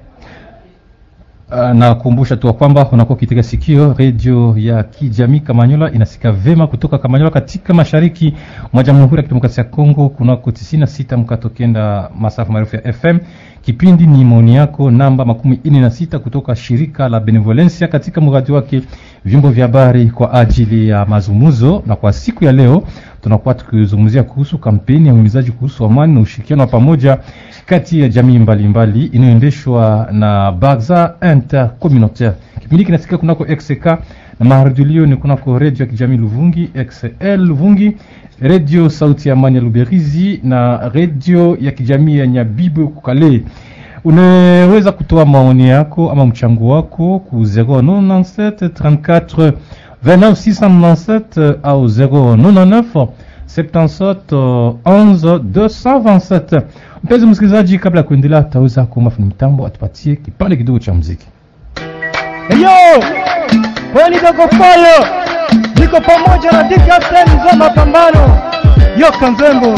Uh, 1.53 1.69
nakumbusha 1.71 2.35
tu 2.37 2.53
kwamba 2.53 2.89
unakuwa 2.91 3.15
ukitega 3.17 3.43
sikio 3.43 3.93
redio 3.97 4.53
ya 4.57 4.83
kijamii 4.83 5.39
Kamanyola 5.39 5.91
inasika 5.91 6.31
vema 6.31 6.67
kutoka 6.67 6.97
Kamanyola 6.97 7.31
katika 7.31 7.73
mashariki 7.73 8.33
mwa 8.73 8.83
Jamhuri 8.83 9.17
ya 9.17 9.23
Kidemokrasia 9.23 9.63
ya 9.63 9.69
Kongo 9.69 10.09
kunako 10.09 10.49
96 10.51 11.17
mkato 11.17 11.49
kenda 11.49 12.09
masafa 12.19 12.51
marefu 12.53 12.75
ya 12.75 12.93
FM. 12.93 13.17
Kipindi 13.61 14.07
ni 14.07 14.25
maoni 14.25 14.55
yako 14.55 14.91
namba 14.91 15.25
makumi 15.25 15.59
ine 15.63 15.81
na 15.81 15.89
sita 15.91 16.19
kutoka 16.19 16.55
shirika 16.55 17.09
la 17.09 17.19
Benevolencia 17.19 17.87
katika 17.87 18.21
mradi 18.21 18.51
wake 18.51 18.81
vyombo 19.25 19.49
vya 19.49 19.65
habari 19.65 20.05
kwa 20.09 20.33
ajili 20.33 20.89
ya 20.89 21.05
mazungumzo, 21.05 21.83
na 21.85 21.95
kwa 21.95 22.13
siku 22.13 22.45
ya 22.45 22.51
leo 22.51 22.83
tunakuwa 23.23 23.53
tukizungumzia 23.55 24.23
kuhusu 24.23 24.57
kampeni 24.57 25.07
ya 25.07 25.13
uhimizaji 25.13 25.51
kuhusu 25.51 25.85
amani 25.85 26.13
na 26.13 26.19
ushirikiano 26.19 26.61
wa 26.61 26.67
pamoja 26.67 27.17
kati 27.65 27.99
ya 28.01 28.09
jamii 28.09 28.39
mbalimbali 28.39 29.05
inayoendeshwa 29.05 30.07
na 30.11 30.51
Baza 30.51 31.13
Intercommunautaire. 31.33 32.33
Kipindi 32.59 32.85
kinasikika 32.85 33.17
kunako 33.17 33.45
XK 33.45 33.85
na 34.39 34.45
maharudilio 34.45 35.05
ni 35.05 35.15
kunako 35.15 35.59
redio 35.59 35.85
ya 35.85 35.91
kijamii 35.91 36.17
Luvungi 36.17 36.69
XL 36.89 37.37
Luvungi, 37.37 37.97
redio 38.41 38.89
sauti 38.89 39.29
ya 39.29 39.33
amani 39.33 39.55
ya 39.55 39.61
Luberizi 39.61 40.39
na 40.43 40.89
redio 40.89 41.57
ya 41.61 41.71
kijamii 41.71 42.17
ya 42.17 42.27
Nyabibu 42.27 42.87
Kukale. 42.87 43.43
Unaweza 44.03 44.91
kutoa 44.91 45.25
maoni 45.25 45.69
yako 45.69 46.11
ama 46.11 46.25
mchango 46.25 46.67
wako 46.69 47.19
ku 47.19 47.35
097 47.41 48.49
34 48.67 49.53
29697 50.05 51.55
au 51.63 51.85
099 51.85 53.07
77 53.47 54.15
11 54.85 55.37
227. 55.37 56.61
Mpenzi 57.03 57.25
msikilizaji, 57.25 57.79
kabla 57.79 57.99
ya 58.01 58.07
kuendelea, 58.07 58.41
tutaweza 58.43 58.83
kuomba 58.85 59.11
fundi 59.11 59.27
mitambo 59.27 59.67
atupatie 59.67 60.15
kipande 60.15 60.55
kidogo 60.55 60.79
cha 60.79 60.93
muziki. 60.93 61.27
Yo, 62.49 63.03
kwani 63.93 64.15
dogo 64.15 64.47
polo 64.47 65.07
niko 65.79 66.01
pamoja 66.01 66.51
na 66.51 66.63
Dika 66.63 67.01
sehemu 67.01 67.49
za 67.49 67.55
mapambano. 67.57 68.37
Yo 68.97 69.11
Kanzembo, 69.19 69.75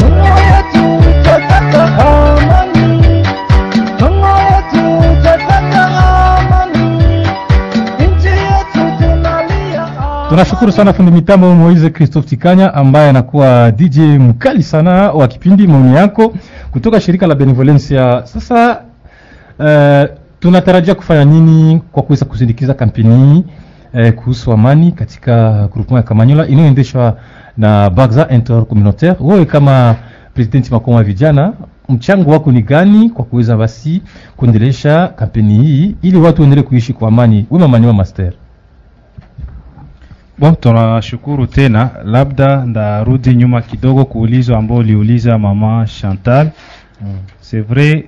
Tunashukuru 10.36 10.72
sana 10.72 10.92
fundi 10.92 11.12
mitambo 11.12 11.54
Moise 11.54 11.90
Christophe 11.90 12.28
Tikanya 12.28 12.74
ambaye 12.74 13.08
anakuwa 13.10 13.70
DJ 13.72 13.98
mkali 13.98 14.62
sana 14.62 14.92
wa 15.12 15.28
kipindi 15.28 15.66
maoni 15.66 15.94
yako 15.96 16.34
kutoka 16.70 17.00
shirika 17.00 17.26
la 17.26 17.34
Benevolencia. 17.34 18.22
Sasa 18.26 18.80
uh, 19.58 20.16
tunatarajia 20.40 20.94
kufanya 20.94 21.24
nini 21.24 21.80
kwa 21.92 22.02
kuweza 22.02 22.24
kusindikiza 22.24 22.74
kampeni 22.74 23.44
eh, 23.94 24.12
kuhusu 24.14 24.52
amani 24.52 24.92
katika 24.92 25.52
groupement 25.72 25.92
ya 25.96 26.02
Kamanyola 26.02 26.46
inayoendeshwa 26.48 27.16
na 27.56 27.90
Bagza 27.90 28.28
Intercommunautaire. 28.28 29.16
Wewe 29.20 29.44
kama 29.44 29.96
presidenti 30.34 30.72
makoma 30.72 31.02
vijana, 31.02 31.52
mchango 31.88 32.30
wako 32.30 32.52
ni 32.52 32.62
gani 32.62 33.10
kwa 33.10 33.24
kuweza 33.24 33.56
basi 33.56 34.02
kuendelesha 34.36 35.08
kampeni 35.08 35.58
hii 35.58 35.96
ili 36.02 36.16
watu 36.18 36.42
waendelee 36.42 36.62
kuishi 36.62 36.92
kwa 36.92 37.08
amani? 37.08 37.46
Wewe 37.50 37.68
Maniwa 37.68 37.92
Master. 37.94 38.32
Bon, 40.38 40.54
tunashukuru 40.54 41.46
tena. 41.46 41.90
Labda 42.04 42.66
ndarudi 42.66 43.34
nyuma 43.34 43.62
kidogo 43.62 44.04
kuulizwa 44.04 44.58
ambao 44.58 44.76
uliuliza 44.78 45.38
mama 45.38 45.86
Chantal. 46.00 46.50
Mm. 47.00 47.08
C'est 47.40 47.60
vrai 47.68 48.04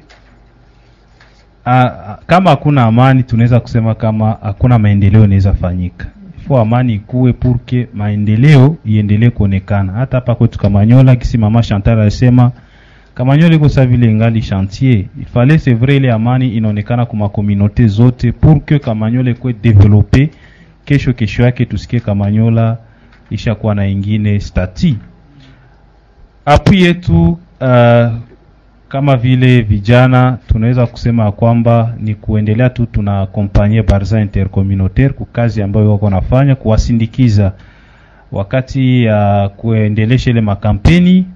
a, 1.66 1.91
kama 2.26 2.51
hakuna 2.51 2.83
amani 2.85 3.22
tunaweza 3.22 3.61
kusema 3.61 3.95
kama 3.95 4.37
hakuna 4.43 4.79
maendeleo 4.79 5.24
inaweza 5.24 5.55
fanyika. 5.55 6.07
Ifo 6.39 6.59
amani 6.59 6.95
ikuwe 6.95 7.33
purke 7.33 7.89
maendeleo 7.95 8.76
iendelee 8.87 9.31
kuonekana. 9.31 9.93
Hata 9.93 10.16
hapa 10.16 10.35
kwetu 10.35 10.59
Kamanyola, 10.59 11.16
kisi 11.16 11.39
mama 11.39 11.62
Chantal 11.62 12.01
alisema 12.01 12.51
Kamanyola 13.14 13.55
iko 13.55 13.68
sa 13.68 13.87
vile 13.87 14.14
ngali 14.14 14.43
chantier. 14.43 15.05
Il 15.20 15.24
fallait 15.35 15.59
c'est 15.64 15.74
vrai 15.79 15.97
ile 15.97 16.12
amani 16.12 16.49
inaonekana 16.57 17.07
kwa 17.07 17.29
communauté 17.29 17.87
zote 17.87 18.33
pour 18.33 18.64
que 18.64 18.79
Kamanyola 18.79 19.31
ikuwe 19.31 19.53
développé 19.62 20.31
kesho 20.89 21.12
kesho 21.12 21.43
yake 21.43 21.64
tusikie 21.64 22.01
Kamanyola 22.01 22.76
ishakuwa 23.30 23.74
na 23.74 23.86
ingine 23.86 24.41
stati. 24.41 24.97
apu 26.47 26.74
yetu 26.74 27.39
uh, 27.61 28.09
kama 28.89 29.16
vile 29.16 29.61
vijana 29.62 30.39
tunaweza 30.49 30.86
kusema 30.86 31.32
kwamba 31.32 31.95
ni 32.01 32.14
kuendelea 32.14 32.70
tu 32.70 32.86
tuna 32.86 33.20
akompanye 33.20 33.82
Barza 33.82 34.20
Intercommunautaire 34.20 35.12
kwa 35.14 35.26
kazi 35.26 35.62
ambayo 35.62 35.91
wako 35.93 36.11
nafanya 36.11 36.55
kuwasindikiza 36.55 37.53
wakati 38.32 39.05
ya 39.05 39.47
uh, 39.51 39.57
kuendelesha 39.57 40.30
ile 40.30 40.41
makampeni. 40.41 41.26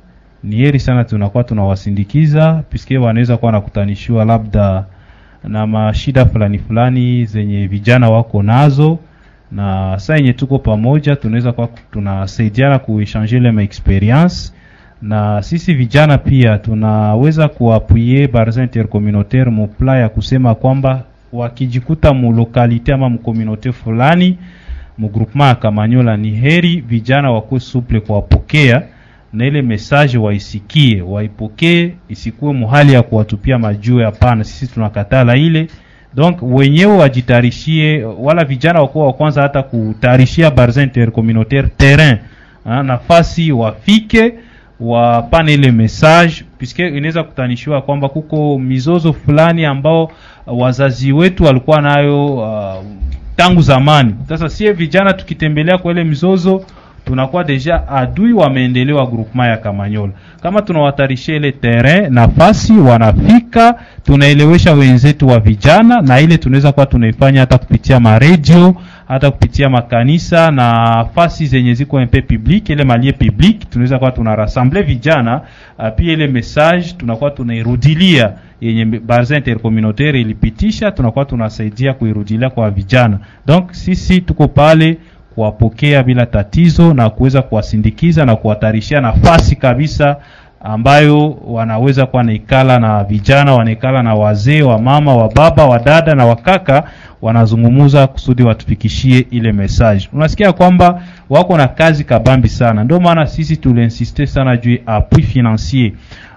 Ni 0.45 0.57
heri 0.57 0.81
sana 0.81 1.05
tunakuwa 1.05 1.45
tunawasindikiza 1.45 2.63
piske 2.71 2.99
wanaweza 2.99 3.37
kuwa 3.37 3.53
nakutanishiwa 3.53 4.25
labda 4.25 4.85
na 5.45 5.67
mashida 5.67 6.27
fulani 6.27 6.59
fulani 6.59 7.27
zenye 7.27 7.67
vijana 7.67 8.11
wako 8.11 8.43
nazo 8.43 8.99
na 9.53 9.99
saa 9.99 10.17
yenye 10.17 10.33
tuko 10.33 10.59
pamoja 10.59 11.17
tunaweza 11.17 11.53
kuwa 11.53 11.69
tunasaidiana 11.93 12.79
kuechange 12.79 13.37
ile 13.37 13.51
maexperience 13.53 14.53
na 15.03 15.43
sisi 15.43 15.75
vijana 15.75 16.19
pia 16.19 16.59
tunaweza 16.59 17.49
kuapuye 17.49 18.29
barza 18.29 18.63
intercommunautaire 18.63 19.51
mupla 19.51 19.99
ya 19.99 20.09
kusema 20.09 20.55
kwamba 20.55 21.03
wakijikuta 21.33 22.15
mulokalite 22.15 22.93
ama 22.95 23.09
mkomunaute 23.09 23.73
fulani 23.73 24.39
mugroupement 24.99 25.49
ya 25.49 25.55
Kamanyola, 25.55 26.17
ni 26.17 26.31
heri 26.31 26.81
vijana 26.81 27.31
wakuwe 27.31 27.61
suple 27.61 28.01
kuwapokea 28.01 28.83
na 29.33 29.47
ile 29.47 29.63
message 29.63 30.19
waisikie, 30.19 31.03
waipokee, 31.03 31.93
isikuwe 32.09 32.53
muhali 32.53 32.93
ya 32.93 33.03
kuwatupia 33.03 33.59
majuu. 33.59 33.99
Hapana, 33.99 34.45
sisi 34.45 34.75
tunakatala 34.75 35.37
ile 35.37 35.67
donc 36.15 36.39
wenyewe 36.43 36.97
wajitarishie, 36.97 38.05
wala 38.05 38.45
vijana 38.45 38.81
wakuwa 38.81 39.07
wa 39.07 39.13
kwanza 39.13 39.43
hata 39.43 39.63
kutarishia 39.63 40.51
barza 40.51 40.83
intercommunautaire 40.83 41.69
terrain 41.77 42.17
ha, 42.65 42.83
nafasi 42.83 43.53
wafike 43.53 44.35
wapane 44.81 45.55
ile 45.55 45.71
message 45.73 46.33
puisque 46.59 46.89
inaweza 46.89 47.23
kutanishiwa 47.23 47.83
kwamba 47.83 48.09
kuko 48.09 48.59
mizozo 48.59 49.13
fulani 49.13 49.65
ambao 49.65 50.13
wazazi 50.47 51.13
wetu 51.13 51.45
walikuwa 51.45 51.81
nayo 51.81 52.35
uh, 52.35 52.85
tangu 53.37 53.61
zamani. 53.63 54.15
Sasa 54.29 54.49
sie 54.49 54.73
vijana 54.73 55.13
tukitembelea 55.13 55.79
kwa 55.79 55.93
ile 55.93 56.05
mizozo 56.05 56.65
tunakuwa 57.13 57.45
deja 57.45 57.89
adui 57.89 58.33
wa 58.33 58.51
maendeleo 58.51 58.97
wa 58.97 59.07
groupement 59.07 59.51
ya 59.51 59.57
Kamanyola. 59.57 60.13
Kama 60.43 60.63
tunawatarishia 60.63 61.37
ile 61.37 61.53
terrain 61.53 62.13
nafasi, 62.15 62.73
wanafika, 62.73 63.75
tunaelewesha 64.05 64.73
wenzetu 64.73 65.29
wa 65.29 65.41
vijana, 65.41 66.01
na 66.01 66.21
ile 66.21 66.39
tunaweza 66.39 66.73
kuwa 66.73 66.87
tunaifanya 66.87 67.41
hata 67.41 67.59
kupitia 67.59 68.01
maredio, 68.01 68.75
hata 69.09 69.31
kupitia 69.31 69.69
makanisa 69.71 70.51
na 70.51 71.07
fasi 71.15 71.47
zenye 71.47 71.75
ziko 71.75 72.01
mpe 72.01 72.23
public, 72.23 72.69
ile 72.71 72.85
malie 72.85 73.13
public, 73.13 73.71
tunaweza 73.71 73.99
kuwa 73.99 74.11
tuna 74.11 74.37
rassemble 74.37 74.83
vijana 74.83 75.41
uh, 75.79 75.89
pia 75.97 76.13
ile 76.13 76.27
message 76.27 76.87
tunakuwa 76.99 77.31
tunairudilia 77.31 78.33
yenye 78.61 78.85
barza 78.85 79.37
intercommunautaire 79.37 80.21
ilipitisha, 80.21 80.91
tunakuwa 80.91 81.25
tunasaidia 81.25 81.93
kuirudilia 81.95 82.51
kwa 82.51 82.71
vijana. 82.71 83.19
Donc 83.47 83.73
sisi 83.73 84.21
tuko 84.21 84.49
pale 84.49 84.99
kuwapokea 85.35 86.03
bila 86.03 86.27
tatizo 86.27 86.95
na 86.95 87.11
kuweza 87.11 87.43
kuwasindikiza 87.43 88.25
na 88.25 88.37
kuwatarishia 88.37 89.01
nafasi 89.01 89.57
kabisa 89.57 90.17
ambayo 90.65 91.31
wanaweza 91.47 92.07
kuwa 92.07 92.23
naikala 92.23 92.79
na 92.79 93.05
vijana, 93.05 93.53
wanaikala 93.55 94.03
na 94.03 94.15
wazee, 94.15 94.63
wa 94.63 94.79
mama, 94.79 95.17
wa 95.17 95.29
baba, 95.29 95.67
wa 95.67 95.79
dada 95.79 96.15
na 96.15 96.27
wakaka, 96.27 96.85
wanazungumuza 97.23 98.07
kusudi 98.07 98.43
watufikishie 98.43 99.27
ile 99.31 99.53
message. 99.53 100.09
Unasikia 100.13 100.53
kwamba 100.53 101.03
wako 101.31 101.57
na 101.57 101.69
kazi 101.69 102.05
kabambi 102.05 102.49
sana, 102.49 102.85
ndio 102.85 103.01
maana 103.01 103.27
sisi 103.27 103.57
tuliinsiste 103.57 104.27
sana 104.27 104.57
juu 104.57 104.77
appui 104.87 105.23
financier 105.23 105.93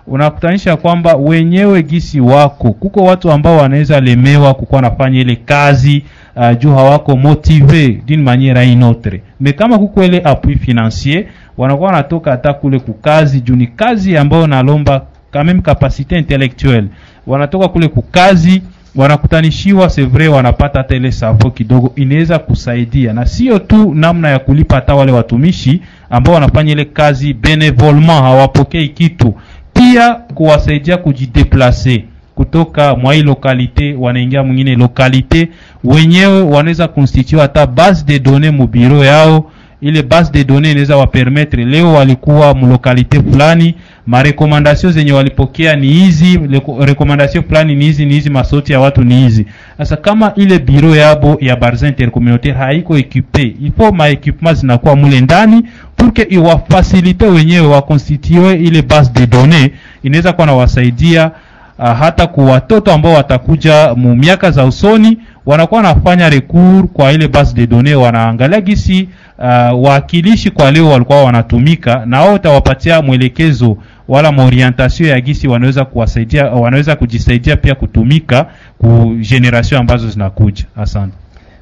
unakutanisha 0.07 0.77
kwamba 0.77 1.15
wenyewe 1.15 1.83
gisi 1.83 2.19
wako 2.19 2.71
kuko 2.73 3.03
watu 3.03 3.31
ambao 3.31 3.57
wanaweza 3.57 3.99
lemewa 3.99 4.53
kukuwa 4.53 4.81
nafanya 4.81 5.19
ile 5.21 5.35
kazi 5.35 6.03
uh, 6.35 6.57
juu 6.59 6.73
hawako 6.75 7.15
motive 7.17 8.01
d'une 8.07 8.23
manière 8.23 8.57
une 8.73 8.83
autre, 8.83 9.09
mais 9.39 9.53
kama 9.55 9.77
kuko 9.77 10.03
ile 10.03 10.21
appui 10.23 10.55
financier 10.55 11.27
wanakuwa 11.57 11.87
wanatoka 11.89 12.31
hata 12.31 12.53
kule 12.53 12.79
kukazi 12.79 13.41
juu 13.41 13.55
ni 13.55 13.67
kazi 13.67 14.17
ambayo 14.17 14.47
nalomba 14.47 15.01
quand 15.33 15.45
même 15.45 15.61
capacité 15.61 16.17
intellectuelle, 16.17 16.87
wanatoka 17.27 17.67
kule 17.67 17.87
kukazi 17.87 18.61
wanakutanishiwa 18.95 19.87
vrai, 19.87 20.27
wanapata 20.27 20.79
hata 20.79 20.95
ile 20.95 21.11
savo 21.11 21.51
kidogo, 21.51 21.91
inaweza 21.95 22.39
kusaidia, 22.39 23.13
na 23.13 23.25
sio 23.25 23.59
tu 23.59 23.93
namna 23.95 24.29
ya 24.29 24.39
kulipa 24.39 24.75
hata 24.75 24.95
wale 24.95 25.11
watumishi 25.11 25.81
ambao 26.09 26.33
wanafanya 26.35 26.71
ile 26.71 26.85
kazi 26.85 27.33
benevolement, 27.33 28.21
hawapokei 28.21 28.89
kitu. 28.89 29.33
Pia 29.73 30.13
kuwasaidia 30.13 30.97
kujideplace 30.97 32.05
kutoka 32.35 32.95
mwa 32.95 33.13
hii 33.13 33.21
lokalite 33.23 33.93
wanaingia 33.99 34.43
mwingine 34.43 34.75
lokalite, 34.75 35.49
wenyewe 35.83 36.41
wanaweza 36.41 36.87
constitue 36.87 37.39
hata 37.41 37.67
base 37.67 38.05
de 38.05 38.19
données 38.19 38.53
mu 38.53 38.67
biro 38.67 39.03
yao. 39.05 39.51
Ile 39.81 40.03
base 40.03 40.31
de 40.31 40.43
données 40.43 40.71
inaweza 40.71 40.97
wapermettre, 40.97 41.65
leo 41.65 41.93
walikuwa 41.93 42.55
mlokalite 42.55 43.21
fulani, 43.31 43.75
marekomandasio 44.07 44.91
zenye 44.91 45.11
walipokea 45.11 45.75
ni 45.75 45.87
hizi, 45.87 46.39
rekomandasio 46.79 47.43
fulani 47.43 47.75
ni 47.75 47.85
hizi, 47.85 48.05
ni 48.05 48.13
hizi, 48.13 48.29
masoti 48.29 48.71
ya 48.73 48.79
watu 48.79 49.03
ni 49.03 49.15
hizi. 49.21 49.45
Sasa 49.77 49.95
kama 49.97 50.31
ile 50.35 50.59
biro 50.59 50.95
yabo 50.95 51.37
ya 51.41 51.55
barza 51.55 51.87
intercommunautaire 51.87 52.57
haiko 52.57 52.97
equipe, 52.97 53.55
ifo 53.65 53.91
ma 53.91 54.09
equipement 54.09 54.57
zinakuwa 54.57 54.95
mule 54.95 55.21
ndani 55.21 55.63
pour 55.97 56.13
que 56.13 56.21
iwafasilite 56.29 57.25
wenyewe 57.25 57.67
wakonstitue 57.67 58.53
ile 58.55 58.81
base 58.81 59.11
de 59.13 59.27
données, 59.27 59.71
inaweza 60.03 60.33
kuwa 60.33 60.47
nawasaidia 60.47 61.31
uh, 61.79 61.85
hata 61.97 62.27
kwa 62.27 62.45
watoto 62.45 62.93
ambao 62.93 63.13
watakuja 63.13 63.93
mu 63.95 64.15
miaka 64.15 64.51
za 64.51 64.65
usoni 64.65 65.17
wanakuwa 65.45 65.81
wanafanya 65.81 66.29
recours 66.29 66.85
kwa 66.93 67.11
ile 67.11 67.27
base 67.27 67.53
de 67.55 67.67
données, 67.67 67.95
wanaangalia 67.97 68.61
gisi 68.61 69.09
uh, 69.39 69.83
waakilishi 69.85 70.51
kwa 70.51 70.71
leo 70.71 70.89
walikuwa 70.89 71.23
wanatumika 71.23 72.05
na 72.05 72.21
wao 72.21 72.33
utawapatia 72.35 73.01
mwelekezo 73.01 73.77
wala 74.07 74.31
maorientation 74.31 75.09
ya 75.09 75.21
gisi 75.21 75.47
wanaweza 75.47 75.85
kuwasaidia, 75.85 76.45
wanaweza 76.45 76.95
kujisaidia 76.95 77.55
pia 77.57 77.75
kutumika 77.75 78.45
ku 78.77 79.15
generation 79.29 79.81
ambazo 79.81 80.09
zinakuja. 80.09 80.65
Asante. 80.77 81.13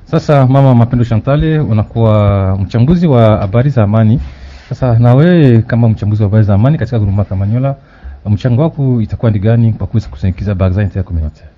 Sasa 0.05 0.47
mama 0.47 0.75
Mapendo 0.75 1.05
Chantale, 1.05 1.59
unakuwa 1.59 2.57
mchambuzi 2.61 3.07
wa 3.07 3.37
habari 3.37 3.69
za 3.69 3.83
amani. 3.83 4.19
Sasa 4.69 4.99
na 4.99 5.13
wewe 5.15 5.61
kama 5.61 5.89
mchambuzi 5.89 6.23
wa 6.23 6.29
habari 6.29 6.43
za 6.45 6.53
amani 6.53 6.77
katika 6.77 6.99
Gurumaka 6.99 7.29
Kamanyola, 7.29 7.75
mchango 8.31 8.61
wako 8.61 9.01
itakuwa 9.01 9.31
ni 9.31 9.39
gani 9.39 9.73
kwa 9.73 9.87
kuweza 9.87 10.07
kusindikiza 10.09 10.55
barza 10.55 10.83
intercommunautaire? 10.83 11.49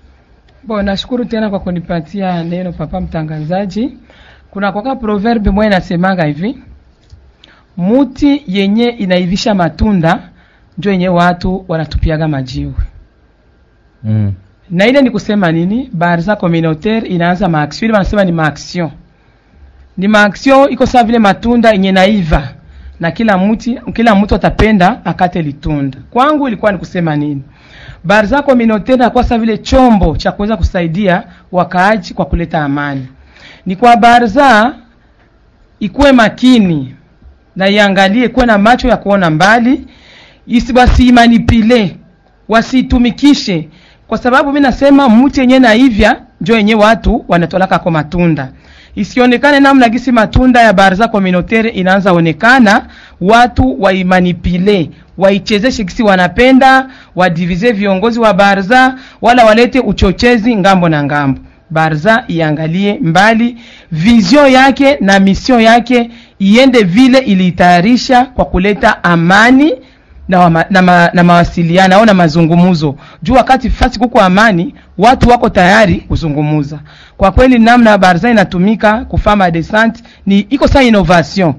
Bon, 0.64 0.84
nashukuru 0.84 1.24
tena 1.24 1.50
kwa 1.50 1.60
kunipatia 1.60 2.44
neno 2.44 2.72
papa 2.72 3.00
mtangazaji. 3.00 3.96
Kuna 4.50 4.72
kwaka 4.72 4.96
proverbe 4.96 5.50
moja 5.50 5.66
inasemanga 5.66 6.24
hivi, 6.24 6.58
muti 7.76 8.42
yenye 8.46 8.84
inaivisha 8.88 9.54
matunda 9.54 10.28
ndio 10.78 10.92
yenye 10.92 11.08
watu 11.08 11.64
wanatupiaga 11.68 12.28
majiwe. 12.28 12.74
Mm. 14.04 14.32
Na 14.70 14.86
ile 14.86 15.02
ni 15.02 15.10
kusema 15.10 15.52
nini? 15.52 15.90
Barza 15.92 16.36
communautaire 16.36 17.08
inaanza 17.08 17.68
ile 17.80 17.92
wanasema 17.92 18.24
ni 18.24 18.32
maaksio, 18.32 18.90
Ni 19.96 20.08
maaksio 20.08 20.68
iko 20.68 20.86
sawa 20.86 21.04
vile 21.04 21.18
matunda 21.18 21.70
yenye 21.70 21.92
naiva 21.92 22.48
na 23.00 23.10
kila 23.10 23.38
mti 23.38 23.80
kila 23.94 24.14
mtu 24.14 24.34
atapenda 24.34 25.00
akate 25.04 25.42
litunda. 25.42 25.98
Kwangu 26.10 26.48
ilikuwa 26.48 26.72
ni 26.72 26.78
kusema 26.78 27.16
nini? 27.16 27.42
baraza 28.04 28.42
communautaire 28.42 28.94
inakuwa 28.94 29.24
sawa 29.24 29.40
vile 29.40 29.58
chombo 29.58 30.16
cha 30.16 30.32
kuweza 30.32 30.56
kusaidia 30.56 31.22
wakaaji 31.52 32.14
kwa 32.14 32.24
kuleta 32.24 32.64
amani. 32.64 33.06
Ni 33.66 33.76
kwa 33.76 33.96
baraza 33.96 34.74
ikuwe 35.80 36.12
makini 36.12 36.94
na 37.56 37.68
iangalie, 37.68 38.28
kuwe 38.28 38.46
na 38.46 38.58
macho 38.58 38.88
ya 38.88 38.96
kuona 38.96 39.30
mbali, 39.30 39.86
isi 40.46 40.72
wasiimanipile, 40.72 41.96
wasitumikishe, 42.48 43.68
kwa 44.06 44.18
sababu 44.18 44.52
mi 44.52 44.60
nasema 44.60 45.08
mti 45.08 45.40
yenyewe 45.40 45.60
na 45.60 45.70
hivya 45.72 46.20
njo 46.40 46.56
yenyewe 46.56 46.84
watu 46.84 47.24
wanatolaka 47.28 47.78
kwa 47.78 47.92
matunda 47.92 48.48
isionekane 48.96 49.60
namna 49.60 49.88
gisi 49.88 50.12
matunda 50.12 50.60
ya 50.60 50.72
barza 50.72 51.08
communautaire 51.08 51.70
inaanza 51.70 52.12
onekana, 52.12 52.86
watu 53.20 53.82
waimanipile, 53.82 54.90
waichezeshe 55.18 55.84
gisi 55.84 56.02
wanapenda, 56.02 56.88
wadivize 57.16 57.72
viongozi 57.72 58.20
wa 58.20 58.34
barza, 58.34 58.94
wala 59.22 59.44
walete 59.44 59.80
uchochezi 59.80 60.56
ng'ambo 60.56 60.88
na 60.88 61.04
ng'ambo. 61.04 61.40
Barza 61.70 62.24
iangalie 62.28 62.98
mbali, 63.02 63.56
vizio 63.92 64.48
yake 64.48 64.96
na 65.00 65.20
misio 65.20 65.60
yake 65.60 66.10
iende 66.38 66.82
vile 66.82 67.18
iliitayarisha 67.18 68.24
kwa 68.24 68.44
kuleta 68.44 69.04
amani 69.04 69.72
na, 70.28 70.38
wama, 70.38 70.64
na, 70.70 70.82
ma, 70.82 71.10
na 71.12 71.24
mawasiliano 71.24 71.96
au 71.96 72.06
na 72.06 72.14
mazungumuzo 72.14 72.94
juu 73.22 73.34
wakati 73.34 73.70
fasi 73.70 73.98
kuko 73.98 74.20
amani, 74.20 74.74
watu 74.98 75.28
wako 75.28 75.48
tayari 75.48 75.94
kuzungumuza. 75.94 76.78
Kwa 77.16 77.32
kweli 77.32 77.58
namna 77.58 77.98
barza 77.98 78.30
inatumika 78.30 79.04
kufama 79.04 79.50
desante 79.50 80.02
ni 80.26 80.38
iko 80.40 80.68
saa 80.68 80.82
innovation, 80.82 81.54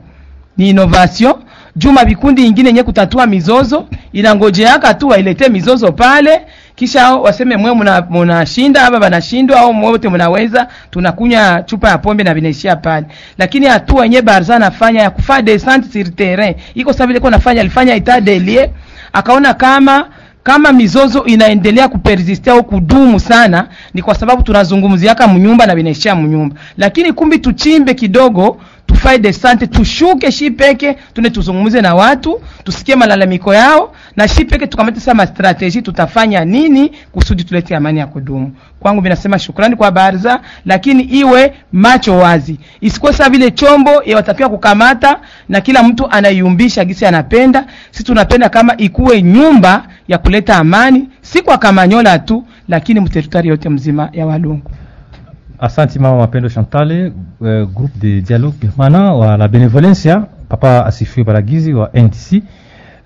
ni 0.58 0.70
innovation 0.70 1.34
juma 1.76 2.06
vikundi 2.06 2.46
ingine 2.48 2.70
yenye 2.70 2.84
kutatua 2.84 3.28
mizozo 3.28 3.88
inangojeaka 4.14 4.94
tu 4.94 5.08
wailete 5.08 5.50
mizozo 5.50 5.92
pale, 5.92 6.42
kisha 6.76 7.16
waseme 7.16 7.58
mwe 7.58 7.74
mnashinda 8.10 8.82
hapa 8.82 9.00
banashindwa, 9.00 9.60
au 9.60 9.74
mwote 9.74 10.10
mnaweza, 10.10 10.68
tunakunya 10.92 11.64
chupa 11.66 11.90
ya 11.90 11.98
pombe 11.98 12.24
na 12.24 12.34
vinaishia 12.34 12.76
pale. 12.76 13.06
Lakini 13.38 13.66
hatua 13.66 14.04
yenye 14.04 14.22
barza 14.22 14.60
nafanya 14.60 15.02
ya 15.02 15.10
kufaa 15.10 15.42
descente 15.42 15.88
sur 16.04 16.16
terrain 16.16 16.56
iko 16.76 16.94
sawa 16.94 17.08
vile 17.08 17.20
kwa 17.20 17.32
nafanya, 17.32 17.62
alifanya 17.62 17.96
etat 17.96 18.22
des 18.24 18.40
lieux, 18.40 18.70
akaona 19.14 19.54
kama 19.54 20.08
kama 20.48 20.72
mizozo 20.74 21.24
inaendelea 21.26 21.88
kuperzistia 21.88 22.54
au 22.54 22.64
kudumu 22.64 23.20
sana, 23.20 23.68
ni 23.94 24.02
kwa 24.02 24.16
sababu 24.16 24.44
tunazungumziaka 24.44 25.28
mnyumba 25.28 25.66
na 25.66 25.76
vinaishia 25.76 26.16
mnyumba, 26.16 26.56
lakini 26.78 27.14
kumbi 27.14 27.40
tuchimbe 27.40 27.94
kidogo 27.94 28.58
tufai 28.98 29.20
desante 29.20 29.68
tushuke 29.68 30.32
shi 30.32 30.52
peke 30.52 30.98
tune 31.14 31.30
tuzungumze 31.30 31.82
na 31.82 31.96
watu 31.96 32.42
tusikie 32.64 32.96
malalamiko 32.96 33.54
yao 33.54 33.94
na 34.16 34.28
shi 34.28 34.46
peke 34.46 34.68
tukamate 34.68 35.00
sasa 35.00 35.14
mastrateji 35.14 35.82
tutafanya 35.82 36.46
nini 36.46 36.92
kusudi 37.12 37.44
tulete 37.44 37.76
amani 37.76 38.00
ya 38.00 38.08
kudumu. 38.08 38.52
Kwangu 38.80 39.02
binasema 39.02 39.40
shukrani 39.40 39.76
kwa 39.76 39.92
barza 39.92 40.40
lakini 40.66 41.04
iwe 41.04 41.54
macho 41.72 42.18
wazi. 42.18 42.60
Isikuwe 42.82 43.14
saa 43.14 43.30
vile 43.30 43.52
chombo 43.52 44.04
ya 44.06 44.16
watapia 44.16 44.50
kukamata 44.50 45.20
na 45.50 45.62
kila 45.62 45.84
mtu 45.84 46.12
anaiumbisha 46.12 46.86
gisi 46.86 47.06
anapenda. 47.06 47.66
Si 47.92 48.04
tunapenda 48.04 48.50
kama 48.50 48.78
ikuwe 48.78 49.22
nyumba 49.22 49.88
ya 50.08 50.18
kuleta 50.18 50.56
amani. 50.58 51.10
Si 51.22 51.42
kwa 51.42 51.58
kamanyola 51.58 52.20
tu 52.20 52.46
lakini 52.68 53.00
mteritari 53.00 53.50
yote 53.50 53.70
mzima 53.70 54.10
ya 54.14 54.26
walungu 54.26 54.72
Asante 55.60 56.00
mama 56.00 56.18
Mapendo 56.18 56.50
Chantale, 56.50 57.12
uh, 57.40 57.66
groupe 57.74 57.98
de 58.00 58.22
dialogue 58.22 58.56
permanent 58.60 59.16
wa 59.20 59.38
la 59.38 59.48
benevolencia, 59.48 60.28
papa 60.50 60.86
asifiwe 60.86 61.24
Baragizi 61.26 61.74
wa 61.74 61.90
NDC. 61.94 62.44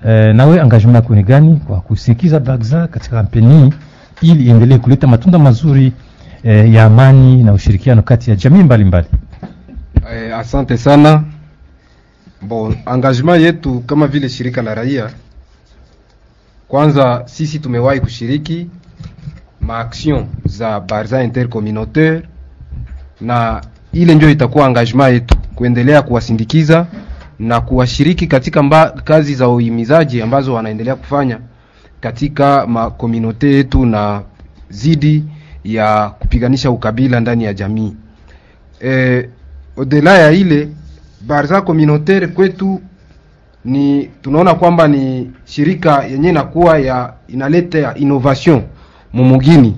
Uh, 0.04 0.10
nawe 0.36 0.58
engagement 0.58 0.96
yako 0.96 1.16
ni 1.16 1.24
gani 1.24 1.56
kwa 1.68 1.82
kusikiza 1.82 2.40
Bagza 2.40 2.88
katika 2.88 3.16
kampeni 3.16 3.74
ili 4.22 4.46
iendelee 4.46 4.78
kuleta 4.78 5.08
matunda 5.08 5.40
mazuri 5.40 5.94
uh, 6.44 6.74
ya 6.74 6.86
amani 6.86 7.44
na 7.44 7.54
ushirikiano 7.54 8.02
kati 8.02 8.30
ya 8.30 8.36
jamii 8.36 8.64
mbalimbali? 8.64 9.08
mbali? 10.02 10.26
Eh, 10.26 10.38
asante 10.38 10.78
sana. 10.78 11.24
Bon, 12.42 12.76
engagement 12.94 13.42
yetu 13.42 13.80
kama 13.80 14.08
vile 14.08 14.30
shirika 14.30 14.62
la 14.62 14.76
raia, 14.76 15.10
kwanza 16.68 17.24
sisi 17.26 17.60
tumewahi 17.60 18.00
kushiriki 18.00 18.68
maaction 19.62 20.26
za 20.46 20.80
barza 20.80 21.24
intercommunautaire, 21.24 22.22
na 23.22 23.62
ile 23.94 24.16
ndio 24.16 24.30
itakuwa 24.30 24.68
engagement 24.68 25.14
yetu 25.14 25.36
kuendelea 25.56 26.02
kuwasindikiza 26.02 26.86
na 27.40 27.62
kuwashiriki 27.62 28.28
katika 28.28 28.64
mba, 28.64 28.90
kazi 28.90 29.36
za 29.36 29.48
uhimizaji 29.50 30.22
ambazo 30.22 30.54
wanaendelea 30.54 30.96
kufanya 30.96 31.40
katika 32.00 32.68
makomunote 32.68 33.52
yetu 33.54 33.86
na 33.86 34.22
zidi 34.70 35.24
ya 35.64 36.10
kupiganisha 36.20 36.72
ukabila 36.72 37.20
ndani 37.20 37.44
ya 37.44 37.54
jamii. 37.54 37.94
E, 38.86 39.30
odela 39.78 40.18
ya 40.18 40.32
ile 40.32 40.70
barza 41.28 41.62
communautaire 41.62 42.28
kwetu 42.28 42.82
ni 43.66 44.10
tunaona 44.22 44.54
kwamba 44.54 44.88
ni 44.88 45.32
shirika 45.46 46.04
yenye 46.04 46.32
nakuwa 46.32 46.80
ya 46.80 47.14
inaleta 47.28 47.96
innovation 47.96 48.62
mumugini, 49.14 49.78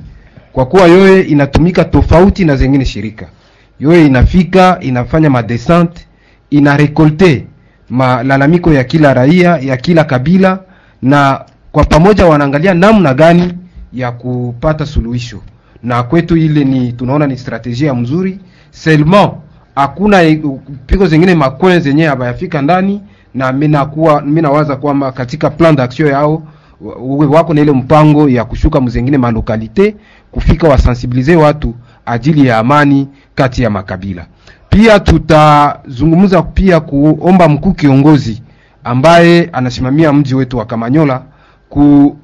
kwa 0.54 0.66
kuwa 0.66 0.88
yoye 0.88 1.22
inatumika 1.22 1.84
tofauti 1.86 2.46
na 2.46 2.56
zengine 2.56 2.86
shirika. 2.86 3.28
Yoye 3.80 4.06
inafika 4.06 4.78
inafanya 4.82 5.30
madesante, 5.30 6.08
ina 6.50 6.78
rekolte 6.78 7.46
malalamiko 7.90 8.74
ya 8.74 8.84
kila 8.84 9.14
raia 9.14 9.58
ya 9.58 9.78
kila 9.78 10.04
kabila, 10.04 10.60
na 11.02 11.42
kwa 11.72 11.84
pamoja 11.86 12.26
wanaangalia 12.26 12.74
namna 12.74 13.14
gani 13.14 13.54
ya 13.94 14.12
kupata 14.12 14.86
suluhisho, 14.86 15.42
na 15.84 16.04
kwetu 16.04 16.38
ile 16.38 16.64
ni 16.64 16.94
tunaona 16.94 17.28
ni 17.28 17.38
strategia 17.38 17.94
mzuri 17.94 18.40
seulement 18.72 19.32
hakuna 19.76 20.22
pigo 20.86 21.08
zingine 21.08 21.36
makwe 21.36 21.80
zenyewe 21.80 22.10
abayafika 22.10 22.62
ndani 22.62 23.02
na 23.34 23.52
mimi 23.52 23.78
kuwa 23.78 24.22
mimi 24.22 24.42
nawaza 24.42 24.76
kwamba 24.76 25.12
katika 25.12 25.50
plan 25.50 25.76
d'action 25.76 26.10
yao 26.10 26.44
wako 27.30 27.54
na 27.54 27.62
ile 27.62 27.72
mpango 27.72 28.30
ya 28.30 28.46
kushuka 28.46 28.82
mzengine 28.82 29.18
malokalite 29.18 29.96
kufika 30.32 30.68
wasensibilize 30.68 31.36
watu 31.36 31.74
ajili 32.06 32.48
ya 32.48 32.58
amani 32.58 33.08
kati 33.36 33.64
ya 33.64 33.70
makabila. 33.70 34.26
Pia 34.70 35.00
tutazungumza 35.00 36.42
pia 36.42 36.80
kuomba 36.80 37.50
mkuu 37.50 37.74
kiongozi 37.74 38.42
ambaye 38.84 39.50
anasimamia 39.54 40.14
mji 40.14 40.36
wetu 40.36 40.58
wa 40.58 40.66
Kamanyola 40.66 41.22
ku 41.70 42.18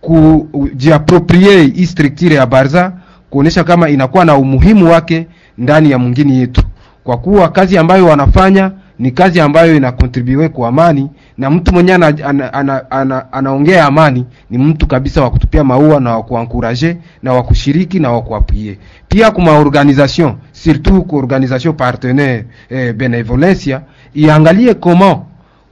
kujiaproprie 0.00 1.62
hii 1.62 1.86
structure 1.86 2.34
ya 2.34 2.46
Barza 2.46 2.92
kuonesha 3.30 3.64
kama 3.64 3.88
inakuwa 3.88 4.24
na 4.24 4.36
umuhimu 4.36 4.90
wake 4.92 5.26
ndani 5.58 5.90
ya 5.90 5.98
mwingine 5.98 6.36
yetu, 6.36 6.62
kwa 7.04 7.16
kuwa 7.18 7.48
kazi 7.48 7.78
ambayo 7.78 8.06
wanafanya 8.06 8.70
ni 8.98 9.10
kazi 9.10 9.40
ambayo 9.40 9.76
inakontribue 9.76 10.48
kwa 10.48 10.68
amani, 10.68 11.10
na 11.38 11.50
mtu 11.50 11.72
mwenye 11.74 11.94
anaongea 11.94 12.28
ana, 12.28 12.52
ana, 12.52 12.90
ana, 12.90 13.32
ana 13.32 13.86
amani 13.86 14.26
ni 14.50 14.58
mtu 14.58 14.86
kabisa 14.86 15.22
wa 15.22 15.30
kutupia 15.30 15.64
maua 15.64 16.00
na 16.00 16.16
wa 16.16 16.22
kuankuraje 16.22 16.96
na 17.22 17.32
wa 17.32 17.42
kushiriki 17.42 18.00
na 18.00 18.12
wa 18.12 18.22
kuapwie. 18.22 18.78
Pia 19.08 19.30
kuma 19.30 19.52
organisation 19.58 20.34
surtout 20.52 21.06
ku 21.06 21.16
organisation 21.16 21.74
partenaire 21.74 22.44
eh, 22.70 22.94
benevolencia 22.94 23.80
iangalie 24.14 24.74
comment 24.74 25.18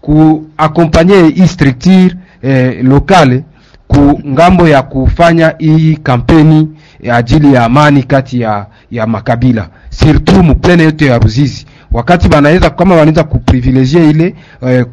ku 0.01 0.47
accompagner 0.57 1.25
hii 1.35 1.47
structure 1.47 2.15
eh, 2.43 2.85
locale 2.85 3.45
ku 3.89 4.21
ng'ambo 4.27 4.69
ya 4.69 4.83
kufanya 4.83 5.55
hii 5.59 5.97
kampeni 5.97 6.69
ajili 7.13 7.55
ya 7.55 7.65
amani 7.65 8.03
kati 8.03 8.41
ya, 8.41 8.67
ya 8.91 9.07
makabila 9.07 9.69
surtout 9.91 10.45
muplene 10.45 10.83
yote 10.83 11.07
ya 11.07 11.19
Ruzizi 11.19 11.67
wakati 11.93 12.29
banaweza 12.29 12.71
kama 12.71 12.95
wanaweza 12.95 13.25
kuprivilegie 13.25 14.11
ile 14.11 14.35
eh, 14.63 14.87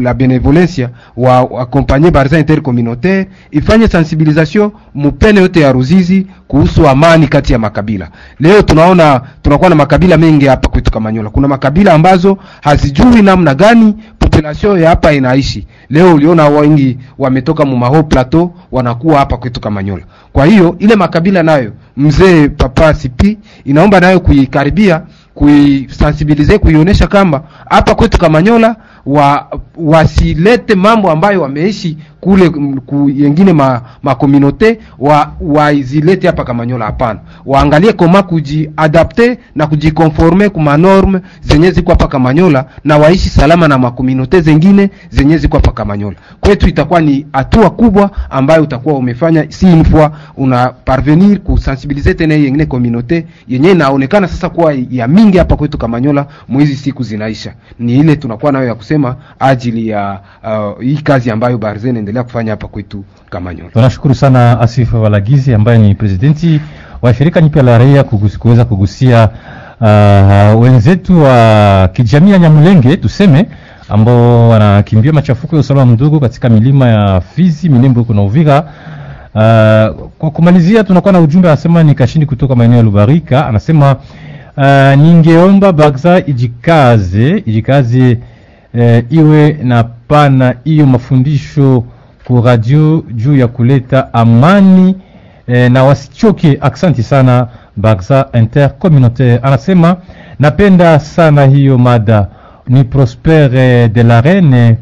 la 0.00 0.14
benevolencia 0.14 0.88
wa 1.16 1.38
accompagner 1.60 2.10
barza 2.10 2.38
intercommunautaire 2.38 3.28
ifanye 3.50 3.88
sensibilisation 3.88 4.70
mupene 4.94 5.40
yote 5.40 5.60
ya 5.60 5.72
Ruzizi 5.72 6.26
kuhusu 6.48 6.88
amani 6.88 7.28
kati 7.28 7.52
ya 7.52 7.58
makabila. 7.58 8.08
Leo 8.40 8.62
tunaona 8.62 9.20
tunakuwa 9.42 9.70
na 9.70 9.76
makabila 9.76 10.16
mengi 10.16 10.46
hapa 10.46 10.68
kwetu 10.68 10.90
Kamanyola. 10.90 11.30
Kuna 11.30 11.48
makabila 11.48 11.92
ambazo 11.94 12.38
hazijui 12.60 13.22
namna 13.22 13.54
gani 13.54 13.94
population 14.18 14.80
ya 14.82 14.88
hapa 14.90 15.12
inaishi. 15.12 15.66
Leo 15.90 16.14
uliona 16.14 16.48
wengi 16.48 16.98
wametoka 17.18 17.64
mu 17.64 17.76
Maho 17.76 18.02
Plateau 18.02 18.54
wanakuwa 18.72 19.18
hapa 19.18 19.36
kwetu 19.36 19.60
Kamanyola. 19.60 20.02
Kwa 20.32 20.46
hiyo 20.46 20.76
ile 20.78 20.96
makabila 20.96 21.42
nayo 21.42 21.72
mzee 21.96 22.48
Papa 22.48 22.94
Sipi 22.94 23.38
inaomba 23.64 24.00
nayo 24.00 24.20
kuikaribia 24.20 25.02
kuisensibilize 25.34 26.58
kuionyesha 26.58 27.06
kamba 27.06 27.42
hapa 27.70 27.94
kwetu 27.94 28.18
Kamanyola 28.18 28.76
wa 29.06 29.46
wasilete 29.76 30.74
mambo 30.74 31.10
ambayo 31.10 31.42
wameishi 31.42 31.98
kule 32.24 32.50
ku, 32.86 33.10
yengine 33.10 33.52
ma, 33.52 33.82
ma 34.02 34.14
communauté 34.14 34.78
wa 34.98 35.32
waizilete 35.40 36.26
hapa 36.26 36.44
Kamanyola. 36.44 36.84
Hapana, 36.86 37.20
waangalie 37.46 37.92
koma 37.92 38.22
kujiadapte 38.22 39.38
na 39.54 39.66
kujikonforme 39.66 40.48
kuma 40.48 40.76
norme 40.76 41.20
zenye 41.42 41.70
ziko 41.70 41.90
hapa 41.90 42.08
Kamanyola 42.08 42.64
na 42.84 42.96
waishi 42.98 43.28
salama 43.28 43.68
na 43.68 43.78
makomunote 43.78 44.40
zengine 44.40 44.90
zenye 45.10 45.38
ziko 45.38 45.56
hapa 45.56 45.72
Kamanyola. 45.72 46.16
Kwetu 46.40 46.68
itakuwa 46.68 47.00
ni 47.00 47.26
hatua 47.32 47.70
kubwa 47.70 48.10
ambayo 48.30 48.62
utakuwa 48.62 48.94
umefanya, 48.94 49.46
si 49.48 49.66
une 49.66 49.84
fois 49.84 50.10
una 50.36 50.68
parvenir 50.68 51.38
kusensibiliser 51.40 52.16
tena 52.16 52.34
yengine 52.34 52.64
communauté 52.66 53.24
yenye 53.48 53.70
inaonekana 53.70 54.28
sasa 54.28 54.48
kuwa 54.50 54.74
ya 54.90 55.08
mingi 55.08 55.38
hapa 55.38 55.56
kwetu 55.56 55.78
Kamanyola, 55.78 56.26
mwezi 56.48 56.76
siku 56.76 57.02
zinaisha. 57.02 57.52
Ni 57.78 57.98
ile 57.98 58.16
tunakuwa 58.16 58.52
nayo 58.52 58.66
ya 58.66 58.74
kusema 58.74 59.16
ajili 59.40 59.88
ya 59.88 60.20
uh, 60.44 60.80
hii 60.82 60.96
kazi 60.96 61.30
ambayo 61.30 61.58
Barze 61.58 61.92
inaendelea 62.14 62.22
kufanya 62.24 62.50
hapa 62.50 62.68
kwetu 62.68 63.04
Kamanyola. 63.30 63.70
Tunashukuru 63.70 64.14
sana 64.14 64.60
Asifu 64.60 65.02
Walagizi 65.02 65.54
ambaye 65.54 65.78
ni 65.78 65.94
presidenti 65.94 66.60
wa 67.02 67.14
shirika 67.14 67.40
nyipya 67.40 67.62
la 67.62 67.78
raia 67.78 68.04
kuweza 68.38 68.64
kugusia 68.64 69.28
uh, 69.80 70.62
wenzetu 70.62 71.22
wa 71.22 71.88
kijamii 71.92 72.30
ya 72.30 72.38
Nyamulenge 72.38 72.96
tuseme 72.96 73.46
ambao 73.88 74.48
wanakimbia 74.48 75.12
machafuko 75.12 75.56
ya 75.56 75.60
usalama 75.60 75.92
mdogo 75.92 76.20
katika 76.20 76.48
milima 76.48 76.88
ya 76.88 77.20
Fizi, 77.20 77.68
Minembwe 77.68 78.00
huko 78.02 78.14
na 78.14 78.22
Uvira. 78.22 78.60
Uh, 79.34 79.40
kwa 80.18 80.30
kumalizia 80.30 80.84
tunakuwa 80.84 81.12
na 81.12 81.20
ujumbe 81.20 81.48
anasema 81.48 81.82
ni 81.82 81.94
Kashindi 81.94 82.26
kutoka 82.26 82.54
maeneo 82.54 82.76
ya 82.76 82.82
Lubarika 82.82 83.46
anasema 83.46 83.96
uh, 84.56 84.94
ningeomba 85.02 85.72
Bagza 85.72 86.22
ijikaze 86.26 87.42
ijikaze 87.46 88.18
uh, 88.74 89.12
iwe 89.12 89.52
na 89.62 89.84
pana 89.84 90.54
hiyo 90.64 90.86
mafundisho 90.86 91.84
ku 92.26 92.40
radio 92.42 93.04
juu 93.14 93.36
ya 93.36 93.48
kuleta 93.48 94.14
amani 94.14 94.96
e, 95.46 95.68
na 95.68 95.84
wasichoke. 95.84 96.58
Aksanti 96.60 97.02
sana 97.02 97.46
Bagza 97.76 98.26
intercommunautaire. 98.32 99.38
Anasema 99.42 99.96
napenda 100.38 100.98
sana 101.00 101.46
hiyo 101.46 101.78
mada. 101.78 102.26
Ni 102.68 102.84
Prosper 102.84 103.50
de 103.88 104.02
la 104.02 104.20
Reine 104.20 104.76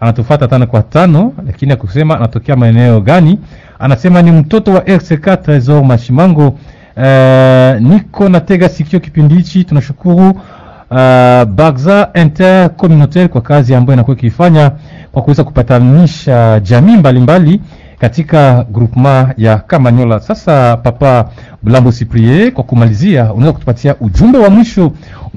anatufata 0.00 0.48
tano 0.48 0.66
kwa 0.66 0.82
tano, 0.82 1.32
lakini 1.46 1.72
akusema 1.72 2.16
anatokea 2.16 2.56
maeneo 2.56 3.00
gani. 3.00 3.38
Anasema 3.78 4.22
ni 4.22 4.30
mtoto 4.30 4.72
wa 4.72 4.80
RCK 4.80 5.42
Tresor 5.42 5.84
Mashimango. 5.84 6.58
E, 7.04 7.76
niko 7.80 8.28
natega 8.28 8.68
sikio 8.68 9.00
kipindi 9.00 9.34
hichi, 9.34 9.64
tunashukuru 9.64 10.40
Uh, 10.90 11.44
Bagza 11.44 12.08
intercommunautaire 12.14 13.28
kwa 13.28 13.40
kazi 13.40 13.74
ambayo 13.74 13.94
inakuwa 13.94 14.16
ikifanya 14.16 14.70
kwa 15.12 15.22
kuweza 15.22 15.44
kupatanisha 15.44 16.60
jamii 16.60 16.96
mbalimbali 16.96 17.50
mbali 17.50 17.60
katika 17.98 18.64
groupement 18.72 19.28
ya 19.38 19.56
Kamanyola. 19.56 20.20
Sasa 20.20 20.76
Papa 20.76 21.28
Blambo 21.62 21.92
Cyprien, 21.92 22.50
kwa 22.52 22.64
kumalizia, 22.64 23.24
unaweza 23.32 23.52
kutupatia 23.52 23.94
ujumbe 24.00 24.38
wa 24.38 24.50
mwisho 24.50 24.92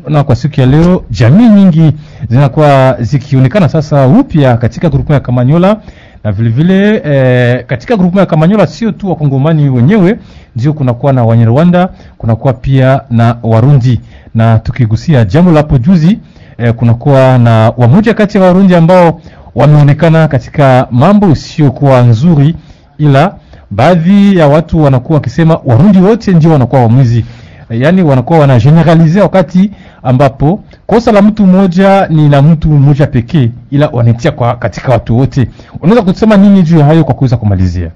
na 0.08 0.24
kwa 0.24 0.36
siku 0.36 0.60
ya 0.62 0.66
leo 0.66 1.04
jamii 1.10 1.50
nyingi 1.50 1.92
zinakuwa 2.30 2.98
zikionekana 3.00 3.70
sasa 3.70 4.08
upya 4.08 4.58
katika 4.58 4.90
groupement 4.90 5.22
ya 5.22 5.26
Kamanyola 5.26 5.78
na 6.24 6.32
vile 6.32 6.50
vile 6.50 7.02
eh, 7.06 7.66
katika 7.66 7.98
grupu 7.98 8.20
ya 8.20 8.26
Kamanyola 8.26 8.68
sio 8.68 8.92
tu 8.92 9.10
wakongomani 9.10 9.70
wenyewe, 9.70 10.20
ndio 10.56 10.74
kunakuwa 10.74 11.14
na 11.14 11.24
Wanyarwanda, 11.24 11.90
kunakuwa 12.18 12.54
pia 12.54 13.02
na 13.10 13.38
Warundi. 13.44 14.02
Na 14.36 14.60
tukigusia 14.60 15.26
jambo 15.26 15.52
la 15.52 15.64
juzi 15.64 16.20
eh, 16.58 16.74
kunakuwa 16.74 17.38
na 17.38 17.74
wamoja 17.78 18.14
kati 18.14 18.38
ya 18.38 18.44
Warundi 18.44 18.76
ambao 18.76 19.22
wameonekana 19.56 20.28
katika 20.28 20.88
mambo 20.92 21.30
isiyokuwa 21.30 22.02
nzuri, 22.02 22.56
ila 22.98 23.36
baadhi 23.72 24.38
ya 24.38 24.48
watu 24.48 24.84
wanakuwa 24.84 25.16
wakisema 25.18 25.60
Warundi 25.66 26.00
wote 26.00 26.32
ndio 26.34 26.52
wanakuwa 26.52 26.82
wamwizi 26.82 27.26
yaani 27.70 28.02
wanakuwa 28.04 28.40
wanageneralize, 28.40 29.22
wakati 29.22 29.72
ambapo 30.04 30.64
kosa 30.88 31.12
la 31.12 31.22
mtu 31.22 31.46
mmoja 31.48 32.08
ni 32.08 32.30
la 32.30 32.42
mtu 32.42 32.70
mmoja 32.70 33.08
pekee, 33.08 33.52
ila 33.72 33.88
wanatia 33.88 34.32
kwa 34.32 34.56
katika 34.56 34.92
watu 34.92 35.18
wote. 35.18 35.48
Unaweza 35.82 36.02
kusema 36.02 36.38
nini 36.38 36.64
juu 36.64 36.80
ya 36.80 36.86
hayo 36.86 37.04
kwa 37.04 37.14
kuweza 37.16 37.38
kumalizia? 37.38 37.92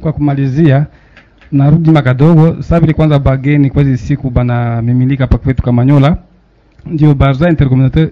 Kwa 0.00 0.12
kumalizia, 0.12 0.86
narudi 1.52 1.90
makadogo 1.90 2.54
sasa 2.56 2.80
vile 2.80 2.92
kwanza 2.92 3.18
bageni 3.18 3.70
kwa 3.70 3.82
hizi 3.82 3.98
siku 3.98 4.30
bana 4.30 4.82
mimilika 4.82 5.26
pa 5.26 5.38
kwetu 5.38 5.62
Kamanyola, 5.62 6.16
ndio 6.86 7.14
barza 7.14 7.48
intercommunautaire 7.50 8.10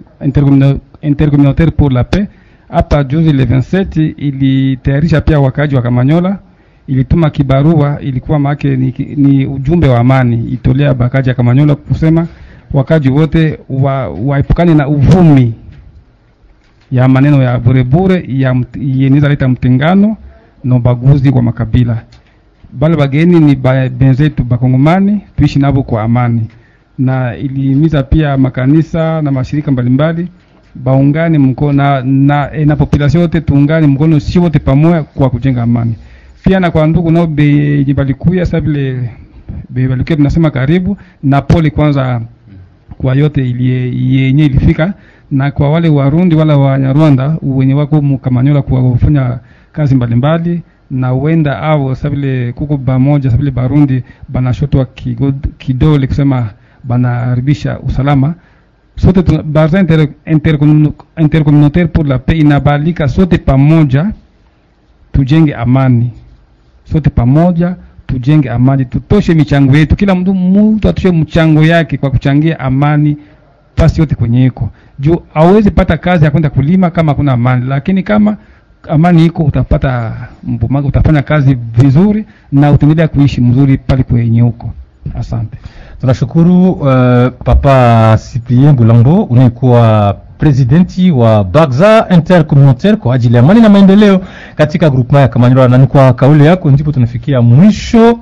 intercommunautaire 1.03 1.70
pour 1.72 1.93
la 1.93 2.05
paix. 2.05 2.26
Hapa 2.68 3.05
juzi 3.05 3.32
le 3.32 3.45
27 3.45 4.14
ilitayarisha 4.16 5.20
pia 5.20 5.41
wakaji 5.41 5.74
wa 5.76 5.82
Kamanyola 5.82 6.39
ilituma 6.87 7.30
kibarua, 7.30 8.01
ilikuwa 8.01 8.39
maake 8.39 8.76
ni, 8.76 8.95
ni 9.16 9.47
ujumbe 9.47 9.89
wa 9.89 9.99
amani. 10.01 10.45
Itolea 10.49 10.95
bakaji 10.95 11.28
ya 11.28 11.34
Kamanyola 11.34 11.74
kusema 11.74 12.26
wakaji 12.72 13.09
wote 13.11 13.59
wa, 13.68 14.09
waepukane 14.09 14.74
na 14.74 14.89
uvumi 14.89 15.55
ya 16.93 17.09
maneno 17.09 17.43
ya 17.43 17.59
burebure 17.59 18.24
yeneza 18.80 19.28
leta 19.28 19.49
mtengano 19.49 20.16
na 20.64 20.76
ubaguzi 20.76 21.32
kwa 21.32 21.43
makabila. 21.43 22.03
Bale 22.72 22.96
bageni 22.96 23.40
ni 23.40 23.54
benzetu 23.90 24.44
bakongomani, 24.44 25.20
tuishi 25.36 25.58
navo 25.58 25.82
kwa 25.82 26.02
amani, 26.02 26.46
na 26.98 27.36
ilihimiza 27.36 28.02
pia 28.02 28.36
makanisa 28.36 29.22
na 29.22 29.30
mashirika 29.30 29.70
mbalimbali 29.70 30.28
baungane 30.74 31.38
mkono 31.38 31.72
na, 31.72 32.02
na, 32.02 32.50
e, 32.54 32.64
na 32.64 32.76
population 32.76 33.22
yote 33.22 33.40
tuungane 33.40 33.86
mkono, 33.86 34.20
si 34.20 34.38
wote 34.38 34.58
pamoja 34.58 35.02
kwa 35.02 35.30
kujenga 35.30 35.62
amani. 35.62 35.94
Pia 36.44 36.60
na 36.60 36.70
kwa 36.70 36.86
ndugu 36.86 37.10
nao 37.10 37.26
benye 37.26 37.94
balikuya 37.94 38.44
sasa 38.44 38.60
vile 38.60 39.10
be 39.70 39.88
balikuya 39.88 40.16
tunasema 40.16 40.50
karibu 40.50 40.96
na 41.22 41.42
pole 41.42 41.70
kwanza 41.70 42.20
kwa 42.98 43.14
yote 43.14 43.42
yenye 43.96 44.46
ilifika. 44.46 44.94
Na 45.30 45.50
kwa 45.50 45.70
wale 45.70 45.88
Warundi 45.88 46.34
wala 46.36 46.56
wa 46.56 46.66
Wanyarwanda 46.70 47.36
wenye 47.42 47.74
wako 47.74 48.02
mkamanyola 48.02 48.62
kwa 48.62 48.90
kufanya 48.90 49.38
kazi 49.72 49.94
mbalimbali 49.94 50.42
mbali, 50.50 50.62
na 50.91 51.12
wenda 51.12 51.62
avo 51.62 51.95
sabile 51.95 52.53
kuko 52.53 52.76
bamoja 52.76 53.30
sabile 53.30 53.51
Barundi 53.51 54.03
banashotwa 54.28 54.87
kidole 55.59 56.07
kusema 56.07 56.51
banaharibisha 56.84 57.78
usalama. 57.80 58.34
Sote 58.97 59.43
barza 59.43 59.80
inter, 59.80 60.09
intercommunautaire 61.18 61.89
pour 61.89 62.07
la 62.07 62.18
paix 62.18 62.39
inabalika 62.41 63.09
sote 63.09 63.39
pamoja 63.39 64.12
tujenge 65.12 65.55
amani. 65.55 66.11
Sote 66.84 67.11
pamoja 67.11 67.76
tujenge 68.07 68.51
amani, 68.51 68.84
tutoshe 68.84 69.34
michango 69.34 69.76
yetu, 69.76 69.97
kila 69.97 70.14
mtu 70.14 70.34
mtu 70.34 70.89
atoshe 70.89 71.11
mchango 71.12 71.64
yake 71.64 71.97
kwa 71.97 72.11
kuchangia 72.11 72.61
amani 72.61 73.16
fasi 73.76 74.01
yote 74.01 74.14
kwenye 74.14 74.47
iko. 74.47 74.70
Juu. 74.99 75.22
awezi 75.34 75.70
pata 75.70 75.97
kazi 75.97 76.24
ya 76.24 76.30
kwenda 76.30 76.51
kulima 76.51 76.91
kama 76.91 77.12
hakuna 77.12 77.32
amani, 77.32 77.66
lakini 77.68 78.03
kama 78.03 78.37
amani 78.89 79.26
iko 79.26 79.43
utapata 79.43 80.12
mbumaga, 80.45 80.89
utafanya 80.89 81.22
kazi 81.22 81.55
vizuri 81.78 82.24
na 82.53 82.70
utaendelea 82.72 83.09
kuishi 83.09 83.41
mzuri 83.41 83.78
pale 83.78 84.03
kwenye 84.03 84.41
huko. 84.41 84.70
Asante, 85.18 85.59
tunashukuru 86.01 86.70
uh, 86.70 86.89
Papa 87.45 88.18
Cyprien 88.32 88.72
Bulambo 88.76 89.22
unayekuwa 89.24 90.16
presidenti 90.39 91.11
wa 91.11 91.45
Bagza 91.45 92.07
Intercommunautaire 92.14 92.97
kwa 92.97 93.14
ajili 93.14 93.34
ya 93.37 93.41
amani 93.43 93.61
na 93.61 93.68
maendeleo 93.68 94.20
katika 94.57 94.91
groupement 94.91 95.22
ya 95.22 95.28
Kamanyola. 95.28 95.68
Na 95.68 95.78
ni 95.78 95.87
kwa 95.87 96.12
kauli 96.12 96.47
yako 96.47 96.70
ndipo 96.70 96.93
tunafikia 96.93 97.41
mwisho 97.43 98.18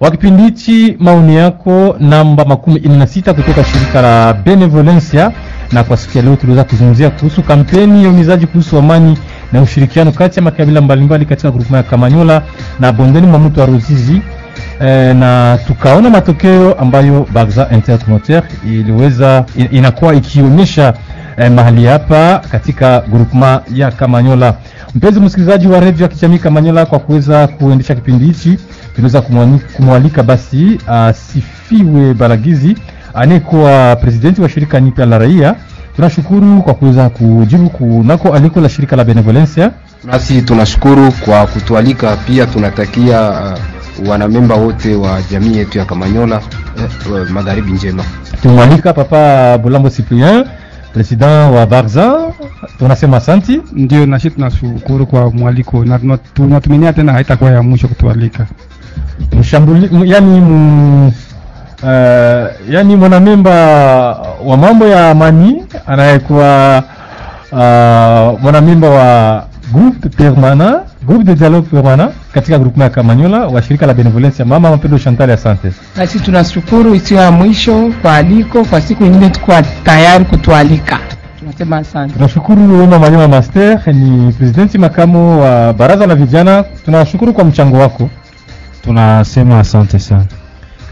wa 0.00 0.10
kipindi 0.10 0.42
hichi. 0.42 0.96
Maoni 0.98 1.36
yako 1.36 1.96
namba 2.00 2.44
makumi 2.44 2.76
ine 2.76 2.96
na 2.96 3.06
sita 3.06 3.34
kutoka 3.34 3.64
shirika 3.64 4.02
la 4.02 4.32
Benevolencia, 4.32 5.32
na 5.72 5.84
kwa 5.84 5.96
siku 5.96 6.18
ya 6.18 6.24
leo 6.24 6.36
tuliweza 6.36 6.64
kuzungumzia 6.64 7.10
kuhusu 7.10 7.42
kampeni 7.42 8.04
ya 8.04 8.10
unizaji 8.10 8.46
kuhusu 8.46 8.78
amani 8.78 9.18
na 9.54 9.62
ushirikiano 9.62 10.12
kati 10.12 10.38
ya 10.38 10.42
makabila 10.42 10.80
mbalimbali 10.80 11.24
katika 11.26 11.50
groupement 11.50 11.84
ya 11.84 11.90
Kamanyola 11.90 12.42
na 12.80 12.92
bondeni 12.92 13.26
mwa 13.26 13.38
mto 13.38 13.60
wa 13.60 13.66
Ruzizi. 13.66 14.22
E, 14.80 15.14
na 15.14 15.58
tukaona 15.66 16.10
matokeo 16.10 16.72
ambayo 16.74 17.26
Bagza 17.32 17.68
Intercommunautaire 17.72 18.46
iliweza 18.66 19.44
in, 19.56 19.68
inakuwa 19.70 20.14
ikionyesha 20.14 20.94
eh, 21.36 21.50
mahali 21.52 21.84
hapa 21.86 22.38
katika 22.50 23.00
groupement 23.00 23.60
ya 23.74 23.90
Kamanyola. 23.90 24.54
Mpenzi 24.94 25.20
msikilizaji 25.20 25.66
wa 25.68 25.80
redio 25.80 26.02
ya 26.02 26.08
kijamii 26.08 26.38
Kamanyola, 26.38 26.86
kwa 26.86 26.98
kuweza 26.98 27.46
kuendesha 27.46 27.94
kipindi 27.94 28.24
hichi 28.24 28.58
tunaweza 28.94 29.20
kumwalika 29.76 30.22
basi 30.22 30.78
asifiwe 30.86 32.14
Baragizi 32.14 32.76
anayekuwa 33.14 33.96
presidenti 33.96 34.40
wa 34.40 34.48
shirika 34.48 34.80
nyipya 34.80 35.06
la 35.06 35.18
raia. 35.18 35.54
Tunashukuru 35.96 36.62
kwa 36.62 36.74
kuweza 36.74 37.08
kujibu 37.08 37.70
kunako 37.70 38.32
aliko 38.34 38.60
la 38.60 38.68
shirika 38.68 38.96
la 38.96 39.04
Benevolencia. 39.04 39.70
Nasi 40.04 40.42
tunashukuru 40.42 41.12
kwa 41.12 41.46
kutualika, 41.46 42.16
pia 42.16 42.46
tunatakia 42.46 43.30
uh, 43.30 44.08
wanamemba 44.08 44.54
wote 44.54 44.94
wa 44.94 45.22
jamii 45.30 45.56
yetu 45.56 45.78
ya 45.78 45.84
Kamanyola 45.84 46.40
eh, 46.78 47.12
uh, 47.12 47.30
magharibi 47.30 47.72
njema. 47.72 48.04
Tumwalika 48.42 48.92
Papa 48.92 49.58
Bulambo 49.58 49.90
Cyprien 49.90 50.44
president 50.92 51.54
wa 51.54 51.66
Barza, 51.66 52.32
tunasema 52.78 53.16
asanti. 53.16 53.60
Ndio 53.72 54.06
nasi 54.06 54.30
tunashukuru 54.30 55.06
kwa 55.06 55.30
mwaliko 55.30 55.84
na 55.84 55.98
tunatumania 56.34 56.92
tena 56.92 57.12
haitakuwa 57.12 57.50
ya 57.50 57.62
mwisho 57.62 57.88
kutualika. 57.88 58.46
Mshambuli, 59.40 60.10
yani 60.12 60.36
m, 60.38 61.12
uh, 61.84 62.70
yani 62.74 62.96
mwanamemba 62.96 63.50
wa 64.44 64.56
mambo 64.56 64.86
ya 64.86 65.10
amani 65.10 65.64
anayekuwa 65.86 66.82
uh, 67.52 68.40
mwanamemba 68.42 68.88
wa 68.90 69.44
groupe 69.72 70.08
permanent 70.08 70.76
groupe 71.06 71.24
de 71.24 71.34
dialogue 71.34 71.68
permanent 71.70 72.12
katika 72.32 72.58
grupu 72.58 72.80
ya 72.80 72.90
Kamanyola 72.90 73.46
wa 73.46 73.62
shirika 73.62 73.86
la 73.86 73.94
Benevolencia. 73.94 74.44
Mama 74.44 74.70
Mapendo 74.70 74.98
Chantal, 74.98 75.30
asante. 75.30 75.72
sisi 76.06 76.20
tunashukuru 76.20 76.94
isiyo 76.94 77.20
ya 77.20 77.30
mwisho 77.30 77.92
kwa 78.02 78.14
aliko, 78.16 78.64
kwa 78.64 78.80
siku 78.80 79.04
nyingine 79.04 79.30
tuko 79.30 79.52
tayari 79.84 80.24
kutualika. 80.24 80.98
Tunasema 81.38 81.76
asante. 81.76 82.14
Tunashukuru 82.14 82.80
Wema 82.80 82.98
Manyama 82.98 83.28
Master, 83.28 83.94
ni 83.94 84.32
presidenti 84.32 84.78
makamo 84.78 85.40
wa 85.40 85.72
baraza 85.72 86.06
la 86.06 86.14
vijana. 86.14 86.64
Tunashukuru 86.84 87.32
kwa 87.32 87.44
mchango 87.44 87.78
wako, 87.78 88.10
tunasema 88.84 89.58
asante 89.60 89.98
sana. 89.98 90.24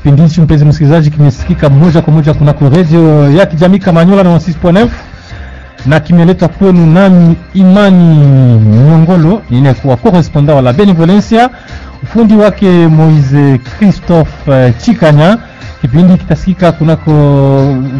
Kipindi 0.03 0.23
hichi 0.23 0.41
mpenzi 0.41 0.65
msikilizaji, 0.65 1.11
kimesikika 1.11 1.69
moja 1.71 2.03
kwa 2.03 2.13
moja 2.13 2.35
kunako 2.35 2.69
redio 2.69 3.31
ya 3.31 3.47
kijamii 3.47 3.79
Kamanyola 3.79 4.23
na 4.23 4.37
6.9 4.37 4.89
na 5.87 6.01
kimeleta 6.01 6.49
kwenu 6.49 6.87
nami 6.87 7.37
Imani 7.55 8.17
Nyongolo 8.59 9.43
ninayekuwa 9.51 9.97
correspondant 9.97 10.57
wa 10.57 10.63
la 10.63 10.73
Benevolencia, 10.73 11.51
ufundi 12.03 12.35
wake 12.37 12.87
Moise 12.89 13.59
Christophe 13.79 14.67
uh, 14.67 14.77
Chikanya. 14.79 15.39
Kipindi 15.81 16.17
kitasikika 16.17 16.73
kunako 16.73 17.13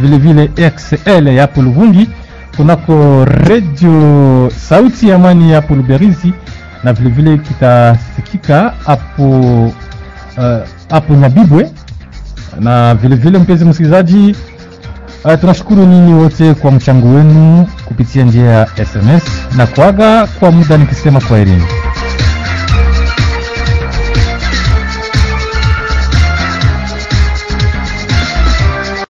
vilevile 0.01 0.47
vile 0.47 0.71
XL 0.71 1.29
ya 1.29 1.41
hapo 1.43 1.63
Luvungi, 1.63 2.09
kunako 2.57 3.25
redio 3.25 4.51
Sauti 4.57 5.09
ya 5.09 5.17
Amani 5.17 5.51
ya 5.51 5.57
hapo 5.57 5.75
Luberizi, 5.75 6.33
na 6.85 6.93
vilevile 6.93 7.31
vile 7.31 7.43
kitasikika 7.49 8.75
hapo 8.87 9.73
hapo 10.91 11.13
uh, 11.13 11.19
Nyabibwe, 11.19 11.71
na 12.61 12.95
vile 12.95 13.17
vile 13.17 13.39
mpenzi 13.39 13.65
msikilizaji 13.65 14.37
Uh, 15.25 15.35
tunashukuru 15.41 15.87
ninyi 15.87 16.15
wote 16.15 16.55
kwa 16.55 16.71
mchango 16.71 17.09
wenu 17.15 17.67
kupitia 17.85 18.25
njia 18.25 18.45
ya 18.51 18.67
SMS 18.87 19.23
na 19.57 19.67
kuaga 19.67 20.27
kwa 20.27 20.51
muda 20.51 20.77
nikisema 20.77 21.21
kwaherini. 21.21 21.63